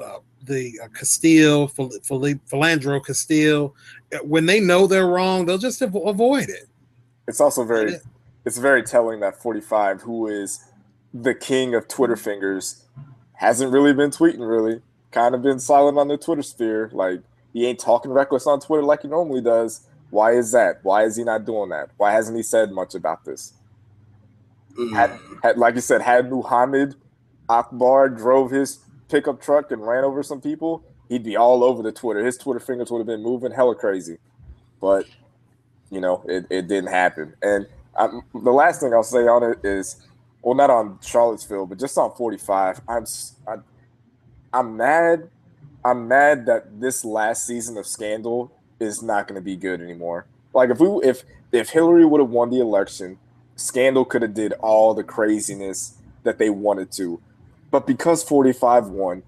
uh, 0.04 0.18
the 0.44 0.80
uh, 0.84 0.88
Castile, 0.88 1.68
Philando 1.68 3.06
Castile, 3.06 3.76
when 4.24 4.46
they 4.46 4.60
know 4.60 4.88
they're 4.88 5.08
wrong, 5.08 5.46
they'll 5.46 5.58
just 5.58 5.82
avoid 5.82 6.50
it. 6.50 6.68
It's 7.28 7.42
also 7.42 7.64
very, 7.64 7.98
it's 8.46 8.58
very 8.58 8.82
telling 8.82 9.20
that 9.20 9.40
45, 9.42 10.02
who 10.02 10.28
is 10.28 10.66
the 11.14 11.34
king 11.34 11.76
of 11.76 11.88
Twitter 11.88 12.16
fingers, 12.16 12.86
hasn't 13.34 13.72
really 13.72 13.94
been 13.94 14.12
tweeting 14.12 14.48
really 14.48 14.82
kind 15.12 15.34
of 15.34 15.42
been 15.42 15.60
silent 15.60 15.98
on 15.98 16.08
the 16.08 16.18
Twitter 16.18 16.44
sphere. 16.44 16.90
Like 16.94 17.22
he 17.54 17.66
ain't 17.66 17.80
talking 17.80 18.12
reckless 18.12 18.46
on 18.48 18.60
Twitter 18.60 18.84
like 18.84 19.02
he 19.02 19.08
normally 19.08 19.42
does. 19.42 19.88
Why 20.10 20.34
is 20.34 20.52
that? 20.52 20.80
Why 20.84 21.04
is 21.04 21.16
he 21.16 21.24
not 21.24 21.46
doing 21.46 21.70
that? 21.70 21.90
Why 21.98 22.12
hasn't 22.12 22.36
he 22.36 22.44
said 22.44 22.72
much 22.72 22.96
about 22.96 23.26
this? 23.26 23.54
Mm. 24.78 24.96
Had, 24.96 25.20
had, 25.44 25.58
like 25.58 25.76
you 25.76 25.82
said, 25.82 26.02
had 26.02 26.30
Muhammad 26.30 26.96
Akbar 27.48 28.10
drove 28.10 28.52
his 28.52 28.80
pickup 29.08 29.42
truck 29.42 29.72
and 29.72 29.86
ran 29.86 30.04
over 30.04 30.22
some 30.24 30.42
people, 30.42 30.84
he'd 31.10 31.24
be 31.24 31.36
all 31.36 31.64
over 31.64 31.84
the 31.84 31.92
Twitter. 31.92 32.26
His 32.26 32.38
Twitter 32.38 32.60
fingers 32.60 32.92
would 32.92 33.00
have 33.00 33.08
been 33.08 33.24
moving 33.24 33.52
hella 33.52 33.76
crazy. 33.76 34.18
But 34.80 35.06
you 35.92 36.02
know, 36.02 36.24
it, 36.28 36.46
it 36.50 36.68
didn't 36.68 36.90
happen. 36.90 37.34
And 37.42 37.68
I'm, 37.98 38.22
the 38.34 38.52
last 38.52 38.80
thing 38.82 38.94
I'll 38.94 39.04
say 39.04 39.28
on 39.28 39.44
it 39.44 39.60
is, 39.64 40.08
well, 40.42 40.56
not 40.56 40.70
on 40.70 41.00
Charlottesville, 41.02 41.66
but 41.66 41.80
just 41.80 41.98
on 41.98 42.14
45. 42.16 42.82
I'm 42.88 43.06
I, 43.48 43.56
I'm 44.54 44.78
mad. 44.78 45.30
I'm 45.84 46.08
mad 46.08 46.46
that 46.48 46.80
this 46.80 47.06
last 47.06 47.46
season 47.46 47.78
of 47.78 47.86
Scandal 47.86 48.52
is 48.80 49.02
not 49.02 49.28
going 49.28 49.36
to 49.36 49.44
be 49.44 49.56
good 49.56 49.82
anymore. 49.82 50.26
Like 50.54 50.70
if 50.70 50.80
we 50.80 50.88
if 51.08 51.24
if 51.52 51.70
Hillary 51.70 52.06
would 52.06 52.20
have 52.20 52.30
won 52.30 52.50
the 52.50 52.60
election, 52.60 53.18
Scandal 53.56 54.06
could 54.06 54.22
have 54.22 54.34
did 54.34 54.54
all 54.54 54.94
the 54.94 55.04
craziness 55.04 55.98
that 56.24 56.38
they 56.38 56.50
wanted 56.50 56.92
to. 56.94 57.22
But 57.72 57.86
because 57.86 58.24
45 58.24 58.88
won, 58.88 59.24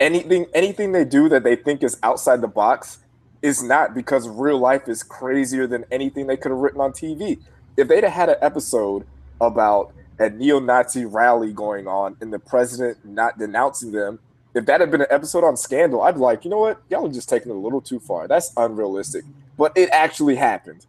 anything 0.00 0.46
anything 0.54 0.92
they 0.92 1.04
do 1.04 1.28
that 1.28 1.44
they 1.44 1.56
think 1.56 1.82
is 1.82 1.98
outside 2.02 2.40
the 2.40 2.48
box 2.48 2.98
is 3.40 3.62
not 3.62 3.94
because 3.94 4.28
real 4.28 4.58
life 4.58 4.88
is 4.88 5.02
crazier 5.02 5.66
than 5.66 5.84
anything 5.90 6.26
they 6.26 6.36
could 6.36 6.50
have 6.50 6.58
written 6.58 6.80
on 6.80 6.92
TV. 6.92 7.38
If 7.76 7.86
they'd 7.86 8.02
have 8.02 8.12
had 8.12 8.28
an 8.28 8.36
episode 8.40 9.06
about 9.40 9.92
a 10.18 10.30
neo-Nazi 10.30 11.04
rally 11.04 11.52
going 11.52 11.86
on 11.86 12.16
and 12.20 12.32
the 12.32 12.38
president 12.38 13.04
not 13.04 13.38
denouncing 13.38 13.92
them 13.92 14.18
if 14.54 14.66
that 14.66 14.80
had 14.80 14.90
been 14.90 15.02
an 15.02 15.06
episode 15.10 15.44
on 15.44 15.56
Scandal, 15.56 16.02
I'd 16.02 16.14
be 16.14 16.20
like, 16.20 16.44
you 16.44 16.50
know 16.50 16.58
what, 16.58 16.82
y'all 16.90 17.06
are 17.06 17.12
just 17.12 17.28
taking 17.28 17.50
it 17.50 17.54
a 17.54 17.58
little 17.58 17.80
too 17.80 18.00
far. 18.00 18.26
That's 18.26 18.52
unrealistic. 18.56 19.24
But 19.56 19.72
it 19.76 19.88
actually 19.90 20.36
happened, 20.36 20.86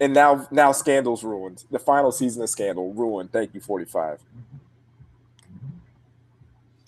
and 0.00 0.12
now 0.12 0.48
now 0.50 0.72
Scandal's 0.72 1.22
ruined. 1.22 1.64
The 1.70 1.78
final 1.78 2.12
season 2.12 2.42
of 2.42 2.48
Scandal 2.48 2.92
ruined. 2.92 3.32
Thank 3.32 3.54
you, 3.54 3.60
forty 3.60 3.84
five. 3.84 4.20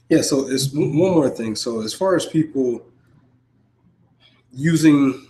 Yeah, 0.08 0.22
so 0.22 0.48
it's 0.48 0.72
one 0.72 0.94
more 0.94 1.30
thing. 1.30 1.54
So 1.56 1.80
as 1.80 1.94
far 1.94 2.16
as 2.16 2.26
people 2.26 2.84
using 4.52 5.26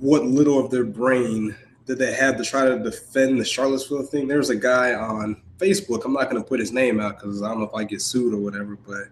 what 0.00 0.24
little 0.24 0.58
of 0.58 0.70
their 0.70 0.84
brain 0.84 1.54
that 1.84 1.98
they 1.98 2.12
have 2.12 2.36
to 2.38 2.44
try 2.44 2.64
to 2.64 2.78
defend 2.78 3.38
the 3.38 3.44
Charlottesville 3.44 4.02
thing, 4.02 4.26
there 4.26 4.38
was 4.38 4.50
a 4.50 4.56
guy 4.56 4.94
on 4.94 5.40
Facebook. 5.58 6.04
I'm 6.04 6.12
not 6.12 6.30
going 6.30 6.42
to 6.42 6.48
put 6.48 6.60
his 6.60 6.72
name 6.72 7.00
out 7.00 7.18
because 7.18 7.42
I 7.42 7.48
don't 7.48 7.60
know 7.60 7.66
if 7.66 7.74
I 7.74 7.84
get 7.84 8.02
sued 8.02 8.34
or 8.34 8.38
whatever. 8.38 8.76
But 8.86 9.08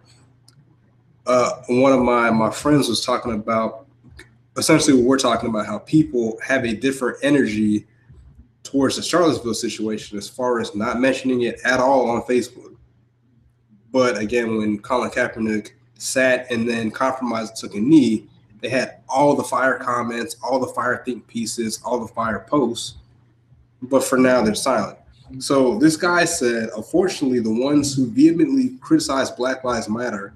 uh, 1.27 1.63
one 1.69 1.93
of 1.93 2.01
my 2.01 2.31
my 2.31 2.51
friends 2.51 2.89
was 2.89 3.05
talking 3.05 3.33
about 3.33 3.87
essentially 4.57 4.97
what 4.97 5.05
we're 5.05 5.19
talking 5.19 5.51
about 5.51 5.67
how 5.67 5.79
people 5.79 6.39
have 6.43 6.65
a 6.65 6.75
different 6.75 7.19
energy 7.23 7.87
towards 8.63 8.97
the 8.97 9.03
Charlottesville 9.03 9.55
situation 9.55 10.17
as 10.19 10.29
far 10.29 10.61
as 10.61 10.75
not 10.75 11.01
mentioning 11.01 11.43
it 11.43 11.61
at 11.65 11.81
all 11.81 12.09
on 12.09 12.23
Facebook. 12.23 12.77
But 13.91 14.19
again, 14.19 14.57
when 14.57 14.79
Colin 14.79 15.11
Kaepernick 15.11 15.73
sat 15.97 16.51
and 16.51 16.69
then 16.69 16.91
compromised 16.91 17.57
took 17.57 17.75
a 17.75 17.81
knee, 17.81 18.29
they 18.61 18.69
had 18.69 19.01
all 19.09 19.37
the 19.37 19.45
fire 19.45 19.79
comments, 19.79 20.37
all 20.43 20.59
the 20.59 20.73
fire 20.73 21.03
think 21.05 21.27
pieces, 21.27 21.81
all 21.85 22.01
the 22.01 22.13
fire 22.13 22.45
posts. 22.49 22.95
But 23.83 24.03
for 24.03 24.19
now, 24.19 24.43
they're 24.43 24.55
silent. 24.55 24.99
So 25.39 25.79
this 25.79 25.97
guy 25.97 26.25
said, 26.25 26.71
unfortunately, 26.77 27.41
the 27.41 27.51
ones 27.53 27.95
who 27.95 28.11
vehemently 28.11 28.77
criticize 28.81 29.31
Black 29.31 29.65
Lives 29.65 29.89
Matter, 29.89 30.35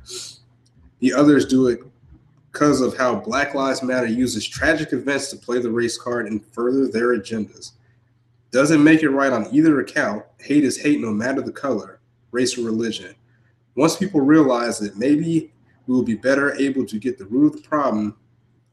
the 1.01 1.13
others 1.13 1.45
do 1.45 1.69
it 1.69 1.81
because 2.53 2.81
of 2.81 2.97
how 2.97 3.15
Black 3.15 3.55
Lives 3.55 3.83
Matter 3.83 4.07
uses 4.07 4.47
tragic 4.47 4.93
events 4.93 5.31
to 5.31 5.37
play 5.37 5.61
the 5.61 5.71
race 5.71 5.99
card 5.99 6.27
and 6.27 6.45
further 6.47 6.89
their 6.89 7.17
agendas. 7.17 7.73
Doesn't 8.51 8.83
make 8.83 9.03
it 9.03 9.11
right 9.11 9.33
on 9.33 9.47
either 9.55 9.81
account. 9.81 10.25
Hate 10.39 10.65
is 10.65 10.81
hate 10.81 11.01
no 11.01 11.11
matter 11.11 11.43
the 11.43 11.53
color, 11.53 12.01
race, 12.31 12.57
or 12.57 12.63
religion. 12.63 13.15
Once 13.77 13.97
people 13.97 14.21
realize 14.21 14.79
that 14.79 14.97
maybe 14.97 15.53
we 15.87 15.95
will 15.95 16.03
be 16.03 16.15
better 16.15 16.55
able 16.55 16.85
to 16.87 16.99
get 16.99 17.19
the 17.19 17.27
root 17.27 17.55
of 17.55 17.63
the 17.63 17.69
problem. 17.69 18.17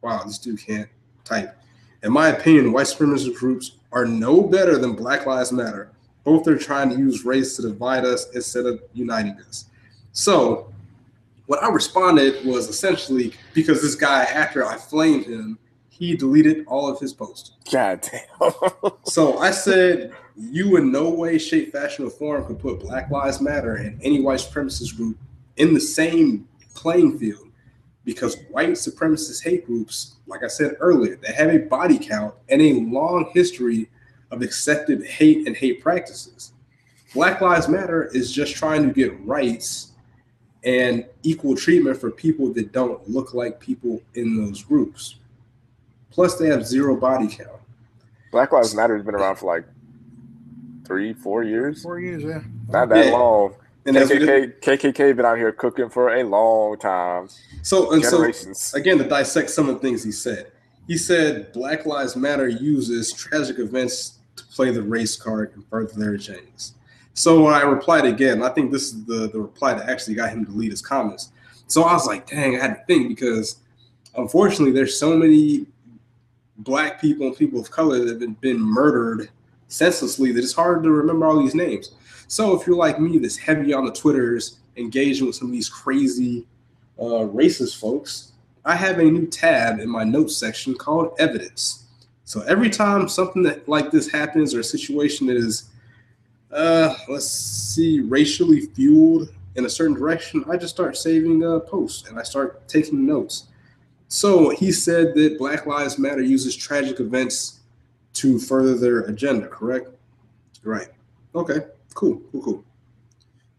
Wow, 0.02 0.24
this 0.24 0.38
dude 0.38 0.66
can't 0.66 0.90
type. 1.26 1.58
In 2.04 2.14
my 2.14 2.30
opinion, 2.30 2.72
white 2.72 2.88
supremacist 2.88 3.36
groups 3.36 3.78
are 3.92 4.06
no 4.06 4.42
better 4.42 4.78
than 4.78 4.96
Black 4.96 5.26
Lives 5.26 5.52
Matter. 5.52 5.92
Both 6.26 6.48
are 6.48 6.58
trying 6.58 6.90
to 6.90 6.98
use 6.98 7.24
race 7.24 7.56
to 7.56 7.62
divide 7.62 8.04
us 8.04 8.30
instead 8.32 8.66
of 8.66 8.82
uniting 8.94 9.40
us. 9.48 9.66
So, 10.12 10.74
what 11.46 11.64
I 11.64 11.70
responded 11.70 12.46
was 12.46 12.68
essentially 12.68 13.34
because 13.54 13.82
this 13.82 13.96
guy, 13.96 14.24
after 14.24 14.66
I 14.66 14.76
flamed 14.76 15.26
him, 15.26 15.58
he 15.88 16.16
deleted 16.16 16.66
all 16.68 16.90
of 16.90 17.00
his 17.00 17.14
posts. 17.14 17.52
God 17.72 18.02
damn. 18.02 18.92
so 19.04 19.38
I 19.38 19.52
said, 19.52 20.12
you 20.36 20.76
in 20.76 20.92
no 20.92 21.10
way, 21.10 21.38
shape, 21.38 21.72
fashion, 21.72 22.06
or 22.06 22.10
form 22.10 22.46
could 22.46 22.60
put 22.60 22.82
Black 22.82 23.10
Lives 23.10 23.40
Matter 23.40 23.76
and 23.76 24.02
any 24.04 24.20
white 24.20 24.40
supremacist 24.40 24.98
group 24.98 25.18
in 25.56 25.74
the 25.74 25.80
same 25.80 26.48
playing 26.74 27.18
field 27.18 27.48
because 28.04 28.38
white 28.50 28.72
supremacist 28.72 29.44
hate 29.44 29.66
groups, 29.66 30.16
like 30.28 30.44
I 30.44 30.48
said 30.48 30.76
earlier, 30.80 31.16
they 31.16 31.32
have 31.32 31.50
a 31.50 31.60
body 31.60 31.98
count 31.98 32.36
and 32.50 32.62
a 32.62 32.74
long 32.74 33.32
history 33.34 33.90
of 34.36 34.42
accepted 34.42 35.06
hate 35.06 35.48
and 35.48 35.56
hate 35.56 35.82
practices. 35.82 36.54
Black 37.14 37.42
Lives 37.42 37.68
Matter 37.68 38.06
is 38.14 38.32
just 38.32 38.56
trying 38.56 38.88
to 38.88 38.94
get 38.94 39.18
rights 39.26 39.94
and 40.64 41.06
equal 41.24 41.56
treatment 41.56 41.98
for 41.98 42.12
people 42.12 42.52
that 42.54 42.72
don't 42.72 43.08
look 43.10 43.34
like 43.34 43.60
people 43.60 44.02
in 44.16 44.36
those 44.36 44.64
groups. 44.64 45.16
Plus, 46.12 46.38
they 46.38 46.48
have 46.48 46.66
zero 46.66 46.96
body 46.96 47.28
count. 47.28 47.62
Black 48.32 48.52
Lives 48.52 48.76
Matter 48.76 48.96
has 48.96 49.06
been 49.06 49.16
around 49.16 49.38
for 49.38 49.46
like 49.46 49.66
three, 50.86 51.14
four 51.14 51.44
years. 51.44 51.84
Four 51.84 52.00
years, 52.00 52.24
yeah. 52.24 52.42
Not 52.68 52.90
that 52.90 53.06
yeah. 53.06 53.12
long. 53.12 53.56
And 53.86 53.96
KKK, 53.96 54.60
KKK 54.62 55.16
been 55.16 55.26
out 55.26 55.38
here 55.38 55.52
cooking 55.52 55.90
for 55.90 56.16
a 56.16 56.24
long 56.24 56.78
time. 56.80 57.30
So 57.62 57.94
and 57.94 58.04
so 58.04 58.24
again 58.74 58.98
to 58.98 59.04
dissect 59.04 59.52
some 59.52 59.70
of 59.70 59.76
the 59.76 59.82
things 59.82 60.04
he 60.04 60.12
said. 60.12 60.52
He 60.88 60.98
said 60.98 61.54
Black 61.54 61.86
Lives 61.86 62.16
Matter 62.16 62.48
uses 62.48 63.14
tragic 63.14 63.60
events 63.60 64.15
to 64.36 64.44
play 64.46 64.72
the 64.72 64.82
race 64.82 65.16
card 65.16 65.52
and 65.56 65.66
further 65.68 65.94
their 65.94 66.14
agendas. 66.14 66.74
So 67.14 67.48
I 67.48 67.62
replied 67.62 68.06
again, 68.06 68.44
I 68.44 68.50
think 68.50 68.72
this 68.72 68.94
is 68.94 69.06
the, 69.06 69.30
the 69.30 69.40
reply 69.40 69.74
that 69.74 69.90
actually 69.90 70.16
got 70.16 70.32
him 70.32 70.46
to 70.46 70.52
delete 70.52 70.72
his 70.72 70.82
comments. 70.82 71.32
So 71.68 71.84
I 71.84 71.94
was 71.94 72.06
like, 72.06 72.28
dang, 72.28 72.58
I 72.58 72.62
had 72.62 72.76
to 72.76 72.84
think 72.86 73.08
because 73.08 73.58
unfortunately 74.16 74.72
there's 74.72 75.00
so 75.00 75.16
many 75.16 75.66
black 76.58 77.00
people 77.00 77.28
and 77.28 77.36
people 77.36 77.60
of 77.60 77.72
color 77.72 78.00
that 78.00 78.08
have 78.08 78.20
been, 78.20 78.34
been 78.36 78.60
murdered 78.60 79.30
senselessly 79.68 80.32
that 80.32 80.44
it's 80.44 80.54
hard 80.54 80.84
to 80.84 80.92
remember 80.92 81.26
all 81.26 81.40
these 81.40 81.56
names. 81.56 81.92
So 82.28 82.60
if 82.60 82.68
you're 82.68 82.76
like 82.76 83.00
me, 83.00 83.18
that's 83.18 83.38
heavy 83.38 83.74
on 83.74 83.86
the 83.86 83.92
Twitters, 83.92 84.60
engaging 84.78 85.26
with 85.26 85.36
some 85.36 85.48
of 85.48 85.54
these 85.54 85.70
crazy 85.70 86.46
uh, 87.00 87.28
racist 87.32 87.80
folks, 87.80 88.34
I 88.64 88.76
have 88.76 89.00
a 89.00 89.04
new 89.04 89.28
tab 89.28 89.80
in 89.80 89.90
my 89.90 90.04
notes 90.04 90.36
section 90.36 90.76
called 90.76 91.16
evidence. 91.20 91.85
So 92.26 92.42
every 92.42 92.72
time 92.72 93.08
something 93.08 93.44
that 93.44 93.70
like 93.70 93.92
this 93.92 94.10
happens 94.10 94.56
or 94.56 94.60
a 94.60 94.64
situation 94.64 95.28
that 95.28 95.38
is, 95.38 95.70
uh, 96.52 96.96
let's 97.08 97.30
see, 97.30 98.02
racially 98.02 98.62
fueled 98.62 99.30
in 99.56 99.66
a 99.66 99.70
certain 99.70 99.94
direction, 99.96 100.44
I 100.50 100.58
just 100.58 100.74
start 100.74 100.98
saving 100.98 101.44
a 101.44 101.60
posts 101.60 102.10
and 102.10 102.20
I 102.20 102.24
start 102.24 102.68
taking 102.68 103.06
notes. 103.06 103.46
So 104.08 104.50
he 104.50 104.72
said 104.72 105.14
that 105.16 105.38
Black 105.38 105.68
Lives 105.68 106.00
Matter 106.00 106.22
uses 106.22 106.56
tragic 106.56 107.00
events 107.00 107.60
to 108.14 108.40
further 108.40 108.76
their 108.76 109.02
agenda, 109.02 109.48
correct? 109.48 109.90
Right. 110.64 110.88
Okay. 111.36 111.60
Cool, 111.94 112.22
cool, 112.32 112.42
cool. 112.42 112.66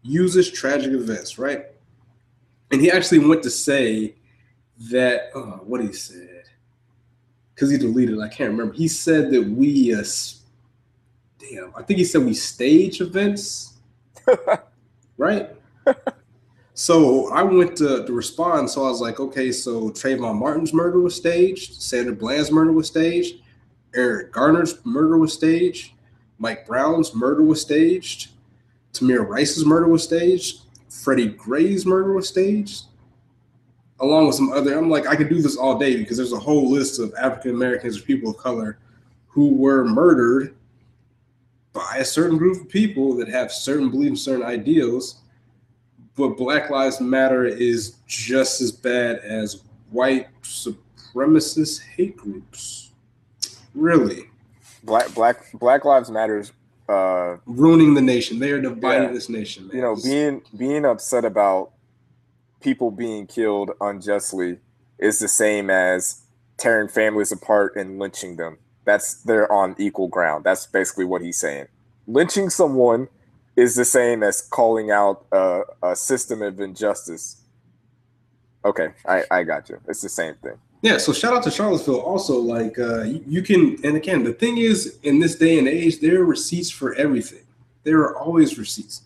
Uses 0.03 0.51
tragic 0.51 0.91
events, 0.91 1.39
right? 1.39 1.67
And 2.71 2.81
he 2.81 2.91
actually 2.91 3.19
went 3.19 3.43
to 3.43 3.49
say 3.49 4.15
that 4.91 5.31
oh, 5.35 5.61
what 5.63 5.81
he 5.81 5.93
said 5.93 6.36
because 7.57 7.71
he 7.71 7.77
deleted. 7.79 8.19
I 8.19 8.27
can't 8.27 8.51
remember. 8.51 8.73
He 8.75 8.87
said 8.87 9.31
that 9.31 9.41
we, 9.41 9.91
uh, 9.91 10.03
damn, 11.39 11.73
I 11.75 11.81
think 11.81 11.97
he 11.97 12.05
said 12.05 12.23
we 12.23 12.35
stage 12.35 13.01
events, 13.01 13.73
right? 15.17 15.49
so 16.75 17.31
I 17.31 17.41
went 17.41 17.75
to, 17.77 18.05
to 18.05 18.13
respond. 18.13 18.69
So 18.69 18.85
I 18.85 18.89
was 18.89 19.01
like, 19.01 19.19
okay, 19.19 19.51
so 19.51 19.89
Trayvon 19.89 20.37
Martin's 20.37 20.71
murder 20.71 20.99
was 20.99 21.15
staged, 21.15 21.81
Sandra 21.81 22.13
Bland's 22.13 22.51
murder 22.51 22.71
was 22.71 22.85
staged, 22.85 23.41
Eric 23.95 24.31
Garner's 24.31 24.77
murder 24.85 25.17
was 25.17 25.33
staged, 25.33 25.93
Mike 26.37 26.67
Brown's 26.67 27.15
murder 27.15 27.41
was 27.41 27.59
staged. 27.59 28.29
Tamir 28.93 29.27
Rice's 29.27 29.65
murder 29.65 29.87
was 29.87 30.03
staged. 30.03 30.61
Freddie 30.89 31.29
Gray's 31.29 31.85
murder 31.87 32.13
was 32.13 32.27
staged. 32.27 32.85
Along 33.99 34.27
with 34.27 34.35
some 34.35 34.51
other, 34.51 34.77
I'm 34.77 34.89
like, 34.89 35.07
I 35.07 35.15
could 35.15 35.29
do 35.29 35.41
this 35.41 35.57
all 35.57 35.77
day 35.77 35.97
because 35.97 36.17
there's 36.17 36.33
a 36.33 36.39
whole 36.39 36.69
list 36.69 36.99
of 36.99 37.13
African 37.19 37.51
Americans 37.51 37.99
or 37.99 38.03
people 38.03 38.31
of 38.31 38.37
color 38.37 38.77
who 39.27 39.55
were 39.55 39.85
murdered 39.85 40.55
by 41.73 41.97
a 41.97 42.05
certain 42.05 42.37
group 42.37 42.61
of 42.61 42.69
people 42.69 43.15
that 43.17 43.27
have 43.27 43.51
certain 43.51 43.89
beliefs, 43.89 44.21
certain 44.21 44.45
ideals. 44.45 45.21
But 46.15 46.29
Black 46.29 46.69
Lives 46.69 46.99
Matter 46.99 47.45
is 47.45 47.95
just 48.07 48.61
as 48.61 48.71
bad 48.71 49.17
as 49.19 49.61
white 49.91 50.27
supremacist 50.41 51.81
hate 51.83 52.17
groups. 52.17 52.91
Really. 53.75 54.29
Black 54.83 55.13
Black 55.13 55.51
Black 55.53 55.85
Lives 55.85 56.09
Matters 56.09 56.51
uh, 56.89 57.37
ruining 57.45 57.93
the 57.93 58.01
nation. 58.01 58.39
They 58.39 58.51
are 58.51 58.61
dividing 58.61 59.09
yeah, 59.09 59.13
this 59.13 59.29
nation. 59.29 59.67
Man. 59.67 59.75
You 59.75 59.81
know, 59.81 59.95
being 59.95 60.41
being 60.55 60.85
upset 60.85 61.25
about 61.25 61.71
people 62.61 62.91
being 62.91 63.27
killed 63.27 63.71
unjustly 63.81 64.59
is 64.97 65.19
the 65.19 65.27
same 65.27 65.69
as 65.69 66.23
tearing 66.57 66.87
families 66.87 67.31
apart 67.31 67.75
and 67.75 67.99
lynching 67.99 68.35
them. 68.35 68.57
That's 68.85 69.21
they're 69.23 69.51
on 69.51 69.75
equal 69.77 70.07
ground. 70.07 70.43
That's 70.43 70.65
basically 70.65 71.05
what 71.05 71.21
he's 71.21 71.37
saying. 71.37 71.67
Lynching 72.07 72.49
someone 72.49 73.09
is 73.55 73.75
the 73.75 73.85
same 73.85 74.23
as 74.23 74.41
calling 74.41 74.91
out 74.91 75.25
a, 75.31 75.61
a 75.83 75.95
system 75.95 76.41
of 76.41 76.59
injustice. 76.59 77.41
Okay, 78.63 78.89
I, 79.05 79.23
I 79.29 79.43
got 79.43 79.69
you. 79.69 79.79
It's 79.87 80.01
the 80.01 80.09
same 80.09 80.35
thing. 80.35 80.57
Yeah, 80.83 80.97
so 80.97 81.11
shout 81.11 81.33
out 81.33 81.43
to 81.43 81.51
Charlottesville. 81.51 81.99
Also, 82.01 82.39
like 82.39 82.77
uh, 82.77 83.03
you, 83.03 83.23
you, 83.27 83.41
can, 83.41 83.77
and 83.83 83.97
again, 83.97 84.23
the 84.23 84.33
thing 84.33 84.57
is, 84.57 84.99
in 85.01 85.19
this 85.19 85.35
day 85.35 85.57
and 85.57 85.67
age, 85.67 85.99
there 85.99 86.21
are 86.21 86.25
receipts 86.25 86.69
for 86.69 86.93
everything. 86.95 87.43
There 87.83 87.99
are 88.01 88.17
always 88.17 88.59
receipts. 88.59 89.01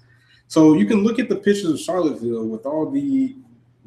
So 0.52 0.74
you 0.74 0.86
can 0.86 1.02
look 1.02 1.18
at 1.18 1.30
the 1.30 1.36
pictures 1.38 1.70
of 1.70 1.80
Charlottesville 1.80 2.46
with 2.46 2.66
all 2.66 2.92
the 2.92 3.38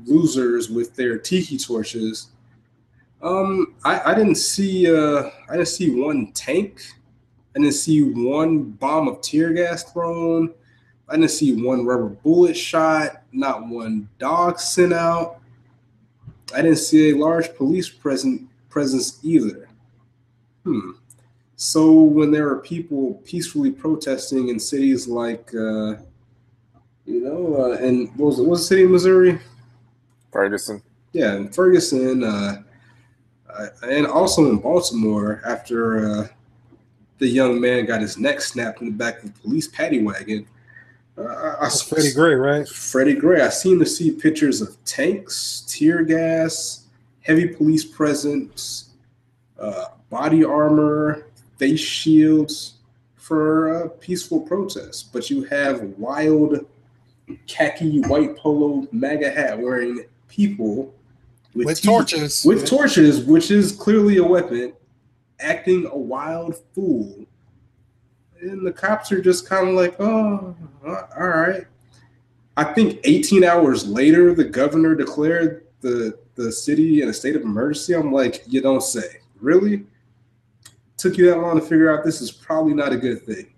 losers 0.06 0.70
with 0.70 0.96
their 0.96 1.18
tiki 1.18 1.58
torches. 1.58 2.28
Um, 3.20 3.74
I, 3.84 4.12
I 4.12 4.14
didn't 4.14 4.36
see, 4.36 4.90
uh, 4.90 5.28
I 5.50 5.56
didn't 5.56 5.68
see 5.68 5.90
one 5.90 6.32
tank. 6.32 6.80
I 7.54 7.58
didn't 7.58 7.74
see 7.74 8.00
one 8.00 8.62
bomb 8.62 9.08
of 9.08 9.20
tear 9.20 9.52
gas 9.52 9.92
thrown. 9.92 10.54
I 11.06 11.16
didn't 11.16 11.32
see 11.32 11.52
one 11.52 11.84
rubber 11.84 12.08
bullet 12.08 12.56
shot. 12.56 13.24
Not 13.30 13.68
one 13.68 14.08
dog 14.18 14.58
sent 14.58 14.94
out 14.94 15.42
I 16.54 16.62
didn't 16.62 16.78
see 16.78 17.10
a 17.10 17.16
large 17.18 17.54
police 17.56 17.90
present 17.90 18.48
presence 18.70 19.20
either. 19.22 19.68
Hmm. 20.62 20.92
So 21.56 21.92
when 21.92 22.30
there 22.30 22.48
are 22.48 22.60
people 22.60 23.20
peacefully 23.26 23.70
protesting 23.70 24.48
in 24.48 24.58
cities 24.58 25.06
like, 25.06 25.54
uh, 25.54 25.96
you 27.07 27.22
know, 27.22 27.57
uh, 27.57 27.76
and 27.76 28.09
what 28.16 28.26
was 28.26 28.38
it? 28.38 28.42
What 28.42 28.50
was 28.50 28.61
the 28.61 28.66
city 28.66 28.82
of 28.84 28.90
Missouri? 28.90 29.38
Ferguson. 30.32 30.82
Yeah, 31.12 31.36
in 31.36 31.48
Ferguson, 31.48 32.24
uh, 32.24 32.62
uh, 33.48 33.66
and 33.82 34.07
also 34.07 34.50
in 34.50 34.59
Baltimore 34.59 35.40
after 35.46 36.07
uh, 36.07 36.28
the 37.18 37.28
young 37.28 37.61
man 37.61 37.86
got 37.86 38.00
his 38.00 38.18
neck 38.18 38.40
snapped 38.40 38.80
in 38.80 38.86
the 38.86 38.92
back 38.92 39.22
of 39.22 39.32
the 39.32 39.40
police 39.40 39.68
paddy 39.68 40.02
wagon. 40.02 40.46
Uh, 41.16 41.57
I, 41.61 41.68
Freddie 41.68 42.12
Gray, 42.12 42.34
right? 42.34 42.68
Freddie 42.68 43.14
Gray. 43.14 43.40
I 43.40 43.48
seem 43.48 43.78
to 43.78 43.86
see 43.86 44.11
pictures 44.11 44.61
of 44.61 44.82
tanks, 44.84 45.64
tear 45.68 46.02
gas, 46.02 46.86
heavy 47.20 47.46
police 47.46 47.84
presence, 47.84 48.90
uh, 49.61 49.86
body 50.11 50.44
armor, 50.44 51.28
face 51.59 51.78
shields 51.78 52.74
for 53.14 53.84
uh, 53.84 53.88
peaceful 54.00 54.40
protests. 54.40 55.05
But 55.05 55.30
you 55.30 55.44
have 55.44 55.80
wild 55.96 56.66
khaki 57.47 58.01
white 58.03 58.37
polo 58.37 58.87
MAGA 58.93 59.31
hat 59.31 59.59
wearing 59.59 60.05
people 60.29 60.95
with, 61.55 61.66
with 61.66 61.83
torches. 61.83 62.45
with 62.45 62.66
torches, 62.66 63.25
which 63.25 63.51
is 63.51 63.72
clearly 63.72 64.16
a 64.18 64.25
weapon, 64.25 64.72
acting 65.41 65.87
a 65.87 65.97
wild 65.97 66.57
fool. 66.75 67.27
And 68.41 68.66
the 68.66 68.72
cops 68.72 69.11
are 69.12 69.22
just 69.22 69.49
kind 69.49 69.68
of 69.68 69.75
like, 69.75 69.97
oh, 70.01 70.55
uh, 70.87 71.03
all 71.16 71.29
right. 71.29 71.64
I 72.57 72.64
think 72.64 73.01
18 73.05 73.43
hours 73.43 73.87
later, 73.87 74.35
the 74.35 74.45
governor 74.45 74.95
declared 74.95 75.66
the, 75.81 76.18
the 76.35 76.53
city 76.53 77.03
in 77.03 77.09
a 77.09 77.12
state 77.12 77.37
of 77.37 77.43
emergency. 77.43 77.95
I'm 77.95 78.12
like, 78.12 78.45
you 78.47 78.61
don't 78.61 78.83
say. 78.83 79.20
Really? 79.41 79.85
Took 80.97 81.16
you 81.16 81.27
that 81.31 81.39
long 81.39 81.59
to 81.59 81.62
figure 81.62 81.93
out 81.93 82.05
this 82.05 82.20
is 82.20 82.31
probably 82.31 82.75
not 82.75 82.93
a 82.93 82.97
good 82.97 83.25
thing. 83.25 83.55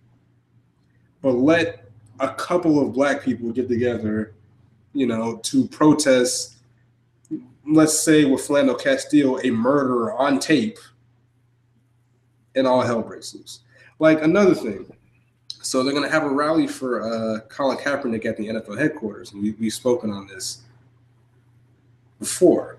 But 1.21 1.33
let 1.33 1.86
a 2.21 2.29
couple 2.35 2.81
of 2.81 2.93
black 2.93 3.23
people 3.23 3.51
get 3.53 3.69
together, 3.69 4.35
you 4.93 5.07
know, 5.07 5.37
to 5.39 5.67
protest, 5.69 6.57
let's 7.67 7.99
say 7.99 8.25
with 8.25 8.47
Philando 8.47 8.81
Castile, 8.81 9.41
a 9.45 9.51
murder 9.51 10.13
on 10.13 10.39
tape, 10.39 10.79
and 12.55 12.67
all 12.67 12.83
hell 12.83 13.03
breaks 13.03 13.35
loose. 13.35 13.61
Like 13.99 14.23
another 14.23 14.55
thing, 14.55 14.91
so 15.63 15.83
they're 15.83 15.93
going 15.93 16.05
to 16.05 16.11
have 16.11 16.25
a 16.25 16.31
rally 16.31 16.67
for 16.67 17.03
uh, 17.03 17.41
Colin 17.49 17.77
Kaepernick 17.79 18.25
at 18.25 18.37
the 18.37 18.49
NFL 18.49 18.79
headquarters, 18.79 19.33
and 19.33 19.43
we, 19.43 19.53
we've 19.53 19.73
spoken 19.73 20.11
on 20.11 20.27
this 20.27 20.63
before. 22.19 22.79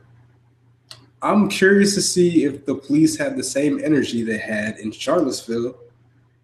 I'm 1.21 1.49
curious 1.49 1.95
to 1.95 2.01
see 2.01 2.45
if 2.45 2.65
the 2.65 2.75
police 2.75 3.17
have 3.17 3.35
the 3.35 3.43
same 3.43 3.83
energy 3.83 4.23
they 4.23 4.37
had 4.37 4.77
in 4.77 4.91
Charlottesville 4.91 5.75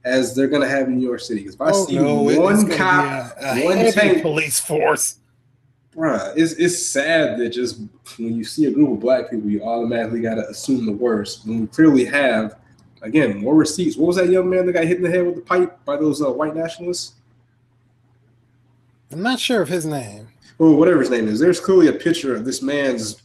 as 0.05 0.35
they're 0.35 0.47
going 0.47 0.61
to 0.61 0.67
have 0.67 0.87
in 0.87 0.97
New 0.97 1.05
York 1.07 1.19
City. 1.21 1.41
Because 1.41 1.55
if 1.55 1.61
I 1.61 1.69
Oh, 1.71 1.85
see 1.85 1.95
no, 1.97 2.15
one 2.39 2.69
cop, 2.69 3.33
a- 3.39 3.61
a 3.61 3.65
one 3.65 3.91
tank, 3.91 4.21
police 4.21 4.59
force. 4.59 5.17
bruh, 5.95 6.33
it's, 6.35 6.53
it's 6.53 6.85
sad 6.85 7.37
that 7.39 7.49
just 7.49 7.79
when 8.17 8.35
you 8.35 8.43
see 8.43 8.65
a 8.65 8.71
group 8.71 8.89
of 8.91 8.99
black 8.99 9.29
people, 9.29 9.49
you 9.49 9.63
automatically 9.63 10.19
got 10.21 10.35
to 10.35 10.47
assume 10.49 10.85
the 10.85 10.91
worst. 10.91 11.47
When 11.47 11.61
we 11.61 11.67
clearly 11.67 12.03
have, 12.05 12.57
again, 13.01 13.37
more 13.37 13.55
receipts. 13.55 13.95
What 13.95 14.07
was 14.07 14.15
that 14.17 14.29
young 14.29 14.49
man 14.49 14.65
that 14.65 14.73
got 14.73 14.85
hit 14.85 14.97
in 14.97 15.03
the 15.03 15.09
head 15.09 15.25
with 15.25 15.35
the 15.35 15.41
pipe 15.41 15.83
by 15.85 15.95
those 15.97 16.21
uh, 16.21 16.31
white 16.31 16.55
nationalists? 16.55 17.13
I'm 19.11 19.21
not 19.21 19.39
sure 19.39 19.61
of 19.61 19.69
his 19.69 19.85
name. 19.85 20.27
Well, 20.57 20.75
whatever 20.75 20.99
his 20.99 21.09
name 21.09 21.27
is. 21.27 21.39
There's 21.39 21.59
clearly 21.59 21.87
a 21.87 21.93
picture 21.93 22.35
of 22.35 22.45
this 22.45 22.61
man's 22.61 23.21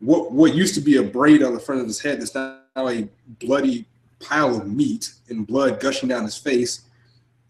what 0.00 0.30
what 0.30 0.54
used 0.54 0.74
to 0.76 0.80
be 0.80 0.96
a 0.96 1.02
braid 1.02 1.42
on 1.42 1.54
the 1.54 1.58
front 1.60 1.80
of 1.80 1.86
his 1.88 2.00
head 2.00 2.20
that's 2.20 2.34
now 2.34 2.60
a 2.76 3.08
bloody 3.40 3.84
pile 4.20 4.56
of 4.56 4.66
meat 4.66 5.12
and 5.28 5.46
blood 5.46 5.80
gushing 5.80 6.08
down 6.08 6.24
his 6.24 6.36
face, 6.36 6.82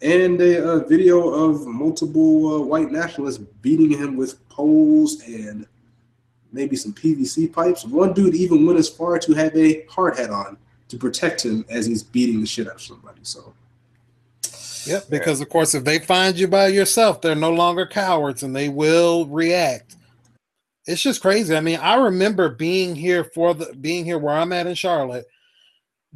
and 0.03 0.41
a, 0.41 0.62
a 0.64 0.87
video 0.87 1.29
of 1.29 1.66
multiple 1.66 2.55
uh, 2.55 2.61
white 2.61 2.91
nationalists 2.91 3.39
beating 3.39 3.91
him 3.91 4.16
with 4.16 4.47
poles 4.49 5.23
and 5.23 5.66
maybe 6.53 6.77
some 6.77 6.93
PVC 6.93 7.53
pipes. 7.53 7.85
One 7.85 8.12
dude 8.12 8.35
even 8.35 8.66
went 8.66 8.79
as 8.79 8.89
far 8.89 9.19
to 9.19 9.35
have 9.35 9.55
a 9.57 9.85
hard 9.87 10.16
hat 10.16 10.31
on 10.31 10.57
to 10.89 10.97
protect 10.97 11.45
him 11.45 11.64
as 11.69 11.87
he's 11.87 12.03
beating 12.03 12.41
the 12.41 12.47
shit 12.47 12.66
out 12.69 12.77
of 12.77 12.83
somebody. 12.83 13.21
So 13.23 13.53
Yep, 14.89 15.11
because 15.11 15.41
of 15.43 15.49
course, 15.51 15.75
if 15.75 15.85
they 15.85 15.99
find 15.99 16.39
you 16.39 16.49
by 16.49 16.69
yourself, 16.69 17.21
they're 17.21 17.35
no 17.35 17.53
longer 17.53 17.87
cowards 17.87 18.43
and 18.43 18.57
they 18.57 18.71
will 18.71 19.27
react. 19.27 19.97
It's 20.87 21.03
just 21.03 21.21
crazy. 21.21 21.55
I 21.55 21.61
mean, 21.61 21.79
I 21.79 21.97
remember 21.97 22.49
being 22.49 22.95
here 22.95 23.25
for 23.25 23.53
the 23.53 23.75
being 23.75 24.07
here 24.07 24.19
where 24.19 24.35
I'm 24.35 24.53
at 24.53 24.66
in 24.66 24.75
Charlotte, 24.75 25.27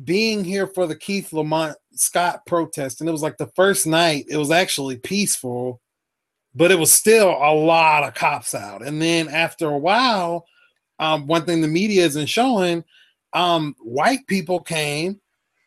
being 0.04 0.44
here 0.44 0.66
for 0.66 0.86
the 0.86 0.96
Keith 0.96 1.32
Lamont 1.32 1.76
Scott 1.94 2.44
protest, 2.46 3.00
and 3.00 3.08
it 3.08 3.12
was 3.12 3.22
like 3.22 3.36
the 3.36 3.50
first 3.54 3.86
night. 3.86 4.26
It 4.28 4.36
was 4.36 4.50
actually 4.50 4.96
peaceful, 4.96 5.80
but 6.54 6.70
it 6.70 6.78
was 6.78 6.92
still 6.92 7.30
a 7.30 7.54
lot 7.54 8.04
of 8.04 8.14
cops 8.14 8.54
out. 8.54 8.84
And 8.84 9.00
then 9.00 9.28
after 9.28 9.68
a 9.68 9.78
while, 9.78 10.46
um, 10.98 11.26
one 11.26 11.44
thing 11.44 11.60
the 11.60 11.68
media 11.68 12.04
isn't 12.04 12.26
showing, 12.26 12.84
um, 13.32 13.74
white 13.80 14.26
people 14.26 14.60
came 14.60 15.20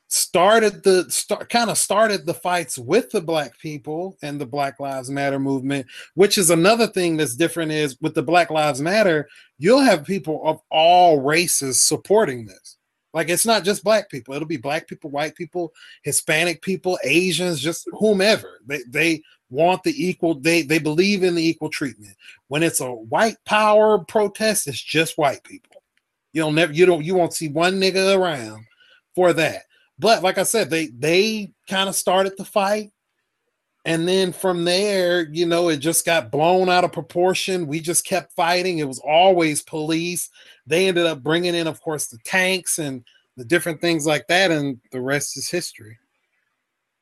started 0.08 0.84
the 0.84 1.10
start 1.10 1.50
kind 1.50 1.70
of 1.70 1.78
started 1.78 2.26
the 2.26 2.34
fights 2.34 2.78
with 2.78 3.10
the 3.10 3.22
black 3.22 3.58
people 3.58 4.16
and 4.22 4.40
the 4.40 4.46
black 4.46 4.80
lives 4.80 5.10
matter 5.10 5.40
movement 5.40 5.86
which 6.14 6.38
is 6.38 6.52
another 6.52 6.86
thing 6.86 7.18
that's 7.18 7.36
different 7.36 7.72
is 7.72 8.00
with 8.02 8.14
the 8.14 8.22
black 8.22 8.52
lives 8.52 8.80
matter 8.80 9.28
you'll 9.58 9.82
have 9.82 10.06
people 10.06 10.42
of 10.46 10.62
all 10.70 11.22
races 11.22 11.82
supporting 11.82 12.46
this 12.46 12.78
like 13.16 13.30
it's 13.30 13.46
not 13.46 13.64
just 13.64 13.84
black 13.84 14.10
people 14.10 14.36
it'll 14.36 14.48
be 14.48 14.58
black 14.58 14.88
people 14.88 15.10
white 15.10 15.34
people 15.36 15.74
hispanic 16.04 16.62
people 16.62 17.00
asians 17.04 17.60
just 17.60 17.88
whomever. 17.94 18.60
They 18.68 18.82
they 18.88 19.22
want 19.50 19.82
the 19.84 19.94
equal 19.96 20.36
they 20.36 20.62
they 20.62 20.78
believe 20.78 21.24
in 21.24 21.34
the 21.34 21.48
equal 21.48 21.70
treatment. 21.70 22.16
When 22.50 22.62
it's 22.62 22.82
a 22.82 22.92
white 22.92 23.38
power 23.46 23.98
protest 23.98 24.68
it's 24.68 24.80
just 24.80 25.18
white 25.18 25.44
people. 25.44 25.82
You'll 26.34 26.52
never 26.52 26.74
you 26.74 26.86
don't 26.86 27.04
you 27.04 27.16
won't 27.16 27.34
see 27.34 27.48
one 27.48 27.80
nigga 27.80 28.16
around 28.16 28.66
for 29.16 29.34
that. 29.34 29.64
But 29.98 30.22
like 30.22 30.38
I 30.38 30.44
said, 30.44 30.70
they 30.70 30.88
they 30.88 31.52
kind 31.70 31.88
of 31.88 31.96
started 31.96 32.34
the 32.38 32.46
fight, 32.46 32.92
and 33.86 34.08
then 34.08 34.34
from 34.34 34.66
there, 34.66 35.30
you 35.32 35.46
know, 35.46 35.70
it 35.70 35.78
just 35.78 36.06
got 36.06 36.32
blown 36.32 36.70
out 36.70 36.84
of 36.84 36.92
proportion. 36.92 37.68
We 37.68 37.80
just 37.80 38.04
kept 38.04 38.34
fighting. 38.34 38.80
It 38.80 38.88
was 38.88 39.00
always 39.00 39.62
police. 39.62 40.30
They 40.66 40.88
ended 40.88 41.06
up 41.06 41.22
bringing 41.22 41.54
in, 41.54 41.68
of 41.68 41.80
course, 41.82 42.08
the 42.08 42.18
tanks 42.26 42.80
and 42.80 43.06
the 43.38 43.46
different 43.46 43.82
things 43.82 44.08
like 44.08 44.26
that, 44.28 44.50
and 44.50 44.80
the 44.92 45.02
rest 45.02 45.38
is 45.38 45.50
history. 45.50 46.00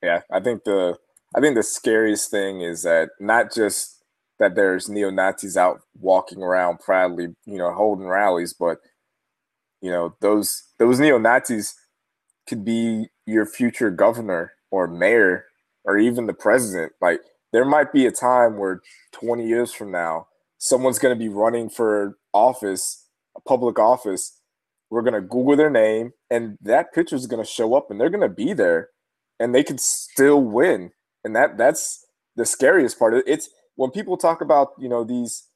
Yeah, 0.02 0.22
I 0.30 0.42
think 0.42 0.66
the 0.66 0.98
I 1.36 1.40
think 1.40 1.56
the 1.56 1.64
scariest 1.64 2.30
thing 2.30 2.62
is 2.62 2.84
that 2.84 3.12
not 3.20 3.54
just 3.54 4.04
that 4.40 4.56
there's 4.56 4.90
neo 4.90 5.10
Nazis 5.10 5.56
out 5.56 5.82
walking 6.00 6.44
around 6.44 6.80
proudly, 6.80 7.28
you 7.46 7.58
know, 7.58 7.72
holding 7.72 8.08
rallies, 8.08 8.52
but 8.54 8.80
you 9.80 9.90
know 9.90 10.16
those 10.20 10.64
those 10.80 11.00
neo 11.00 11.18
Nazis 11.18 11.74
could 12.46 12.66
be 12.66 13.08
your 13.26 13.46
future 13.46 13.90
governor 13.90 14.52
or 14.70 14.88
mayor 14.88 15.46
or 15.86 15.98
even 15.98 16.26
the 16.26 16.34
president. 16.34 16.94
Like 17.02 17.22
there 17.52 17.66
might 17.66 17.92
be 17.92 18.06
a 18.06 18.12
time 18.12 18.58
where 18.58 18.82
20 19.12 19.48
years 19.48 19.72
from 19.74 19.92
now, 19.92 20.28
someone's 20.58 21.00
going 21.00 21.16
to 21.16 21.20
be 21.20 21.30
running 21.30 21.70
for 21.70 22.18
office, 22.34 23.08
a 23.36 23.42
public 23.42 23.80
office. 23.80 24.40
We're 24.90 25.02
going 25.02 25.14
to 25.14 25.22
Google 25.22 25.56
their 25.56 25.70
name 25.70 26.14
and 26.30 26.58
that 26.62 26.94
picture 26.94 27.16
is 27.16 27.28
going 27.28 27.44
to 27.44 27.50
show 27.50 27.74
up 27.76 27.90
and 27.90 28.00
they're 28.00 28.10
going 28.10 28.22
to 28.22 28.30
be 28.30 28.54
there 28.54 28.90
and 29.40 29.54
they 29.54 29.64
could 29.64 29.80
still 29.80 30.42
win. 30.42 30.92
And 31.24 31.36
that 31.36 31.58
that's 31.58 32.06
the 32.36 32.46
scariest 32.46 33.00
part. 33.00 33.14
It's 33.26 33.50
when 33.76 33.92
people 33.92 34.18
talk 34.18 34.42
about, 34.42 34.70
you 34.80 34.90
know, 34.90 35.04
these 35.04 35.48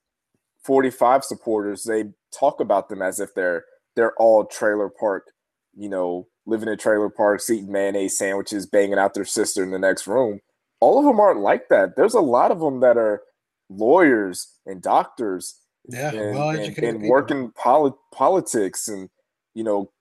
45 0.64 1.24
supporters, 1.24 1.84
they 1.84 2.06
talk 2.38 2.60
about 2.60 2.90
them 2.90 3.02
as 3.02 3.20
if 3.20 3.34
they're 3.34 3.66
they're 3.96 4.14
all 4.18 4.46
trailer 4.46 4.90
park, 4.90 5.32
you 5.76 5.90
know, 5.90 6.28
living 6.48 6.70
in 6.70 6.78
trailer 6.78 7.10
parks, 7.10 7.50
eating 7.50 7.72
mayonnaise 7.72 8.18
sandwiches, 8.18 8.66
banging 8.66 8.98
out 8.98 9.14
their 9.14 9.26
sister 9.26 9.62
in 9.62 9.70
the 9.70 9.78
next 9.78 10.08
room. 10.08 10.40
All 10.80 10.98
of 10.98 11.06
them 11.06 11.20
aren't 11.20 11.42
like 11.42 11.70
that. 11.70 11.96
There's 11.96 12.14
a 12.14 12.22
lot 12.22 12.52
of 12.52 12.60
them 12.60 12.80
that 12.80 12.98
are 12.98 13.22
lawyers 13.70 14.56
and 14.66 14.82
doctors 14.82 15.60
Yeah, 15.88 16.14
and, 16.14 16.36
well 16.36 16.50
and, 16.50 16.78
and 16.80 17.04
working 17.04 17.52
poli- 17.52 17.92
politics 18.14 18.88
and 18.88 19.10
you 19.54 19.64
know 19.64 19.92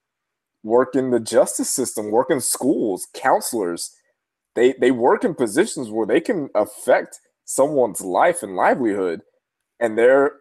work 0.62 0.94
in 0.94 1.10
the 1.10 1.20
justice 1.20 1.70
system, 1.70 2.10
work 2.10 2.30
in 2.30 2.40
schools, 2.40 3.08
counselors. 3.14 3.92
They 4.54 4.74
they 4.80 4.92
work 4.92 5.24
in 5.24 5.34
positions 5.34 5.90
where 5.90 6.06
they 6.06 6.20
can 6.20 6.48
affect 6.54 7.20
someone's 7.44 8.00
life 8.00 8.42
and 8.42 8.56
livelihood, 8.56 9.22
and 9.80 9.98
they're 9.98 10.32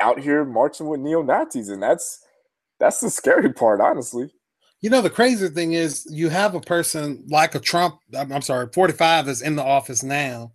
out 0.00 0.18
here 0.18 0.44
marching 0.44 0.88
with 0.88 1.00
neo 1.00 1.22
Nazis, 1.22 1.68
and 1.68 1.82
that's 1.82 2.20
that's 2.80 3.00
the 3.00 3.10
scary 3.10 3.52
part, 3.52 3.80
honestly. 3.80 4.32
You 4.84 4.90
know, 4.90 5.00
the 5.00 5.08
crazy 5.08 5.48
thing 5.48 5.72
is 5.72 6.06
you 6.10 6.28
have 6.28 6.54
a 6.54 6.60
person 6.60 7.24
like 7.30 7.54
a 7.54 7.58
Trump, 7.58 8.00
I'm, 8.14 8.42
sorry, 8.42 8.68
45 8.70 9.28
is 9.28 9.40
in 9.40 9.56
the 9.56 9.64
office 9.64 10.02
now, 10.02 10.52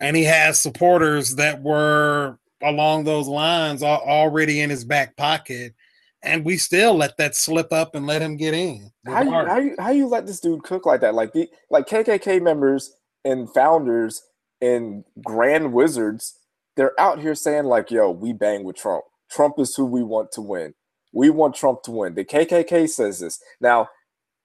and 0.00 0.16
he 0.16 0.24
has 0.24 0.60
supporters 0.60 1.36
that 1.36 1.62
were 1.62 2.36
along 2.64 3.04
those 3.04 3.28
lines 3.28 3.80
already 3.84 4.60
in 4.60 4.70
his 4.70 4.84
back 4.84 5.16
pocket, 5.16 5.76
and 6.20 6.44
we 6.44 6.56
still 6.56 6.96
let 6.96 7.16
that 7.18 7.36
slip 7.36 7.72
up 7.72 7.94
and 7.94 8.08
let 8.08 8.22
him 8.22 8.36
get 8.36 8.54
in. 8.54 8.90
How 9.06 9.22
you, 9.22 9.30
how 9.30 9.58
you 9.58 9.76
how 9.78 9.90
you 9.90 10.08
let 10.08 10.26
this 10.26 10.40
dude 10.40 10.64
cook 10.64 10.84
like 10.84 11.00
that? 11.02 11.14
Like 11.14 11.32
the 11.32 11.48
like 11.70 11.86
KKK 11.86 12.42
members 12.42 12.96
and 13.24 13.48
founders 13.54 14.20
and 14.60 15.04
grand 15.22 15.72
wizards, 15.72 16.36
they're 16.76 17.00
out 17.00 17.20
here 17.20 17.36
saying 17.36 17.66
like, 17.66 17.92
"Yo, 17.92 18.10
we 18.10 18.32
bang 18.32 18.64
with 18.64 18.74
Trump. 18.74 19.04
Trump 19.30 19.60
is 19.60 19.76
who 19.76 19.84
we 19.84 20.02
want 20.02 20.32
to 20.32 20.40
win. 20.40 20.74
We 21.12 21.30
want 21.30 21.54
Trump 21.54 21.82
to 21.84 21.90
win." 21.90 22.14
The 22.14 22.24
KKK 22.24 22.88
says 22.88 23.20
this. 23.20 23.40
Now, 23.60 23.88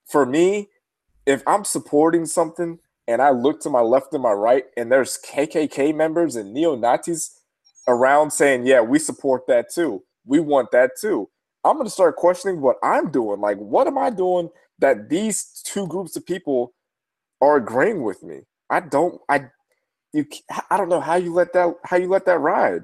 for 0.05 0.25
me, 0.25 0.69
if 1.25 1.43
I'm 1.47 1.63
supporting 1.63 2.25
something 2.25 2.79
and 3.07 3.21
I 3.21 3.31
look 3.31 3.59
to 3.61 3.69
my 3.69 3.81
left 3.81 4.13
and 4.13 4.23
my 4.23 4.31
right, 4.31 4.65
and 4.77 4.91
there's 4.91 5.17
KKK 5.17 5.93
members 5.93 6.35
and 6.35 6.53
neo 6.53 6.75
Nazis 6.75 7.39
around 7.87 8.31
saying, 8.31 8.65
"Yeah, 8.65 8.81
we 8.81 8.99
support 8.99 9.47
that 9.47 9.69
too. 9.69 10.03
We 10.25 10.39
want 10.39 10.71
that 10.71 10.91
too." 10.99 11.29
I'm 11.63 11.75
going 11.77 11.85
to 11.87 11.91
start 11.91 12.17
questioning 12.17 12.61
what 12.61 12.77
I'm 12.83 13.09
doing. 13.09 13.39
Like, 13.39 13.57
what 13.57 13.87
am 13.87 13.97
I 13.97 14.09
doing 14.09 14.49
that 14.79 15.09
these 15.09 15.61
two 15.63 15.87
groups 15.87 16.15
of 16.17 16.25
people 16.25 16.73
are 17.41 17.55
agreeing 17.57 18.03
with 18.03 18.21
me? 18.23 18.41
I 18.69 18.81
don't. 18.81 19.21
I 19.29 19.49
you. 20.13 20.25
I 20.69 20.77
don't 20.77 20.89
know 20.89 21.01
how 21.01 21.15
you 21.15 21.33
let 21.33 21.53
that. 21.53 21.75
How 21.85 21.97
you 21.97 22.07
let 22.07 22.25
that 22.25 22.39
ride. 22.39 22.83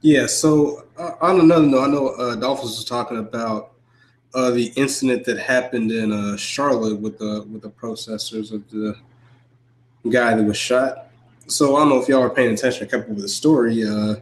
Yeah. 0.00 0.26
So 0.26 0.84
uh, 0.98 1.12
on 1.20 1.40
another 1.40 1.66
note, 1.66 1.82
I 1.82 1.86
know 1.88 2.08
uh, 2.08 2.36
Dolphins 2.36 2.76
was 2.76 2.84
talking 2.84 3.18
about 3.18 3.72
uh, 4.34 4.50
the 4.50 4.66
incident 4.76 5.24
that 5.24 5.38
happened 5.38 5.90
in 5.90 6.12
uh, 6.12 6.36
Charlotte 6.36 7.00
with 7.00 7.18
the 7.18 7.46
with 7.50 7.62
the 7.62 7.70
protesters 7.70 8.52
of 8.52 8.68
the 8.70 8.96
guy 10.08 10.34
that 10.34 10.42
was 10.42 10.56
shot. 10.56 11.08
So 11.48 11.76
I 11.76 11.80
don't 11.80 11.88
know 11.88 12.00
if 12.00 12.08
y'all 12.08 12.22
are 12.22 12.30
paying 12.30 12.52
attention. 12.52 12.86
I 12.86 12.90
kept 12.90 13.04
up 13.04 13.08
with 13.08 13.22
the 13.22 13.28
story. 13.28 13.84
Uh, 13.84 14.16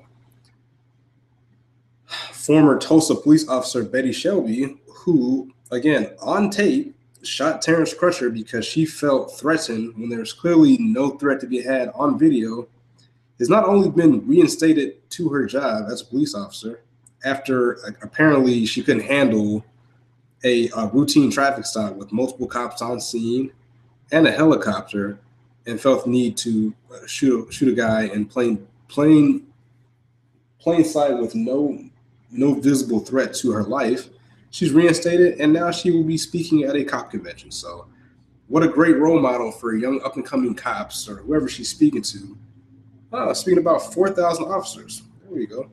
former 2.33 2.79
Tulsa 2.79 3.14
police 3.14 3.49
officer 3.49 3.83
Betty 3.83 4.12
Shelby, 4.12 4.77
who 4.87 5.53
again 5.70 6.11
on 6.20 6.51
tape 6.51 6.95
shot 7.22 7.62
Terence 7.62 7.95
Crutcher 7.95 8.33
because 8.33 8.64
she 8.64 8.85
felt 8.85 9.37
threatened 9.37 9.95
when 9.97 10.09
there's 10.09 10.33
clearly 10.33 10.77
no 10.79 11.11
threat 11.11 11.41
to 11.41 11.47
be 11.47 11.62
had 11.62 11.91
on 11.95 12.18
video, 12.18 12.68
has 13.39 13.49
not 13.49 13.64
only 13.64 13.91
been 13.91 14.26
reinstated 14.26 15.09
to 15.11 15.28
her 15.28 15.47
job 15.47 15.87
as 15.91 16.01
a 16.03 16.05
police 16.05 16.35
officer 16.35 16.80
after 17.24 17.74
apparently 18.03 18.66
she 18.66 18.82
couldn't 18.82 19.03
handle 19.03 19.64
a, 20.45 20.68
a 20.76 20.87
routine 20.89 21.30
traffic 21.30 21.64
stop 21.64 21.95
with 21.95 22.12
multiple 22.12 22.47
cops 22.47 22.82
on 22.82 23.01
scene 23.01 23.51
and 24.12 24.26
a 24.26 24.32
helicopter 24.32 25.18
and 25.66 25.80
felt 25.80 26.05
the 26.05 26.11
need 26.11 26.37
to 26.37 26.74
uh, 26.93 27.07
shoot 27.07 27.53
shoot 27.53 27.68
a 27.68 27.74
guy 27.74 28.05
in 28.05 28.26
plain 28.26 28.66
plain 28.89 29.47
plain 30.59 30.85
sight 30.85 31.18
with 31.18 31.35
no 31.35 31.78
no 32.30 32.55
visible 32.55 33.01
threat 33.01 33.32
to 33.35 33.53
her 33.53 33.62
life. 33.62 34.09
She's 34.51 34.72
reinstated, 34.72 35.41
and 35.41 35.53
now 35.53 35.70
she 35.70 35.91
will 35.91 36.05
be 36.05 36.18
speaking 36.18 36.64
at 36.64 36.76
a 36.76 36.85
cop 36.85 37.11
convention. 37.11 37.51
So, 37.51 37.87
what 38.49 38.62
a 38.62 38.68
great 38.68 38.99
role 38.99 39.20
model 39.20 39.51
for 39.51 39.74
young 39.74 40.01
up 40.05 40.16
and 40.16 40.24
coming 40.24 40.55
cops 40.55 41.09
or 41.09 41.16
whoever 41.16 41.49
she's 41.49 41.70
speaking 41.70 42.03
to. 42.03 42.37
Uh, 43.15 43.33
speaking 43.33 43.61
about 43.61 43.95
four 43.95 44.11
thousand 44.11 44.47
officers. 44.47 45.03
There 45.31 45.41
you 45.41 45.47
go 45.47 45.71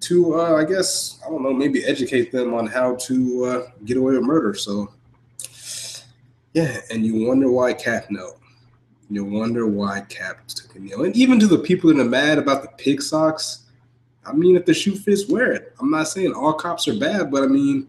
to, 0.00 0.40
uh, 0.40 0.54
I 0.56 0.64
guess, 0.64 1.20
I 1.24 1.30
don't 1.30 1.42
know, 1.42 1.52
maybe 1.52 1.84
educate 1.84 2.32
them 2.32 2.54
on 2.54 2.66
how 2.66 2.96
to 2.96 3.44
uh, 3.44 3.70
get 3.84 3.96
away 3.96 4.14
with 4.14 4.22
murder. 4.22 4.54
So, 4.54 4.92
yeah, 6.54 6.80
and 6.90 7.04
you 7.04 7.26
wonder 7.26 7.50
why 7.50 7.74
Cap 7.74 8.06
no. 8.10 8.36
You 9.10 9.24
wonder 9.24 9.66
why 9.66 10.02
Cap 10.08 10.46
took 10.48 10.74
a 10.74 10.78
kneel. 10.78 11.04
And 11.04 11.14
even 11.16 11.38
to 11.40 11.46
the 11.46 11.58
people 11.58 11.92
that 11.92 12.00
are 12.00 12.04
mad 12.04 12.38
about 12.38 12.62
the 12.62 12.68
pig 12.78 13.02
socks, 13.02 13.66
I 14.24 14.32
mean, 14.32 14.56
if 14.56 14.64
the 14.64 14.74
shoe 14.74 14.96
fits, 14.96 15.28
wear 15.28 15.52
it. 15.52 15.74
I'm 15.80 15.90
not 15.90 16.08
saying 16.08 16.32
all 16.32 16.52
cops 16.54 16.86
are 16.88 16.98
bad, 16.98 17.30
but 17.30 17.42
I 17.42 17.46
mean, 17.46 17.88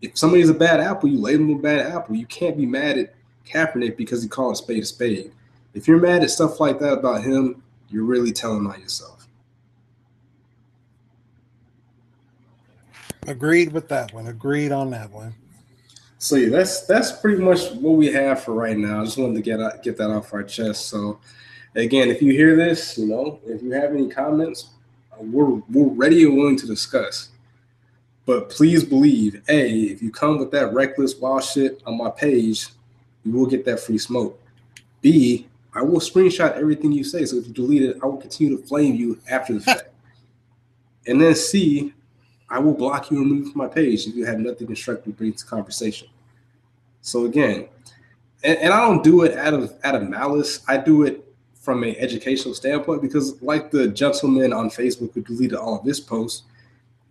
if 0.00 0.16
somebody's 0.16 0.50
a 0.50 0.54
bad 0.54 0.80
apple, 0.80 1.08
you 1.08 1.18
label 1.18 1.46
them 1.46 1.56
a 1.56 1.62
bad 1.62 1.92
apple. 1.92 2.14
You 2.14 2.26
can't 2.26 2.56
be 2.56 2.66
mad 2.66 2.98
at 2.98 3.14
Kaepernick 3.46 3.96
because 3.96 4.22
he 4.22 4.28
called 4.28 4.52
a 4.52 4.56
spade 4.56 4.82
a 4.82 4.86
spade. 4.86 5.32
If 5.74 5.88
you're 5.88 5.98
mad 5.98 6.22
at 6.22 6.30
stuff 6.30 6.60
like 6.60 6.78
that 6.78 6.92
about 6.92 7.24
him, 7.24 7.62
you're 7.94 8.04
really 8.04 8.32
telling 8.32 8.66
on 8.66 8.80
yourself. 8.80 9.28
Agreed 13.28 13.72
with 13.72 13.88
that 13.88 14.12
one. 14.12 14.26
Agreed 14.26 14.72
on 14.72 14.90
that 14.90 15.12
one. 15.12 15.32
So 16.18 16.36
yeah, 16.36 16.48
that's 16.48 16.86
that's 16.86 17.12
pretty 17.12 17.40
much 17.40 17.70
what 17.70 17.92
we 17.92 18.12
have 18.12 18.42
for 18.42 18.52
right 18.52 18.76
now. 18.76 19.00
I 19.00 19.04
just 19.04 19.16
wanted 19.16 19.36
to 19.36 19.42
get 19.42 19.82
get 19.84 19.96
that 19.98 20.10
off 20.10 20.34
our 20.34 20.42
chest. 20.42 20.88
So 20.88 21.20
again, 21.76 22.08
if 22.08 22.20
you 22.20 22.32
hear 22.32 22.56
this, 22.56 22.98
you 22.98 23.06
know, 23.06 23.38
if 23.46 23.62
you 23.62 23.70
have 23.70 23.92
any 23.92 24.08
comments, 24.08 24.70
we're 25.16 25.62
we're 25.70 25.86
ready 25.86 26.24
and 26.24 26.36
willing 26.36 26.56
to 26.58 26.66
discuss. 26.66 27.28
But 28.26 28.50
please 28.50 28.82
believe, 28.82 29.40
a 29.48 29.70
if 29.70 30.02
you 30.02 30.10
come 30.10 30.38
with 30.38 30.50
that 30.50 30.72
reckless 30.72 31.14
wild 31.14 31.44
shit 31.44 31.80
on 31.86 31.96
my 31.96 32.10
page, 32.10 32.68
you 33.24 33.32
will 33.32 33.46
get 33.46 33.64
that 33.66 33.78
free 33.78 33.98
smoke. 33.98 34.40
B 35.00 35.46
I 35.74 35.82
will 35.82 36.00
screenshot 36.00 36.56
everything 36.56 36.92
you 36.92 37.04
say. 37.04 37.24
So 37.24 37.36
if 37.36 37.46
you 37.48 37.52
delete 37.52 37.82
it, 37.82 37.98
I 38.02 38.06
will 38.06 38.16
continue 38.16 38.56
to 38.56 38.62
flame 38.62 38.94
you 38.94 39.18
after 39.28 39.54
the 39.54 39.60
fact. 39.60 39.88
and 41.06 41.20
then 41.20 41.34
C, 41.34 41.92
I 42.48 42.58
will 42.58 42.74
block 42.74 43.10
you 43.10 43.20
and 43.20 43.30
remove 43.30 43.52
from 43.52 43.58
my 43.58 43.68
page 43.68 44.06
if 44.06 44.14
you 44.14 44.24
have 44.26 44.38
nothing 44.38 44.66
constructive 44.66 45.04
to 45.06 45.10
bring 45.10 45.32
to 45.32 45.44
conversation. 45.44 46.08
So 47.00 47.24
again, 47.26 47.68
and, 48.44 48.58
and, 48.58 48.72
I 48.72 48.80
don't 48.80 49.02
do 49.02 49.22
it 49.22 49.36
out 49.36 49.54
of 49.54 49.74
out 49.84 49.94
of 49.94 50.08
malice. 50.08 50.62
I 50.68 50.76
do 50.76 51.02
it 51.02 51.24
from 51.54 51.82
an 51.82 51.96
educational 51.96 52.54
standpoint 52.54 53.02
because, 53.02 53.40
like 53.42 53.70
the 53.70 53.88
gentleman 53.88 54.52
on 54.52 54.70
Facebook 54.70 55.12
who 55.14 55.22
deleted 55.22 55.58
all 55.58 55.78
of 55.78 55.84
his 55.84 55.98
posts, 55.98 56.42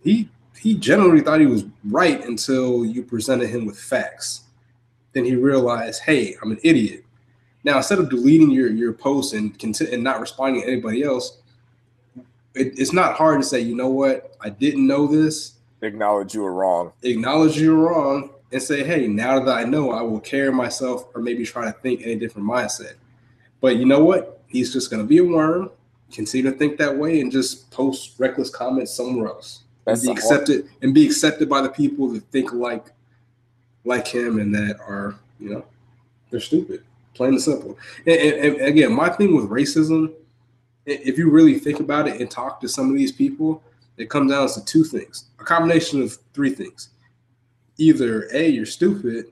he 0.03 0.29
he 0.57 0.75
generally 0.75 1.21
thought 1.21 1.39
he 1.39 1.45
was 1.45 1.65
right 1.85 2.23
until 2.23 2.85
you 2.85 3.03
presented 3.03 3.49
him 3.49 3.65
with 3.65 3.77
facts. 3.77 4.43
Then 5.11 5.25
he 5.25 5.35
realized, 5.35 6.03
hey, 6.03 6.35
I'm 6.41 6.51
an 6.51 6.59
idiot. 6.63 7.02
Now 7.63 7.77
instead 7.77 7.99
of 7.99 8.09
deleting 8.09 8.51
your 8.51 8.69
your 8.69 8.93
post 8.93 9.33
and 9.33 9.55
and 9.63 10.03
not 10.03 10.19
responding 10.19 10.61
to 10.61 10.67
anybody 10.67 11.03
else, 11.03 11.37
it, 12.55 12.77
it's 12.77 12.93
not 12.93 13.15
hard 13.15 13.41
to 13.41 13.47
say, 13.47 13.59
you 13.59 13.75
know 13.75 13.89
what, 13.89 14.35
I 14.41 14.49
didn't 14.49 14.85
know 14.85 15.07
this. 15.07 15.53
Acknowledge 15.81 16.33
you 16.33 16.41
were 16.41 16.53
wrong. 16.53 16.93
Acknowledge 17.03 17.57
you 17.57 17.75
were 17.75 17.89
wrong 17.89 18.29
and 18.51 18.61
say, 18.61 18.83
hey, 18.83 19.07
now 19.07 19.39
that 19.39 19.57
I 19.57 19.63
know, 19.63 19.91
I 19.91 20.01
will 20.01 20.19
carry 20.19 20.51
myself 20.51 21.07
or 21.13 21.21
maybe 21.21 21.45
try 21.45 21.65
to 21.65 21.73
think 21.79 22.01
in 22.01 22.09
a 22.09 22.15
different 22.15 22.47
mindset. 22.47 22.93
But 23.59 23.77
you 23.77 23.85
know 23.85 24.03
what? 24.03 24.41
He's 24.47 24.71
just 24.71 24.89
going 24.89 25.01
to 25.01 25.07
be 25.07 25.17
a 25.17 25.23
worm, 25.23 25.71
continue 26.11 26.49
to 26.49 26.57
think 26.57 26.77
that 26.77 26.95
way, 26.95 27.19
and 27.19 27.31
just 27.31 27.69
post 27.71 28.13
reckless 28.19 28.49
comments 28.49 28.93
somewhere 28.93 29.27
else. 29.27 29.63
That's 29.85 30.05
and 30.05 30.15
be 30.15 30.21
accepted 30.21 30.69
and 30.81 30.93
be 30.93 31.05
accepted 31.05 31.49
by 31.49 31.61
the 31.61 31.69
people 31.69 32.07
that 32.09 32.23
think 32.31 32.53
like 32.53 32.85
like 33.83 34.07
him 34.07 34.39
and 34.39 34.53
that 34.55 34.79
are, 34.79 35.15
you 35.39 35.49
know, 35.49 35.65
they're 36.29 36.39
stupid, 36.39 36.83
plain 37.13 37.31
and 37.31 37.41
simple. 37.41 37.77
and, 38.05 38.15
and, 38.15 38.55
and 38.55 38.67
again, 38.67 38.93
my 38.93 39.09
thing 39.09 39.35
with 39.35 39.49
racism 39.49 40.13
if 40.85 41.17
you 41.17 41.29
really 41.29 41.59
think 41.59 41.79
about 41.79 42.07
it 42.07 42.19
and 42.19 42.29
talk 42.29 42.59
to 42.61 42.67
some 42.67 42.89
of 42.89 42.95
these 42.95 43.11
people, 43.11 43.63
it 43.97 44.09
comes 44.09 44.31
down 44.31 44.47
to 44.47 44.65
two 44.65 44.83
things 44.83 45.25
a 45.39 45.43
combination 45.43 46.01
of 46.01 46.17
three 46.33 46.49
things. 46.49 46.89
Either 47.77 48.29
A, 48.33 48.49
you're 48.49 48.65
stupid, 48.65 49.31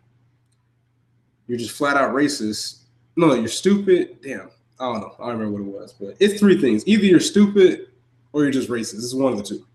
you're 1.47 1.57
just 1.57 1.75
flat 1.75 1.97
out 1.97 2.13
racist. 2.13 2.79
No, 3.15 3.34
you're 3.34 3.47
stupid. 3.47 4.21
Damn, 4.21 4.49
I 4.79 4.86
don't 4.86 5.01
know. 5.01 5.15
I 5.19 5.29
don't 5.29 5.39
remember 5.39 5.63
what 5.63 5.67
it 5.67 5.82
was, 5.82 5.93
but 5.93 6.15
it's 6.19 6.39
three 6.39 6.59
things. 6.59 6.88
Either 6.88 7.05
you're 7.05 7.19
stupid 7.19 7.88
or 8.34 8.43
you're 8.43 8.51
just 8.51 8.69
racist. 8.69 8.95
It's 8.95 9.13
one 9.13 9.34
of 9.34 9.38
the 9.38 9.43
two. 9.43 9.65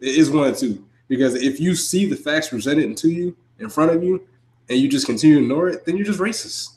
It 0.00 0.14
is 0.16 0.30
one 0.30 0.48
of 0.48 0.58
the 0.58 0.60
two. 0.60 0.84
Because 1.08 1.34
if 1.34 1.60
you 1.60 1.76
see 1.76 2.06
the 2.06 2.16
facts 2.16 2.48
presented 2.48 2.96
to 2.96 3.08
you 3.08 3.36
in 3.58 3.68
front 3.68 3.92
of 3.92 4.02
you 4.02 4.26
and 4.68 4.78
you 4.78 4.88
just 4.88 5.06
continue 5.06 5.36
to 5.36 5.42
ignore 5.42 5.68
it, 5.68 5.84
then 5.84 5.96
you're 5.96 6.06
just 6.06 6.18
racist. 6.18 6.75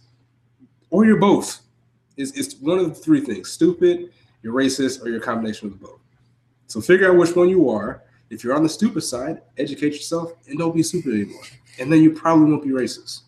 Or 0.92 1.06
you're 1.06 1.18
both. 1.18 1.62
It's, 2.18 2.32
it's 2.38 2.56
one 2.56 2.80
of 2.80 2.90
the 2.90 2.96
three 2.96 3.22
things 3.22 3.52
stupid, 3.52 4.12
you're 4.44 4.54
racist, 4.54 5.04
or 5.04 5.10
you're 5.10 5.20
a 5.20 5.24
combination 5.24 5.68
of 5.68 5.80
the 5.80 5.86
both. 5.86 6.00
So 6.68 6.82
figure 6.82 7.10
out 7.10 7.18
which 7.18 7.36
one 7.36 7.50
you 7.50 7.70
are. 7.70 8.04
If 8.30 8.44
you're 8.44 8.56
on 8.56 8.64
the 8.64 8.70
stupid 8.70 9.02
side, 9.02 9.42
educate 9.58 9.94
yourself 9.94 10.34
and 10.48 10.58
don't 10.58 10.76
be 10.76 10.84
stupid 10.84 11.14
anymore. 11.14 11.42
And 11.80 11.92
then 11.92 12.02
you 12.04 12.12
probably 12.12 12.52
won't 12.52 12.64
be 12.64 12.70
racist. 12.70 13.22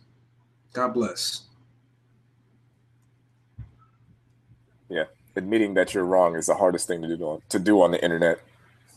God 0.74 0.94
bless. 0.94 1.44
Yeah, 4.90 5.06
admitting 5.36 5.74
that 5.76 5.94
you're 5.94 6.06
wrong 6.06 6.36
is 6.36 6.48
the 6.48 6.56
hardest 6.56 6.88
thing 6.88 7.02
to 7.02 7.18
do 7.18 7.24
on, 7.24 7.42
to 7.50 7.60
do 7.60 7.82
on 7.82 7.92
the 7.92 8.04
internet. 8.04 8.40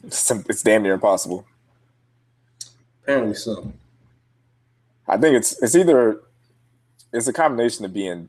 It's, 0.02 0.30
it's 0.30 0.62
damn 0.62 0.82
near 0.82 0.94
impossible. 0.94 1.46
Apparently 3.02 3.34
so. 3.34 3.72
I 5.06 5.16
think 5.18 5.36
it's 5.36 5.62
it's 5.62 5.74
either 5.74 6.20
it's 7.12 7.28
a 7.28 7.32
combination 7.32 7.84
of 7.84 7.92
being 7.92 8.28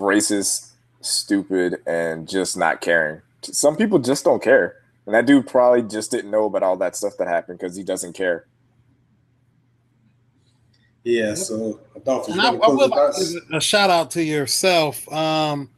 racist 0.00 0.70
stupid 1.00 1.80
and 1.86 2.28
just 2.28 2.56
not 2.56 2.80
caring. 2.80 3.22
Some 3.42 3.76
people 3.76 3.98
just 3.98 4.24
don't 4.24 4.42
care. 4.42 4.76
And 5.06 5.14
that 5.14 5.26
dude 5.26 5.46
probably 5.46 5.82
just 5.82 6.10
didn't 6.10 6.30
know 6.30 6.44
about 6.44 6.62
all 6.62 6.76
that 6.76 6.96
stuff 6.96 7.14
that 7.18 7.28
happened 7.28 7.58
because 7.58 7.76
he 7.76 7.82
doesn't 7.82 8.12
care. 8.12 8.46
Yeah, 11.02 11.34
so 11.34 11.80
I, 12.06 12.10
I 12.10 12.50
will 12.50 12.92
a 13.52 13.60
shout 13.60 13.88
out 13.88 14.10
to 14.12 14.22
yourself. 14.22 15.10
Um, 15.10 15.70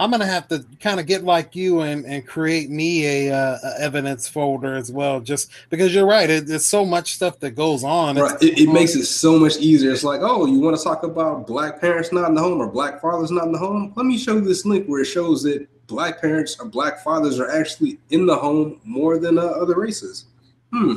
I'm 0.00 0.10
gonna 0.10 0.24
have 0.24 0.48
to 0.48 0.64
kind 0.80 0.98
of 0.98 1.06
get 1.06 1.24
like 1.24 1.54
you 1.54 1.80
and 1.80 2.06
and 2.06 2.26
create 2.26 2.70
me 2.70 3.28
a, 3.28 3.34
uh, 3.34 3.58
a 3.62 3.80
evidence 3.82 4.26
folder 4.26 4.74
as 4.74 4.90
well, 4.90 5.20
just 5.20 5.50
because 5.68 5.94
you're 5.94 6.06
right. 6.06 6.30
It, 6.30 6.46
there's 6.46 6.64
so 6.64 6.86
much 6.86 7.12
stuff 7.12 7.38
that 7.40 7.50
goes 7.50 7.84
on. 7.84 8.16
Right. 8.16 8.42
It, 8.42 8.60
it 8.60 8.72
makes 8.72 8.94
it 8.94 9.04
so 9.04 9.38
much 9.38 9.58
easier. 9.58 9.90
It's 9.90 10.02
like, 10.02 10.20
oh, 10.22 10.46
you 10.46 10.58
want 10.58 10.76
to 10.78 10.82
talk 10.82 11.02
about 11.02 11.46
black 11.46 11.82
parents 11.82 12.12
not 12.12 12.30
in 12.30 12.34
the 12.34 12.40
home 12.40 12.60
or 12.60 12.66
black 12.66 13.02
fathers 13.02 13.30
not 13.30 13.44
in 13.44 13.52
the 13.52 13.58
home? 13.58 13.92
Let 13.94 14.06
me 14.06 14.16
show 14.16 14.36
you 14.36 14.40
this 14.40 14.64
link 14.64 14.86
where 14.86 15.02
it 15.02 15.04
shows 15.04 15.42
that 15.42 15.68
black 15.86 16.18
parents 16.22 16.58
or 16.58 16.64
black 16.64 17.04
fathers 17.04 17.38
are 17.38 17.50
actually 17.50 17.98
in 18.08 18.24
the 18.24 18.36
home 18.36 18.80
more 18.84 19.18
than 19.18 19.38
uh, 19.38 19.42
other 19.42 19.78
races. 19.78 20.24
Hmm. 20.72 20.94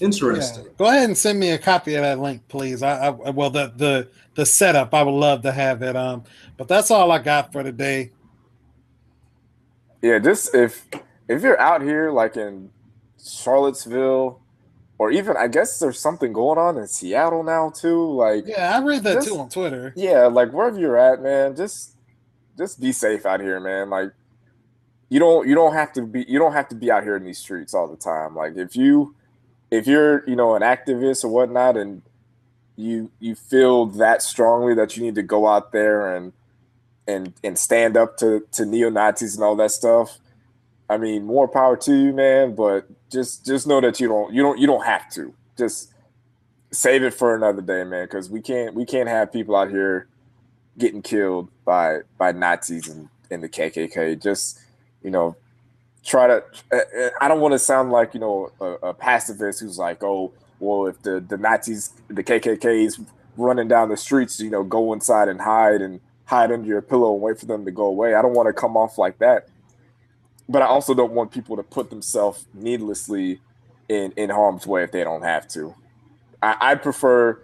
Interesting. 0.00 0.64
Yeah. 0.64 0.70
Go 0.76 0.86
ahead 0.86 1.04
and 1.04 1.16
send 1.16 1.38
me 1.38 1.50
a 1.50 1.58
copy 1.58 1.94
of 1.94 2.02
that 2.02 2.18
link, 2.18 2.46
please. 2.48 2.82
I, 2.82 3.08
I 3.08 3.30
well 3.30 3.50
the 3.50 3.72
the 3.76 4.08
the 4.34 4.44
setup. 4.44 4.92
I 4.92 5.02
would 5.02 5.12
love 5.12 5.42
to 5.42 5.52
have 5.52 5.82
it. 5.82 5.94
Um, 5.94 6.24
but 6.56 6.66
that's 6.66 6.90
all 6.90 7.12
I 7.12 7.18
got 7.18 7.52
for 7.52 7.62
today. 7.62 8.10
Yeah, 10.02 10.18
just 10.18 10.54
if 10.54 10.86
if 11.28 11.42
you're 11.42 11.60
out 11.60 11.82
here 11.82 12.10
like 12.10 12.36
in 12.36 12.70
Charlottesville, 13.24 14.40
or 14.98 15.10
even 15.12 15.36
I 15.36 15.46
guess 15.46 15.78
there's 15.78 15.98
something 15.98 16.32
going 16.32 16.58
on 16.58 16.76
in 16.76 16.88
Seattle 16.88 17.44
now 17.44 17.70
too. 17.70 18.12
Like 18.14 18.46
yeah, 18.46 18.76
I 18.76 18.84
read 18.84 19.04
that 19.04 19.14
just, 19.14 19.28
too 19.28 19.38
on 19.38 19.48
Twitter. 19.48 19.92
Yeah, 19.96 20.26
like 20.26 20.52
wherever 20.52 20.78
you're 20.78 20.98
at, 20.98 21.22
man, 21.22 21.54
just 21.54 21.96
just 22.58 22.80
be 22.80 22.90
safe 22.90 23.24
out 23.24 23.40
here, 23.40 23.60
man. 23.60 23.90
Like 23.90 24.10
you 25.08 25.20
don't 25.20 25.46
you 25.48 25.54
don't 25.54 25.72
have 25.72 25.92
to 25.92 26.02
be 26.02 26.24
you 26.28 26.40
don't 26.40 26.52
have 26.52 26.68
to 26.68 26.74
be 26.74 26.90
out 26.90 27.04
here 27.04 27.16
in 27.16 27.24
these 27.24 27.38
streets 27.38 27.74
all 27.74 27.86
the 27.86 27.96
time. 27.96 28.34
Like 28.34 28.56
if 28.56 28.74
you 28.74 29.14
if 29.74 29.86
you're 29.86 30.28
you 30.28 30.36
know 30.36 30.54
an 30.54 30.62
activist 30.62 31.24
or 31.24 31.28
whatnot 31.28 31.76
and 31.76 32.02
you 32.76 33.10
you 33.20 33.34
feel 33.34 33.86
that 33.86 34.22
strongly 34.22 34.74
that 34.74 34.96
you 34.96 35.02
need 35.02 35.14
to 35.14 35.22
go 35.22 35.46
out 35.46 35.72
there 35.72 36.14
and 36.14 36.32
and 37.06 37.34
and 37.42 37.58
stand 37.58 37.96
up 37.96 38.16
to 38.18 38.46
to 38.52 38.64
neo 38.64 38.90
Nazis 38.90 39.34
and 39.34 39.44
all 39.44 39.56
that 39.56 39.70
stuff. 39.70 40.18
I 40.88 40.98
mean, 40.98 41.24
more 41.24 41.48
power 41.48 41.76
to 41.78 41.94
you, 41.94 42.12
man. 42.12 42.54
But 42.54 42.86
just 43.10 43.44
just 43.44 43.66
know 43.66 43.80
that 43.80 44.00
you 44.00 44.08
don't 44.08 44.32
you 44.32 44.42
don't 44.42 44.58
you 44.58 44.66
don't 44.66 44.84
have 44.84 45.10
to. 45.12 45.34
Just 45.56 45.92
save 46.70 47.02
it 47.02 47.14
for 47.14 47.34
another 47.34 47.62
day, 47.62 47.84
man. 47.84 48.04
Because 48.04 48.30
we 48.30 48.40
can't 48.40 48.74
we 48.74 48.84
can't 48.84 49.08
have 49.08 49.32
people 49.32 49.56
out 49.56 49.70
here 49.70 50.08
getting 50.78 51.02
killed 51.02 51.48
by 51.64 52.00
by 52.18 52.32
Nazis 52.32 52.88
and, 52.88 53.08
and 53.30 53.42
the 53.42 53.48
KKK. 53.48 54.20
Just 54.22 54.60
you 55.02 55.10
know, 55.10 55.36
try 56.04 56.26
to. 56.26 56.44
Uh, 56.72 56.76
uh, 56.76 57.10
I 57.20 57.28
don't 57.28 57.40
want 57.40 57.52
to 57.52 57.58
sound 57.58 57.90
like 57.90 58.14
you 58.14 58.20
know 58.20 58.52
a, 58.60 58.88
a 58.88 58.94
pacifist 58.94 59.60
who's 59.60 59.78
like, 59.78 60.02
oh, 60.02 60.32
well, 60.60 60.86
if 60.86 61.00
the 61.02 61.20
the 61.20 61.36
Nazis, 61.36 61.92
the 62.08 62.22
KKK 62.22 62.86
is 62.86 63.00
running 63.36 63.68
down 63.68 63.88
the 63.88 63.96
streets, 63.96 64.40
you 64.40 64.50
know, 64.50 64.62
go 64.62 64.92
inside 64.92 65.28
and 65.28 65.40
hide 65.40 65.80
and 65.82 66.00
hide 66.26 66.52
under 66.52 66.66
your 66.66 66.82
pillow 66.82 67.12
and 67.14 67.22
wait 67.22 67.38
for 67.38 67.46
them 67.46 67.64
to 67.64 67.70
go 67.70 67.86
away. 67.86 68.14
I 68.14 68.22
don't 68.22 68.34
want 68.34 68.46
to 68.46 68.52
come 68.52 68.76
off 68.76 68.98
like 68.98 69.18
that. 69.18 69.48
But 70.48 70.62
I 70.62 70.66
also 70.66 70.94
don't 70.94 71.12
want 71.12 71.30
people 71.32 71.56
to 71.56 71.62
put 71.62 71.90
themselves 71.90 72.46
needlessly 72.52 73.40
in, 73.88 74.12
in 74.12 74.30
harm's 74.30 74.66
way 74.66 74.84
if 74.84 74.92
they 74.92 75.02
don't 75.02 75.22
have 75.22 75.48
to. 75.48 75.74
I, 76.42 76.56
I 76.60 76.74
prefer 76.74 77.40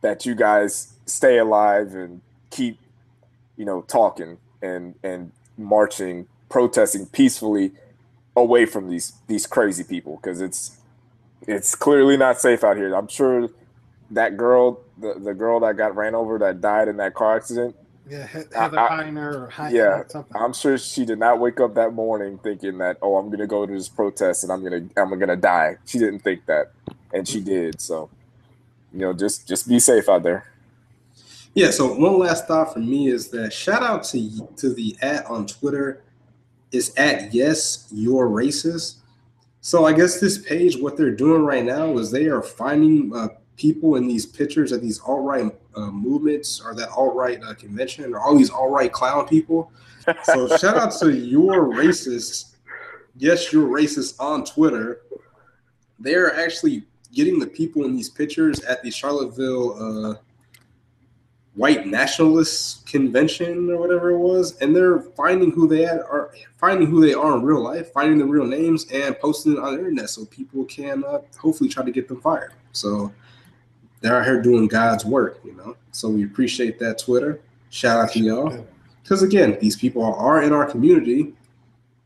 that 0.00 0.26
you 0.26 0.34
guys 0.34 0.94
stay 1.06 1.38
alive 1.38 1.94
and 1.94 2.20
keep, 2.50 2.78
you 3.56 3.64
know, 3.64 3.82
talking 3.82 4.38
and 4.60 4.94
and 5.02 5.32
marching, 5.56 6.26
protesting 6.48 7.06
peacefully 7.06 7.72
away 8.36 8.66
from 8.66 8.88
these 8.88 9.12
these 9.26 9.46
crazy 9.46 9.84
people 9.84 10.18
because 10.22 10.40
it's 10.40 10.78
it's 11.46 11.74
clearly 11.74 12.16
not 12.16 12.40
safe 12.40 12.64
out 12.64 12.76
here. 12.76 12.94
I'm 12.94 13.08
sure 13.08 13.48
that 14.10 14.36
girl, 14.36 14.80
the, 14.98 15.14
the 15.14 15.34
girl 15.34 15.60
that 15.60 15.76
got 15.76 15.96
ran 15.96 16.14
over 16.14 16.38
that 16.38 16.60
died 16.60 16.88
in 16.88 16.98
that 16.98 17.14
car 17.14 17.36
accident, 17.36 17.74
yeah, 18.08 18.26
Heather 18.26 18.78
I, 18.78 19.04
Heiner 19.04 19.34
or 19.34 19.50
Heiner 19.52 19.72
yeah, 19.72 20.02
something. 20.08 20.36
I'm 20.36 20.52
sure 20.52 20.76
she 20.76 21.04
did 21.04 21.18
not 21.18 21.38
wake 21.38 21.60
up 21.60 21.74
that 21.74 21.94
morning 21.94 22.38
thinking 22.38 22.78
that 22.78 22.98
oh 23.00 23.16
I'm 23.16 23.30
gonna 23.30 23.46
go 23.46 23.64
to 23.64 23.72
this 23.72 23.88
protest 23.88 24.42
and 24.42 24.52
I'm 24.52 24.62
gonna 24.62 24.82
I'm 24.96 25.18
gonna 25.18 25.36
die. 25.36 25.76
She 25.86 25.98
didn't 25.98 26.20
think 26.20 26.46
that, 26.46 26.72
and 27.12 27.26
she 27.26 27.40
did. 27.40 27.80
So, 27.80 28.10
you 28.92 29.00
know, 29.00 29.12
just 29.12 29.46
just 29.46 29.68
be 29.68 29.78
safe 29.78 30.08
out 30.08 30.22
there. 30.22 30.46
Yeah. 31.54 31.70
So 31.70 31.94
one 31.94 32.18
last 32.18 32.46
thought 32.48 32.72
for 32.72 32.80
me 32.80 33.08
is 33.08 33.28
that 33.28 33.52
shout 33.52 33.82
out 33.82 34.04
to 34.04 34.48
to 34.56 34.74
the 34.74 34.96
at 35.00 35.24
on 35.26 35.46
Twitter 35.46 36.02
is 36.72 36.92
at 36.96 37.32
yes 37.32 37.88
you're 37.92 38.28
racist. 38.28 38.96
So 39.60 39.84
I 39.86 39.92
guess 39.92 40.18
this 40.18 40.38
page, 40.38 40.76
what 40.76 40.96
they're 40.96 41.14
doing 41.14 41.44
right 41.44 41.64
now 41.64 41.96
is 41.98 42.10
they 42.10 42.26
are 42.26 42.42
finding 42.42 43.14
uh, 43.14 43.28
people 43.56 43.94
in 43.94 44.08
these 44.08 44.26
pictures 44.26 44.72
at 44.72 44.80
these 44.80 45.00
alt 45.00 45.24
right 45.24 45.54
uh, 45.76 45.90
movements 45.90 46.60
or 46.60 46.74
that 46.74 46.88
alt 46.90 47.14
right 47.14 47.40
uh, 47.44 47.54
convention 47.54 48.12
or 48.12 48.18
all 48.18 48.36
these 48.36 48.50
alt 48.50 48.72
right 48.72 48.92
clown 48.92 49.28
people. 49.28 49.70
So 50.24 50.48
shout 50.56 50.76
out 50.76 50.92
to 50.98 51.14
your 51.14 51.66
racist. 51.66 52.56
Yes, 53.16 53.52
you're 53.52 53.68
racist 53.68 54.18
on 54.18 54.44
Twitter. 54.44 55.02
They're 56.00 56.34
actually 56.34 56.84
getting 57.12 57.38
the 57.38 57.46
people 57.46 57.84
in 57.84 57.94
these 57.94 58.08
pictures 58.08 58.60
at 58.60 58.82
the 58.82 58.90
Charlottesville 58.90 60.10
uh, 60.10 60.14
white 61.54 61.86
nationalist 61.86 62.86
convention 62.86 63.70
or 63.70 63.78
whatever 63.78 64.10
it 64.10 64.18
was, 64.18 64.56
and 64.58 64.74
they're 64.74 65.00
finding 65.00 65.50
who 65.50 65.68
they 65.68 65.84
are, 65.84 66.32
finding 66.56 66.88
who 66.88 67.04
they 67.04 67.12
are 67.12 67.36
in 67.36 67.42
real 67.42 67.60
life, 67.60 67.92
finding 67.92 68.18
the 68.18 68.24
real 68.24 68.46
names, 68.46 68.86
and 68.90 69.18
posting 69.18 69.52
it 69.52 69.58
on 69.58 69.74
the 69.74 69.78
internet 69.78 70.08
so 70.08 70.24
people 70.26 70.64
can 70.64 71.04
uh, 71.04 71.18
hopefully 71.38 71.68
try 71.68 71.84
to 71.84 71.90
get 71.90 72.08
them 72.08 72.20
fired. 72.20 72.54
So 72.72 73.12
they're 74.00 74.18
out 74.18 74.24
here 74.24 74.40
doing 74.40 74.66
God's 74.66 75.04
work, 75.04 75.40
you 75.44 75.54
know. 75.54 75.76
So 75.92 76.08
we 76.08 76.24
appreciate 76.24 76.78
that 76.80 76.98
Twitter. 76.98 77.40
Shout 77.70 78.00
out 78.00 78.12
to 78.12 78.18
y'all. 78.18 78.66
Because 79.02 79.22
again, 79.22 79.58
these 79.60 79.76
people 79.76 80.02
are 80.02 80.42
in 80.42 80.52
our 80.52 80.66
community. 80.66 81.34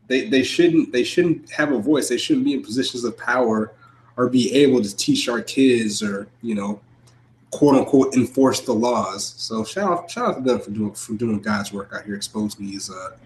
They 0.07 0.29
they 0.29 0.43
shouldn't 0.43 0.91
they 0.91 1.03
shouldn't 1.03 1.49
have 1.51 1.71
a 1.71 1.79
voice. 1.79 2.09
They 2.09 2.17
shouldn't 2.17 2.45
be 2.45 2.53
in 2.53 2.63
positions 2.63 3.03
of 3.03 3.17
power 3.17 3.73
or 4.15 4.29
be 4.29 4.53
able 4.53 4.81
to 4.81 4.95
teach 4.95 5.29
our 5.29 5.41
kids 5.41 6.01
or 6.01 6.27
you 6.41 6.55
know, 6.55 6.79
quote 7.57 7.75
unquote 7.75 8.15
enforce 8.15 8.61
the 8.61 8.73
laws. 8.73 9.33
So 9.37 9.63
shout 9.63 9.91
out 9.91 10.11
shout 10.11 10.29
out 10.29 10.35
to 10.35 10.41
them 10.41 10.59
for 10.59 10.69
doing 10.69 10.93
for 10.93 11.13
doing 11.13 11.39
God's 11.39 11.73
work 11.73 11.91
out 11.91 12.05
here 12.05 12.13
exposing 12.13 12.67
these 12.67 12.91
uh, 12.91 13.17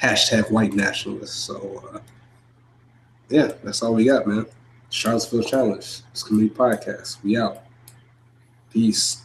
hashtag 0.00 0.50
white 0.50 0.72
nationalists. 0.72 1.36
So 1.36 1.84
uh, 1.94 1.98
yeah, 3.28 3.52
that's 3.62 3.80
all 3.80 3.94
we 3.94 4.06
got, 4.06 4.26
man. 4.26 4.44
Charlottesville 4.90 5.44
Challenge. 5.44 6.00
It's 6.10 6.22
Committee 6.24 6.50
podcast. 6.50 7.22
We 7.22 7.36
out. 7.36 7.62
Peace. 8.72 9.22